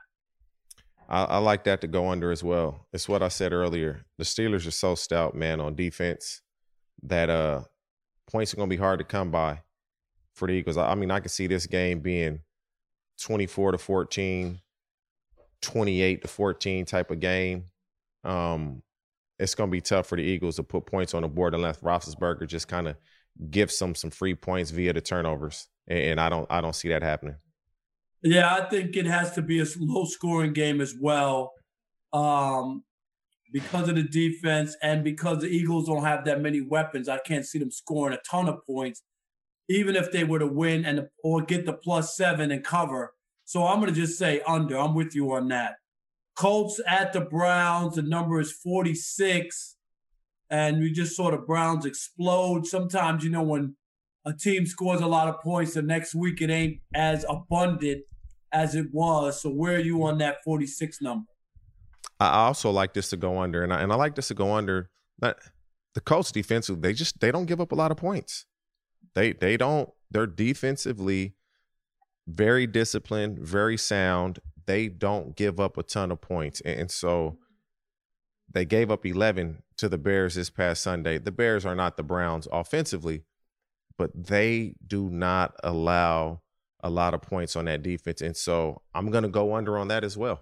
I, 1.08 1.24
I, 1.24 1.38
like 1.38 1.64
that 1.64 1.80
to 1.80 1.88
go 1.88 2.10
under 2.10 2.30
as 2.30 2.44
well. 2.44 2.86
It's 2.92 3.08
what 3.08 3.24
I 3.24 3.28
said 3.28 3.52
earlier. 3.52 4.06
The 4.18 4.24
Steelers 4.24 4.68
are 4.68 4.72
so 4.72 4.94
stout, 4.94 5.34
man, 5.34 5.60
on 5.60 5.74
defense 5.74 6.40
that 7.02 7.28
uh 7.28 7.62
points 8.30 8.54
are 8.54 8.56
gonna 8.56 8.68
be 8.68 8.76
hard 8.76 9.00
to 9.00 9.04
come 9.04 9.30
by 9.30 9.60
for 10.32 10.46
the 10.46 10.54
Eagles. 10.54 10.76
I, 10.76 10.92
I 10.92 10.94
mean, 10.94 11.10
I 11.10 11.20
can 11.20 11.28
see 11.28 11.46
this 11.46 11.66
game 11.66 12.00
being 12.00 12.40
24 13.20 13.72
to 13.72 13.78
14, 13.78 14.60
28 15.60 16.22
to 16.22 16.28
14 16.28 16.84
type 16.86 17.10
of 17.10 17.20
game. 17.20 17.64
Um, 18.22 18.82
it's 19.38 19.54
going 19.54 19.68
to 19.68 19.72
be 19.72 19.80
tough 19.80 20.06
for 20.06 20.16
the 20.16 20.22
Eagles 20.22 20.56
to 20.56 20.62
put 20.62 20.86
points 20.86 21.14
on 21.14 21.22
the 21.22 21.28
board 21.28 21.54
unless 21.54 21.78
Roethlisberger 21.78 22.46
just 22.46 22.68
kind 22.68 22.88
of 22.88 22.96
gives 23.50 23.76
some 23.76 23.94
some 23.94 24.10
free 24.10 24.34
points 24.34 24.70
via 24.70 24.92
the 24.92 25.00
turnovers, 25.00 25.68
and, 25.88 25.98
and 25.98 26.20
I 26.20 26.28
don't 26.28 26.46
I 26.50 26.60
don't 26.60 26.74
see 26.74 26.88
that 26.90 27.02
happening. 27.02 27.36
Yeah, 28.22 28.54
I 28.54 28.68
think 28.68 28.96
it 28.96 29.06
has 29.06 29.32
to 29.32 29.42
be 29.42 29.60
a 29.60 29.66
low 29.78 30.04
scoring 30.04 30.52
game 30.52 30.80
as 30.80 30.94
well, 30.98 31.52
um, 32.12 32.84
because 33.52 33.88
of 33.88 33.96
the 33.96 34.02
defense 34.02 34.76
and 34.82 35.04
because 35.04 35.40
the 35.40 35.48
Eagles 35.48 35.86
don't 35.86 36.04
have 36.04 36.24
that 36.24 36.40
many 36.40 36.60
weapons. 36.60 37.08
I 37.08 37.18
can't 37.18 37.44
see 37.44 37.58
them 37.58 37.70
scoring 37.70 38.16
a 38.16 38.20
ton 38.28 38.48
of 38.48 38.64
points, 38.66 39.02
even 39.68 39.94
if 39.94 40.10
they 40.10 40.24
were 40.24 40.38
to 40.38 40.46
win 40.46 40.84
and 40.84 41.08
or 41.22 41.42
get 41.42 41.66
the 41.66 41.74
plus 41.74 42.16
seven 42.16 42.50
and 42.50 42.64
cover. 42.64 43.12
So 43.44 43.66
I'm 43.66 43.80
going 43.80 43.92
to 43.92 44.00
just 44.00 44.18
say 44.18 44.40
under. 44.46 44.78
I'm 44.78 44.94
with 44.94 45.14
you 45.14 45.32
on 45.32 45.48
that. 45.48 45.76
Colts 46.36 46.80
at 46.86 47.12
the 47.12 47.20
Browns. 47.20 47.96
The 47.96 48.02
number 48.02 48.40
is 48.40 48.52
46. 48.52 49.76
And 50.50 50.78
we 50.78 50.92
just 50.92 51.16
saw 51.16 51.30
the 51.30 51.38
Browns 51.38 51.86
explode. 51.86 52.66
Sometimes, 52.66 53.24
you 53.24 53.30
know, 53.30 53.42
when 53.42 53.76
a 54.24 54.32
team 54.32 54.66
scores 54.66 55.00
a 55.00 55.06
lot 55.06 55.28
of 55.28 55.40
points, 55.40 55.74
the 55.74 55.82
next 55.82 56.14
week 56.14 56.40
it 56.40 56.50
ain't 56.50 56.80
as 56.94 57.24
abundant 57.28 58.02
as 58.52 58.74
it 58.74 58.86
was. 58.92 59.40
So 59.42 59.50
where 59.50 59.76
are 59.76 59.80
you 59.80 60.04
on 60.04 60.18
that 60.18 60.44
46 60.44 61.00
number? 61.02 61.26
I 62.20 62.28
also 62.46 62.70
like 62.70 62.94
this 62.94 63.10
to 63.10 63.16
go 63.16 63.40
under, 63.40 63.64
and 63.64 63.72
I, 63.72 63.80
and 63.80 63.92
I 63.92 63.96
like 63.96 64.14
this 64.14 64.28
to 64.28 64.34
go 64.34 64.54
under. 64.54 64.90
The 65.20 66.00
Colts 66.04 66.30
defensive, 66.30 66.80
they 66.80 66.92
just 66.92 67.20
they 67.20 67.30
don't 67.30 67.46
give 67.46 67.60
up 67.60 67.72
a 67.72 67.74
lot 67.74 67.90
of 67.90 67.96
points. 67.96 68.46
They 69.14 69.32
they 69.32 69.56
don't. 69.56 69.90
They're 70.10 70.26
defensively 70.26 71.34
very 72.26 72.66
disciplined, 72.66 73.38
very 73.40 73.76
sound, 73.76 74.38
they 74.66 74.88
don't 74.88 75.36
give 75.36 75.60
up 75.60 75.76
a 75.76 75.82
ton 75.82 76.10
of 76.10 76.20
points. 76.20 76.60
And 76.62 76.90
so 76.90 77.38
they 78.50 78.64
gave 78.64 78.90
up 78.90 79.04
11 79.04 79.62
to 79.78 79.88
the 79.88 79.98
Bears 79.98 80.34
this 80.34 80.50
past 80.50 80.82
Sunday. 80.82 81.18
The 81.18 81.32
Bears 81.32 81.66
are 81.66 81.74
not 81.74 81.96
the 81.96 82.02
Browns 82.02 82.48
offensively, 82.52 83.24
but 83.98 84.10
they 84.14 84.74
do 84.86 85.10
not 85.10 85.54
allow 85.62 86.40
a 86.82 86.90
lot 86.90 87.14
of 87.14 87.22
points 87.22 87.56
on 87.56 87.64
that 87.64 87.82
defense. 87.82 88.20
And 88.20 88.36
so 88.36 88.82
I'm 88.94 89.10
going 89.10 89.24
to 89.24 89.30
go 89.30 89.54
under 89.54 89.78
on 89.78 89.88
that 89.88 90.04
as 90.04 90.16
well. 90.16 90.40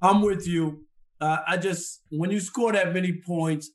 I'm 0.00 0.22
with 0.22 0.46
you. 0.46 0.84
Uh, 1.20 1.38
I 1.46 1.56
just, 1.56 2.02
when 2.10 2.30
you 2.30 2.38
score 2.38 2.72
that 2.72 2.92
many 2.94 3.20
points, 3.26 3.70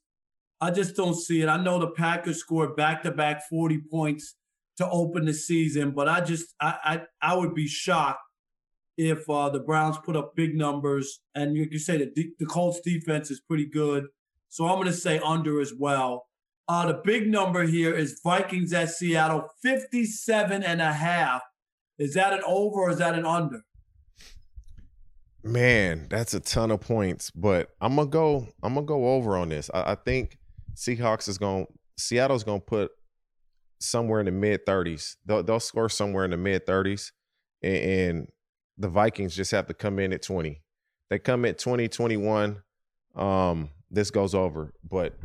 I 0.62 0.72
just 0.72 0.96
don't 0.96 1.16
see 1.16 1.42
it. 1.42 1.50
I 1.50 1.58
know 1.58 1.80
the 1.80 1.90
Packers 1.90 2.38
scored 2.38 2.76
back 2.78 3.04
to 3.04 3.12
back 3.12 3.42
40 3.50 3.82
points 3.92 4.36
to 4.78 4.90
open 4.90 5.26
the 5.26 5.34
season, 5.34 5.92
but 5.92 6.08
I 6.08 6.22
just, 6.22 6.54
I, 6.62 6.78
I, 7.22 7.32
I 7.34 7.36
would 7.36 7.54
be 7.54 7.68
shocked 7.68 8.22
if 8.98 9.30
uh, 9.30 9.50
the 9.50 9.60
Browns 9.60 9.98
put 9.98 10.16
up 10.16 10.36
big 10.36 10.56
numbers, 10.56 11.22
and 11.36 11.56
you, 11.56 11.68
can 11.68 11.80
say 11.80 11.98
the, 11.98 12.30
the 12.40 12.46
Colts 12.46 12.80
defense 12.82 13.32
is 13.32 13.42
pretty 13.42 13.66
good. 13.66 14.06
So 14.50 14.66
I'm 14.66 14.76
going 14.76 14.88
to 14.88 14.94
say 14.94 15.20
under 15.20 15.60
as 15.60 15.74
well. 15.78 16.28
Uh, 16.68 16.88
the 16.88 17.02
big 17.04 17.28
number 17.28 17.64
here 17.64 17.94
is 17.94 18.22
Vikings 18.24 18.72
at 18.72 18.90
Seattle, 18.90 19.50
57 19.62 20.64
and 20.64 20.82
a 20.82 20.94
half. 20.94 21.42
Is 21.98 22.14
that 22.14 22.34
an 22.34 22.42
over 22.46 22.82
or 22.82 22.92
is 22.92 23.00
that 23.00 23.16
an 23.16 23.26
under? 23.26 23.62
Man, 25.44 26.08
that's 26.10 26.34
a 26.34 26.40
ton 26.40 26.72
of 26.72 26.80
points, 26.80 27.30
but 27.32 27.70
I'm 27.82 27.98
gonna 27.98 28.10
go. 28.10 28.48
I'm 28.64 28.76
gonna 28.76 28.86
go 28.86 29.10
over 29.16 29.36
on 29.36 29.50
this. 29.50 29.70
I, 29.74 29.92
I 29.92 29.96
think 29.96 30.38
Seahawks 30.76 31.28
is 31.28 31.38
going. 31.38 31.66
Seattle's 31.98 32.46
gonna 32.46 32.62
put 32.62 32.92
somewhere 33.82 34.22
in 34.22 34.26
the 34.26 34.32
mid 34.32 34.66
30s. 34.66 35.18
They'll, 35.26 35.44
they'll 35.44 35.60
score 35.60 35.90
somewhere 35.90 36.24
in 36.24 36.32
the 36.32 36.38
mid 36.38 36.66
30s, 36.66 37.12
and, 37.62 37.76
and 37.76 38.28
the 38.78 38.88
Vikings 38.88 39.36
just 39.36 39.52
have 39.52 39.68
to 39.68 39.74
come 39.74 40.00
in 40.00 40.14
at 40.14 40.22
20. 40.22 40.62
They 41.10 41.20
come 41.20 41.46
at 41.46 41.60
20, 41.60 41.88
21. 41.88 42.62
Um, 43.16 43.70
this 43.92 44.12
goes 44.12 44.34
over. 44.34 44.74
But 44.90 45.18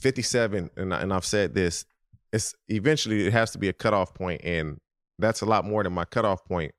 57, 0.00 0.70
and, 0.76 0.92
and 0.92 1.12
I've 1.12 1.24
said 1.24 1.54
this, 1.54 1.84
it's 2.32 2.54
eventually 2.68 3.26
it 3.26 3.32
has 3.32 3.50
to 3.52 3.58
be 3.58 3.68
a 3.68 3.72
cutoff 3.72 4.14
point, 4.14 4.40
and 4.44 4.78
that's 5.18 5.42
a 5.42 5.46
lot 5.46 5.64
more 5.64 5.82
than 5.82 5.92
my 5.92 6.04
cutoff 6.04 6.44
point. 6.44 6.72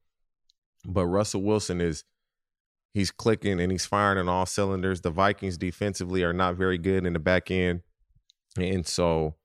But 0.86 1.06
Russell 1.06 1.44
Wilson 1.44 1.82
is 1.82 2.04
he's 2.94 3.12
clicking 3.12 3.60
and 3.60 3.72
he's 3.72 3.86
firing 3.86 4.18
on 4.18 4.30
all 4.30 4.46
cylinders. 4.46 5.02
The 5.02 5.12
Vikings 5.12 5.58
defensively 5.58 6.24
are 6.24 6.34
not 6.34 6.56
very 6.56 6.78
good 6.78 7.06
in 7.06 7.14
the 7.14 7.20
back 7.20 7.52
end. 7.52 7.82
And 8.58 8.86
so 8.88 9.36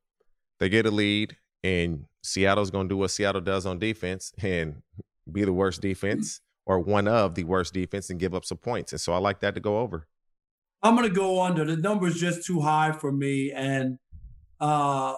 they 0.58 0.68
get 0.68 0.86
a 0.86 0.90
lead, 0.90 1.36
and 1.62 2.06
Seattle's 2.22 2.70
going 2.70 2.88
to 2.88 2.94
do 2.94 2.96
what 2.96 3.10
Seattle 3.10 3.40
does 3.40 3.66
on 3.66 3.78
defense 3.78 4.32
and 4.42 4.82
be 5.30 5.44
the 5.44 5.52
worst 5.52 5.82
defense 5.82 6.40
or 6.66 6.80
one 6.80 7.06
of 7.06 7.36
the 7.36 7.44
worst 7.44 7.72
defense 7.72 8.10
and 8.10 8.18
give 8.18 8.34
up 8.34 8.44
some 8.44 8.58
points. 8.58 8.92
And 8.92 9.00
so 9.00 9.12
I 9.12 9.18
like 9.18 9.40
that 9.40 9.54
to 9.54 9.60
go 9.60 9.78
over. 9.78 10.08
I'm 10.82 10.96
going 10.96 11.08
to 11.08 11.14
go 11.14 11.40
under. 11.42 11.64
The 11.64 11.76
number's 11.76 12.20
just 12.20 12.44
too 12.44 12.60
high 12.60 12.92
for 12.92 13.12
me. 13.12 13.52
And 13.54 13.98
uh, 14.60 15.14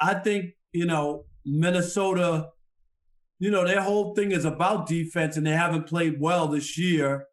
I 0.00 0.14
think, 0.14 0.52
you 0.72 0.86
know, 0.86 1.24
Minnesota, 1.44 2.48
you 3.38 3.50
know, 3.50 3.66
their 3.66 3.82
whole 3.82 4.14
thing 4.14 4.30
is 4.32 4.44
about 4.44 4.86
defense 4.86 5.36
and 5.36 5.46
they 5.46 5.52
haven't 5.52 5.86
played 5.86 6.20
well 6.20 6.48
this 6.48 6.78
year. 6.78 7.26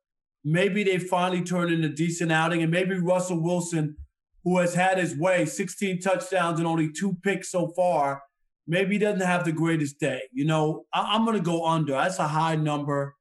Maybe 0.43 0.84
they 0.84 0.97
finally 0.97 1.43
turn 1.43 1.72
in 1.72 1.84
a 1.84 1.89
decent 1.89 2.32
outing. 2.32 2.63
And 2.63 2.72
maybe 2.72 2.95
Russell 2.95 3.41
Wilson, 3.41 3.95
who 4.43 4.57
has 4.57 4.74
had 4.74 4.97
his 4.97 5.15
way, 5.15 5.45
16 5.45 6.01
touchdowns 6.01 6.57
and 6.59 6.67
only 6.67 6.91
two 6.91 7.17
picks 7.24 7.51
so 7.51 7.72
far, 7.76 8.24
maybe 8.68 8.95
he 8.95 8.99
doesn't 8.99 9.26
have 9.26 9.45
the 9.45 9.51
greatest 9.51 9.99
day. 9.99 10.22
You 10.32 10.45
know, 10.45 10.86
I, 10.93 11.16
am 11.16 11.26
going 11.26 11.38
to 11.38 11.43
go 11.43 11.66
under. 11.66 11.93
That's 11.93 12.20
a 12.20 12.28
high 12.28 12.55
number. 12.55 13.16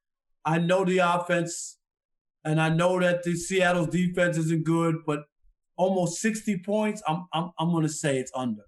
I 0.45 0.59
know 0.59 0.84
the 0.84 0.99
offense, 0.99 1.78
and 2.45 2.61
I 2.61 2.68
know 2.68 3.01
that 3.01 3.22
the 3.22 3.34
Seattle's 3.36 3.88
defense 3.88 4.36
isn't 4.38 4.64
good, 4.64 4.97
but 5.07 5.24
almost 5.76 6.20
60 6.20 6.59
points. 6.59 7.03
I'm 7.07 7.26
I'm 7.32 7.51
I'm 7.59 7.70
going 7.70 7.82
to 7.82 7.93
say 7.93 8.18
it's 8.18 8.32
under. 8.34 8.62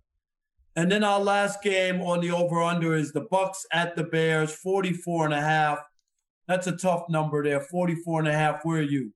And 0.75 0.91
then 0.91 1.05
our 1.05 1.20
last 1.20 1.62
game 1.62 2.01
on 2.01 2.20
the 2.20 2.31
over 2.31 2.62
under 2.62 2.95
is 2.95 3.12
the 3.12 3.27
Bucs 3.27 3.59
at 3.73 3.95
the 3.95 4.05
Bears, 4.05 4.55
44 4.55 5.27
and 5.27 5.35
a 5.35 5.41
half. 5.41 5.79
That's 6.49 6.66
a 6.66 6.73
tough 6.73 7.05
number 7.11 7.45
there, 7.45 7.61
44 7.61 8.20
and 8.20 8.29
a 8.29 8.33
half. 8.33 8.61
Where 8.64 8.79
are 8.79 8.83
you? 8.83 9.12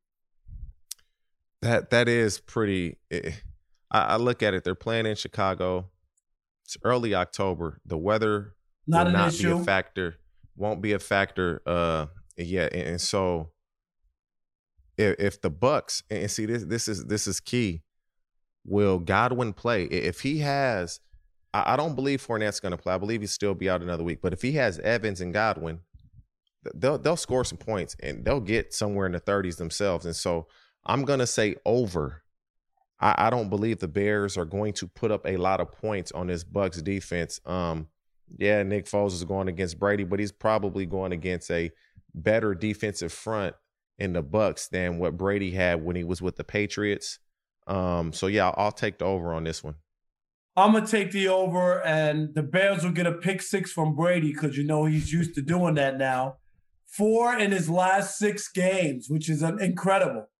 That 1.63 1.91
that 1.91 2.09
is 2.09 2.39
pretty. 2.39 2.99
Eh, 3.11 3.33
I, 3.91 4.01
I 4.01 4.17
look 4.17 4.43
at 4.43 4.55
it. 4.55 4.65
They're 4.65 4.75
playing 4.75 5.07
in 5.07 5.17
Chicago. 5.17 5.87
It's 6.67 6.77
early 6.83 7.15
October. 7.15 7.81
The 7.87 7.97
weather 7.97 8.55
not 8.87 9.07
will 9.07 9.13
not 9.13 9.29
issue. 9.29 9.55
be 9.55 9.61
a 9.61 9.65
factor. 9.65 10.17
Won't 10.57 10.83
be 10.83 10.93
a 10.93 10.99
factor 10.99 11.63
uh 11.65 12.07
yet. 12.37 12.73
And, 12.73 12.83
and 12.89 13.01
so 13.01 13.51
if, 14.99 15.17
if 15.19 15.41
the 15.41 15.51
Bucs 15.51 16.03
and 16.11 16.31
see 16.31 16.47
this 16.47 16.65
this 16.65 16.89
is 16.89 17.05
this 17.05 17.27
is 17.27 17.41
key. 17.41 17.83
Will 18.65 18.99
Godwin 18.99 19.53
play? 19.53 19.85
If 19.85 20.23
he 20.23 20.39
has, 20.39 20.99
I, 21.55 21.75
I 21.75 21.77
don't 21.77 21.95
believe 21.95 22.21
Fournette's 22.21 22.59
going 22.59 22.73
to 22.73 22.77
play. 22.77 22.95
I 22.95 22.99
believe 22.99 23.21
he'll 23.21 23.29
still 23.29 23.55
be 23.55 23.71
out 23.71 23.81
another 23.81 24.03
week. 24.03 24.19
But 24.21 24.33
if 24.33 24.43
he 24.43 24.53
has 24.53 24.81
Evans 24.81 25.21
and 25.21 25.33
Godwin, 25.33 25.81
they'll 26.75 26.99
they'll 26.99 27.17
score 27.17 27.45
some 27.45 27.59
points 27.59 27.95
and 28.03 28.25
they'll 28.25 28.41
get 28.41 28.75
somewhere 28.75 29.07
in 29.07 29.13
the 29.13 29.21
30s 29.21 29.57
themselves. 29.57 30.05
And 30.05 30.17
so 30.17 30.49
I'm 30.85 31.05
going 31.05 31.21
to 31.21 31.29
say 31.29 31.55
over 31.65 32.25
I, 33.01 33.27
I 33.27 33.31
don't 33.31 33.49
believe 33.49 33.79
the 33.79 33.89
Bears 33.89 34.37
are 34.37 34.45
going 34.45 34.73
to 34.75 34.89
put 34.89 35.11
up 35.11 35.27
a 35.27 35.37
lot 35.37 35.61
of 35.61 35.73
points 35.73 36.13
on 36.13 36.29
this 36.29 36.45
Bucs 36.45 36.83
defense. 36.83 37.41
Um, 37.45 37.89
yeah, 38.39 38.63
Nick 38.63 38.87
Foles 38.87 39.13
is 39.13 39.25
going 39.25 39.49
against 39.49 39.79
Brady, 39.79 40.05
but 40.05 40.19
he's 40.19 40.33
probably 40.33 40.87
going 40.87 41.13
against 41.13 41.51
a 41.51 41.71
better 42.15 42.55
defensive 42.55 43.13
front 43.13 43.55
in 43.99 44.13
the 44.13 44.23
Bucks 44.23 44.69
than 44.69 44.99
what 44.99 45.17
Brady 45.17 45.53
had 45.53 45.85
when 45.85 45.97
he 45.97 46.05
was 46.05 46.21
with 46.21 46.37
the 46.37 46.45
Patriots. 46.45 47.19
Um, 47.67 48.13
so 48.13 48.27
yeah, 48.27 48.49
I'll, 48.49 48.67
I'll 48.67 48.73
take 48.73 48.99
the 48.99 49.05
over 49.05 49.33
on 49.33 49.45
this 49.45 49.63
one. 49.63 49.77
I'm 50.59 50.73
gonna 50.73 50.87
take 50.87 51.13
the 51.13 51.29
over, 51.29 51.85
and 51.85 52.35
the 52.35 52.43
Bears 52.43 52.83
will 52.83 52.93
get 52.93 53.07
a 53.07 53.13
pick 53.13 53.43
six 53.43 53.73
from 53.73 53.95
Brady 53.95 54.33
because 54.33 54.57
you 54.57 54.65
know 54.65 54.87
he's 54.87 55.13
used 55.13 55.35
to 55.35 55.43
doing 55.43 55.75
that 55.75 55.99
now. 55.99 56.37
Four 56.87 57.37
in 57.37 57.53
his 57.53 57.69
last 57.69 58.17
six 58.17 58.49
games, 58.49 59.09
which 59.11 59.29
is 59.29 59.43
incredible. 59.43 60.31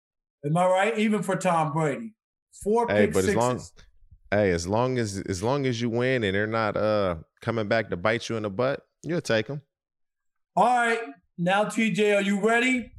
Am 0.45 0.57
I 0.57 0.67
right? 0.67 0.99
Even 0.99 1.23
for 1.23 1.37
Tom 1.37 1.73
Brady, 1.73 2.15
four 2.63 2.87
hey, 2.89 3.07
pick 3.07 3.15
but 3.15 3.25
sixes. 3.25 3.37
As 3.37 3.37
long, 3.37 3.61
hey, 4.31 4.51
as 4.51 4.69
long 4.69 4.99
as 4.99 5.23
as 5.29 5.43
long 5.43 5.67
as 5.67 5.81
you 5.81 5.91
win 5.91 6.25
and 6.25 6.35
they're 6.35 6.47
not 6.47 6.77
uh 6.77 7.17
coming 7.41 7.69
back 7.69 7.91
to 7.91 7.97
bite 7.97 8.29
you 8.29 8.37
in 8.37 8.43
the 8.43 8.51
butt, 8.51 8.81
you'll 9.03 9.21
take 9.21 9.47
them. 9.47 9.63
All 10.57 10.65
right, 10.65 11.01
now 11.39 11.65
TJ, 11.65 12.17
are 12.17 12.23
you 12.23 12.41
ready? 12.41 12.93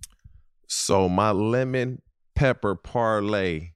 So 0.68 1.08
my 1.10 1.32
lemon 1.32 2.02
pepper 2.36 2.76
parlay 2.76 3.72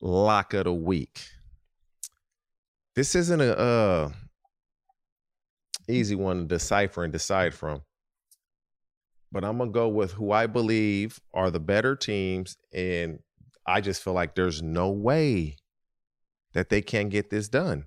lock 0.00 0.54
of 0.54 0.64
the 0.64 0.72
week. 0.72 1.26
This 2.94 3.16
isn't 3.16 3.40
a 3.40 3.58
uh, 3.58 4.10
easy 5.88 6.14
one 6.14 6.40
to 6.40 6.44
decipher 6.44 7.02
and 7.02 7.12
decide 7.12 7.54
from. 7.54 7.82
But 9.32 9.44
I'm 9.44 9.58
gonna 9.58 9.72
go 9.72 9.88
with 9.88 10.12
who 10.12 10.30
I 10.30 10.46
believe 10.46 11.18
are 11.32 11.50
the 11.50 11.58
better 11.58 11.96
teams, 11.96 12.56
and 12.72 13.18
I 13.66 13.80
just 13.80 14.02
feel 14.02 14.12
like 14.12 14.34
there's 14.34 14.62
no 14.62 14.90
way 14.90 15.56
that 16.52 16.68
they 16.68 16.82
can 16.82 17.08
get 17.08 17.30
this 17.30 17.48
done. 17.48 17.86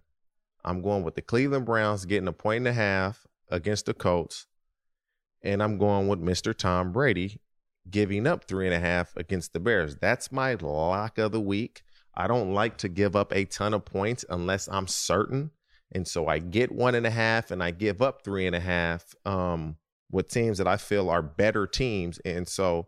I'm 0.63 0.81
going 0.81 1.03
with 1.03 1.15
the 1.15 1.21
Cleveland 1.21 1.65
Browns 1.65 2.05
getting 2.05 2.27
a 2.27 2.33
point 2.33 2.57
and 2.57 2.67
a 2.67 2.73
half 2.73 3.25
against 3.49 3.85
the 3.85 3.93
Colts, 3.93 4.47
and 5.41 5.63
I'm 5.63 5.77
going 5.77 6.07
with 6.07 6.21
Mr. 6.21 6.55
Tom 6.55 6.91
Brady 6.91 7.39
giving 7.89 8.27
up 8.27 8.45
three 8.45 8.65
and 8.65 8.75
a 8.75 8.79
half 8.79 9.15
against 9.15 9.53
the 9.53 9.59
Bears. 9.59 9.95
That's 9.95 10.31
my 10.31 10.55
lock 10.55 11.17
of 11.17 11.31
the 11.31 11.41
week. 11.41 11.83
I 12.13 12.27
don't 12.27 12.53
like 12.53 12.77
to 12.79 12.89
give 12.89 13.15
up 13.15 13.31
a 13.33 13.45
ton 13.45 13.73
of 13.73 13.85
points 13.85 14.25
unless 14.29 14.67
I'm 14.67 14.87
certain. 14.87 15.51
And 15.91 16.07
so 16.07 16.27
I 16.27 16.39
get 16.39 16.71
one 16.71 16.95
and 16.95 17.05
a 17.05 17.11
half 17.11 17.51
and 17.51 17.63
I 17.63 17.71
give 17.71 18.01
up 18.01 18.23
three 18.23 18.45
and 18.45 18.55
a 18.55 18.59
half 18.59 19.15
um, 19.25 19.77
with 20.11 20.29
teams 20.29 20.57
that 20.57 20.67
I 20.67 20.77
feel 20.77 21.09
are 21.09 21.21
better 21.21 21.65
teams. 21.65 22.19
And 22.25 22.47
so 22.47 22.87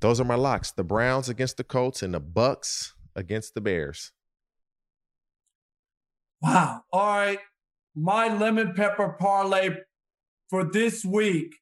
those 0.00 0.20
are 0.20 0.24
my 0.24 0.34
locks. 0.34 0.72
The 0.72 0.84
Browns 0.84 1.28
against 1.28 1.56
the 1.56 1.64
Colts 1.64 2.02
and 2.02 2.14
the 2.14 2.20
Bucs 2.20 2.92
against 3.14 3.54
the 3.54 3.60
Bears. 3.60 4.12
Wow. 6.42 6.82
All 6.92 7.16
right. 7.16 7.38
My 7.94 8.34
lemon 8.34 8.72
pepper 8.74 9.16
parlay 9.18 9.76
for 10.48 10.64
this 10.64 11.04
week, 11.04 11.56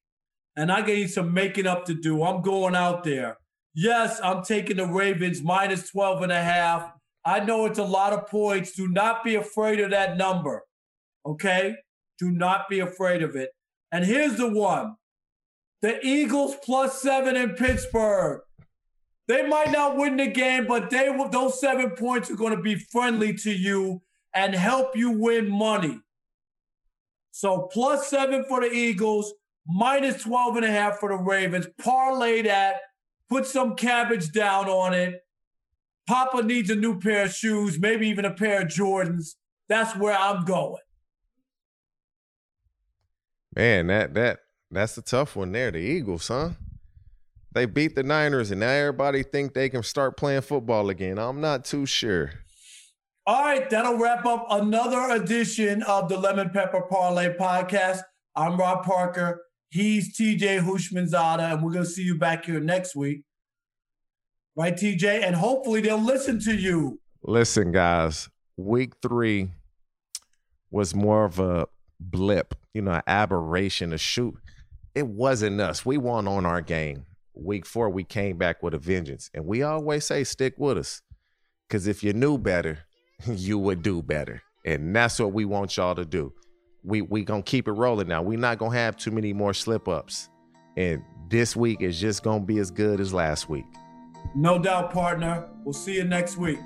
and 0.56 0.70
I 0.70 0.86
you 0.86 1.08
some 1.08 1.34
making 1.34 1.66
up 1.66 1.84
to 1.86 1.94
do. 1.94 2.22
I'm 2.22 2.42
going 2.42 2.76
out 2.76 3.04
there. 3.04 3.38
Yes, 3.74 4.20
I'm 4.22 4.42
taking 4.42 4.76
the 4.76 4.86
Ravens 4.86 5.42
minus 5.42 5.90
12 5.90 6.22
and 6.22 6.32
a 6.32 6.42
half. 6.42 6.90
I 7.24 7.40
know 7.40 7.66
it's 7.66 7.78
a 7.78 7.84
lot 7.84 8.12
of 8.12 8.26
points. 8.26 8.72
Do 8.72 8.88
not 8.88 9.24
be 9.24 9.34
afraid 9.34 9.80
of 9.80 9.90
that 9.90 10.16
number. 10.16 10.64
Okay? 11.26 11.76
Do 12.18 12.30
not 12.30 12.68
be 12.68 12.80
afraid 12.80 13.22
of 13.22 13.36
it. 13.36 13.50
And 13.92 14.04
here's 14.04 14.36
the 14.36 14.48
one 14.48 14.96
the 15.82 16.04
Eagles 16.04 16.56
plus 16.64 17.00
seven 17.00 17.36
in 17.36 17.50
Pittsburgh. 17.54 18.40
They 19.28 19.46
might 19.46 19.70
not 19.70 19.96
win 19.96 20.16
the 20.16 20.26
game, 20.26 20.66
but 20.66 20.90
they 20.90 21.10
will, 21.10 21.28
those 21.28 21.60
seven 21.60 21.90
points 21.90 22.30
are 22.30 22.36
going 22.36 22.56
to 22.56 22.62
be 22.62 22.76
friendly 22.76 23.34
to 23.34 23.52
you 23.52 24.02
and 24.34 24.54
help 24.54 24.96
you 24.96 25.10
win 25.10 25.50
money. 25.50 26.00
So 27.30 27.68
plus 27.72 28.08
seven 28.08 28.44
for 28.48 28.60
the 28.60 28.72
Eagles, 28.72 29.34
minus 29.66 30.22
12 30.22 30.56
and 30.56 30.64
a 30.64 30.70
half 30.70 30.98
for 30.98 31.10
the 31.10 31.16
Ravens. 31.16 31.66
Parlay 31.78 32.42
that 32.42 32.80
put 33.28 33.46
some 33.46 33.76
cabbage 33.76 34.32
down 34.32 34.68
on 34.68 34.94
it. 34.94 35.20
Papa 36.08 36.42
needs 36.42 36.70
a 36.70 36.74
new 36.74 36.98
pair 36.98 37.26
of 37.26 37.34
shoes, 37.34 37.78
maybe 37.78 38.08
even 38.08 38.24
a 38.24 38.32
pair 38.32 38.62
of 38.62 38.68
Jordans. 38.68 39.34
That's 39.68 39.94
where 39.94 40.16
I'm 40.16 40.46
going. 40.46 40.82
Man, 43.54 43.88
that 43.88 44.14
that 44.14 44.38
that's 44.70 44.94
the 44.94 45.02
tough 45.02 45.36
one 45.36 45.52
there. 45.52 45.70
The 45.70 45.78
Eagles, 45.78 46.28
huh? 46.28 46.50
They 47.52 47.66
beat 47.66 47.94
the 47.94 48.02
Niners, 48.02 48.50
and 48.50 48.60
now 48.60 48.68
everybody 48.68 49.22
think 49.22 49.54
they 49.54 49.68
can 49.68 49.82
start 49.82 50.16
playing 50.16 50.42
football 50.42 50.90
again. 50.90 51.18
I'm 51.18 51.40
not 51.40 51.64
too 51.64 51.86
sure. 51.86 52.32
All 53.26 53.42
right, 53.42 53.68
that'll 53.68 53.98
wrap 53.98 54.24
up 54.26 54.46
another 54.50 55.14
edition 55.14 55.82
of 55.82 56.08
the 56.08 56.18
Lemon 56.18 56.50
Pepper 56.50 56.82
Parlay 56.82 57.36
podcast. 57.36 58.00
I'm 58.36 58.56
Rob 58.56 58.84
Parker. 58.84 59.42
He's 59.70 60.16
TJ 60.18 60.60
Houshmandzadeh, 60.60 61.54
and 61.54 61.62
we're 61.62 61.72
going 61.72 61.84
to 61.84 61.90
see 61.90 62.02
you 62.02 62.18
back 62.18 62.44
here 62.44 62.60
next 62.60 62.94
week. 62.94 63.24
Right, 64.56 64.74
TJ? 64.74 65.24
And 65.24 65.36
hopefully 65.36 65.80
they'll 65.80 65.98
listen 65.98 66.40
to 66.40 66.54
you. 66.54 67.00
Listen, 67.22 67.72
guys, 67.72 68.28
week 68.56 68.94
three 69.02 69.50
was 70.70 70.94
more 70.94 71.24
of 71.24 71.38
a 71.38 71.66
blip, 72.00 72.54
you 72.72 72.82
know, 72.82 72.92
an 72.92 73.02
aberration, 73.06 73.92
a 73.92 73.98
shoot. 73.98 74.36
It 74.98 75.06
wasn't 75.06 75.60
us. 75.60 75.86
We 75.86 75.96
won 75.96 76.26
on 76.28 76.44
our 76.44 76.60
game. 76.60 77.06
Week 77.34 77.64
four, 77.64 77.88
we 77.88 78.04
came 78.04 78.36
back 78.36 78.62
with 78.62 78.74
a 78.74 78.78
vengeance. 78.78 79.30
And 79.32 79.46
we 79.46 79.62
always 79.62 80.04
say, 80.04 80.24
stick 80.24 80.54
with 80.58 80.76
us. 80.76 81.02
Because 81.68 81.86
if 81.86 82.02
you 82.02 82.12
knew 82.12 82.36
better, 82.36 82.80
you 83.26 83.58
would 83.58 83.82
do 83.82 84.02
better. 84.02 84.42
And 84.64 84.94
that's 84.94 85.20
what 85.20 85.32
we 85.32 85.44
want 85.44 85.76
y'all 85.76 85.94
to 85.94 86.04
do 86.04 86.32
we 86.84 87.02
we 87.02 87.24
gonna 87.24 87.42
keep 87.42 87.68
it 87.68 87.72
rolling 87.72 88.08
now. 88.08 88.22
We're 88.22 88.38
not 88.38 88.58
gonna 88.58 88.76
have 88.76 88.96
too 88.96 89.10
many 89.10 89.32
more 89.32 89.52
slip 89.52 89.88
ups, 89.88 90.28
and 90.76 91.02
this 91.28 91.56
week 91.56 91.82
is 91.82 92.00
just 92.00 92.22
gonna 92.22 92.44
be 92.44 92.58
as 92.58 92.70
good 92.70 93.00
as 93.00 93.12
last 93.12 93.48
week. 93.48 93.66
No 94.34 94.58
doubt, 94.58 94.92
partner. 94.92 95.48
We'll 95.64 95.72
see 95.72 95.96
you 95.96 96.04
next 96.04 96.36
week. 96.36 96.58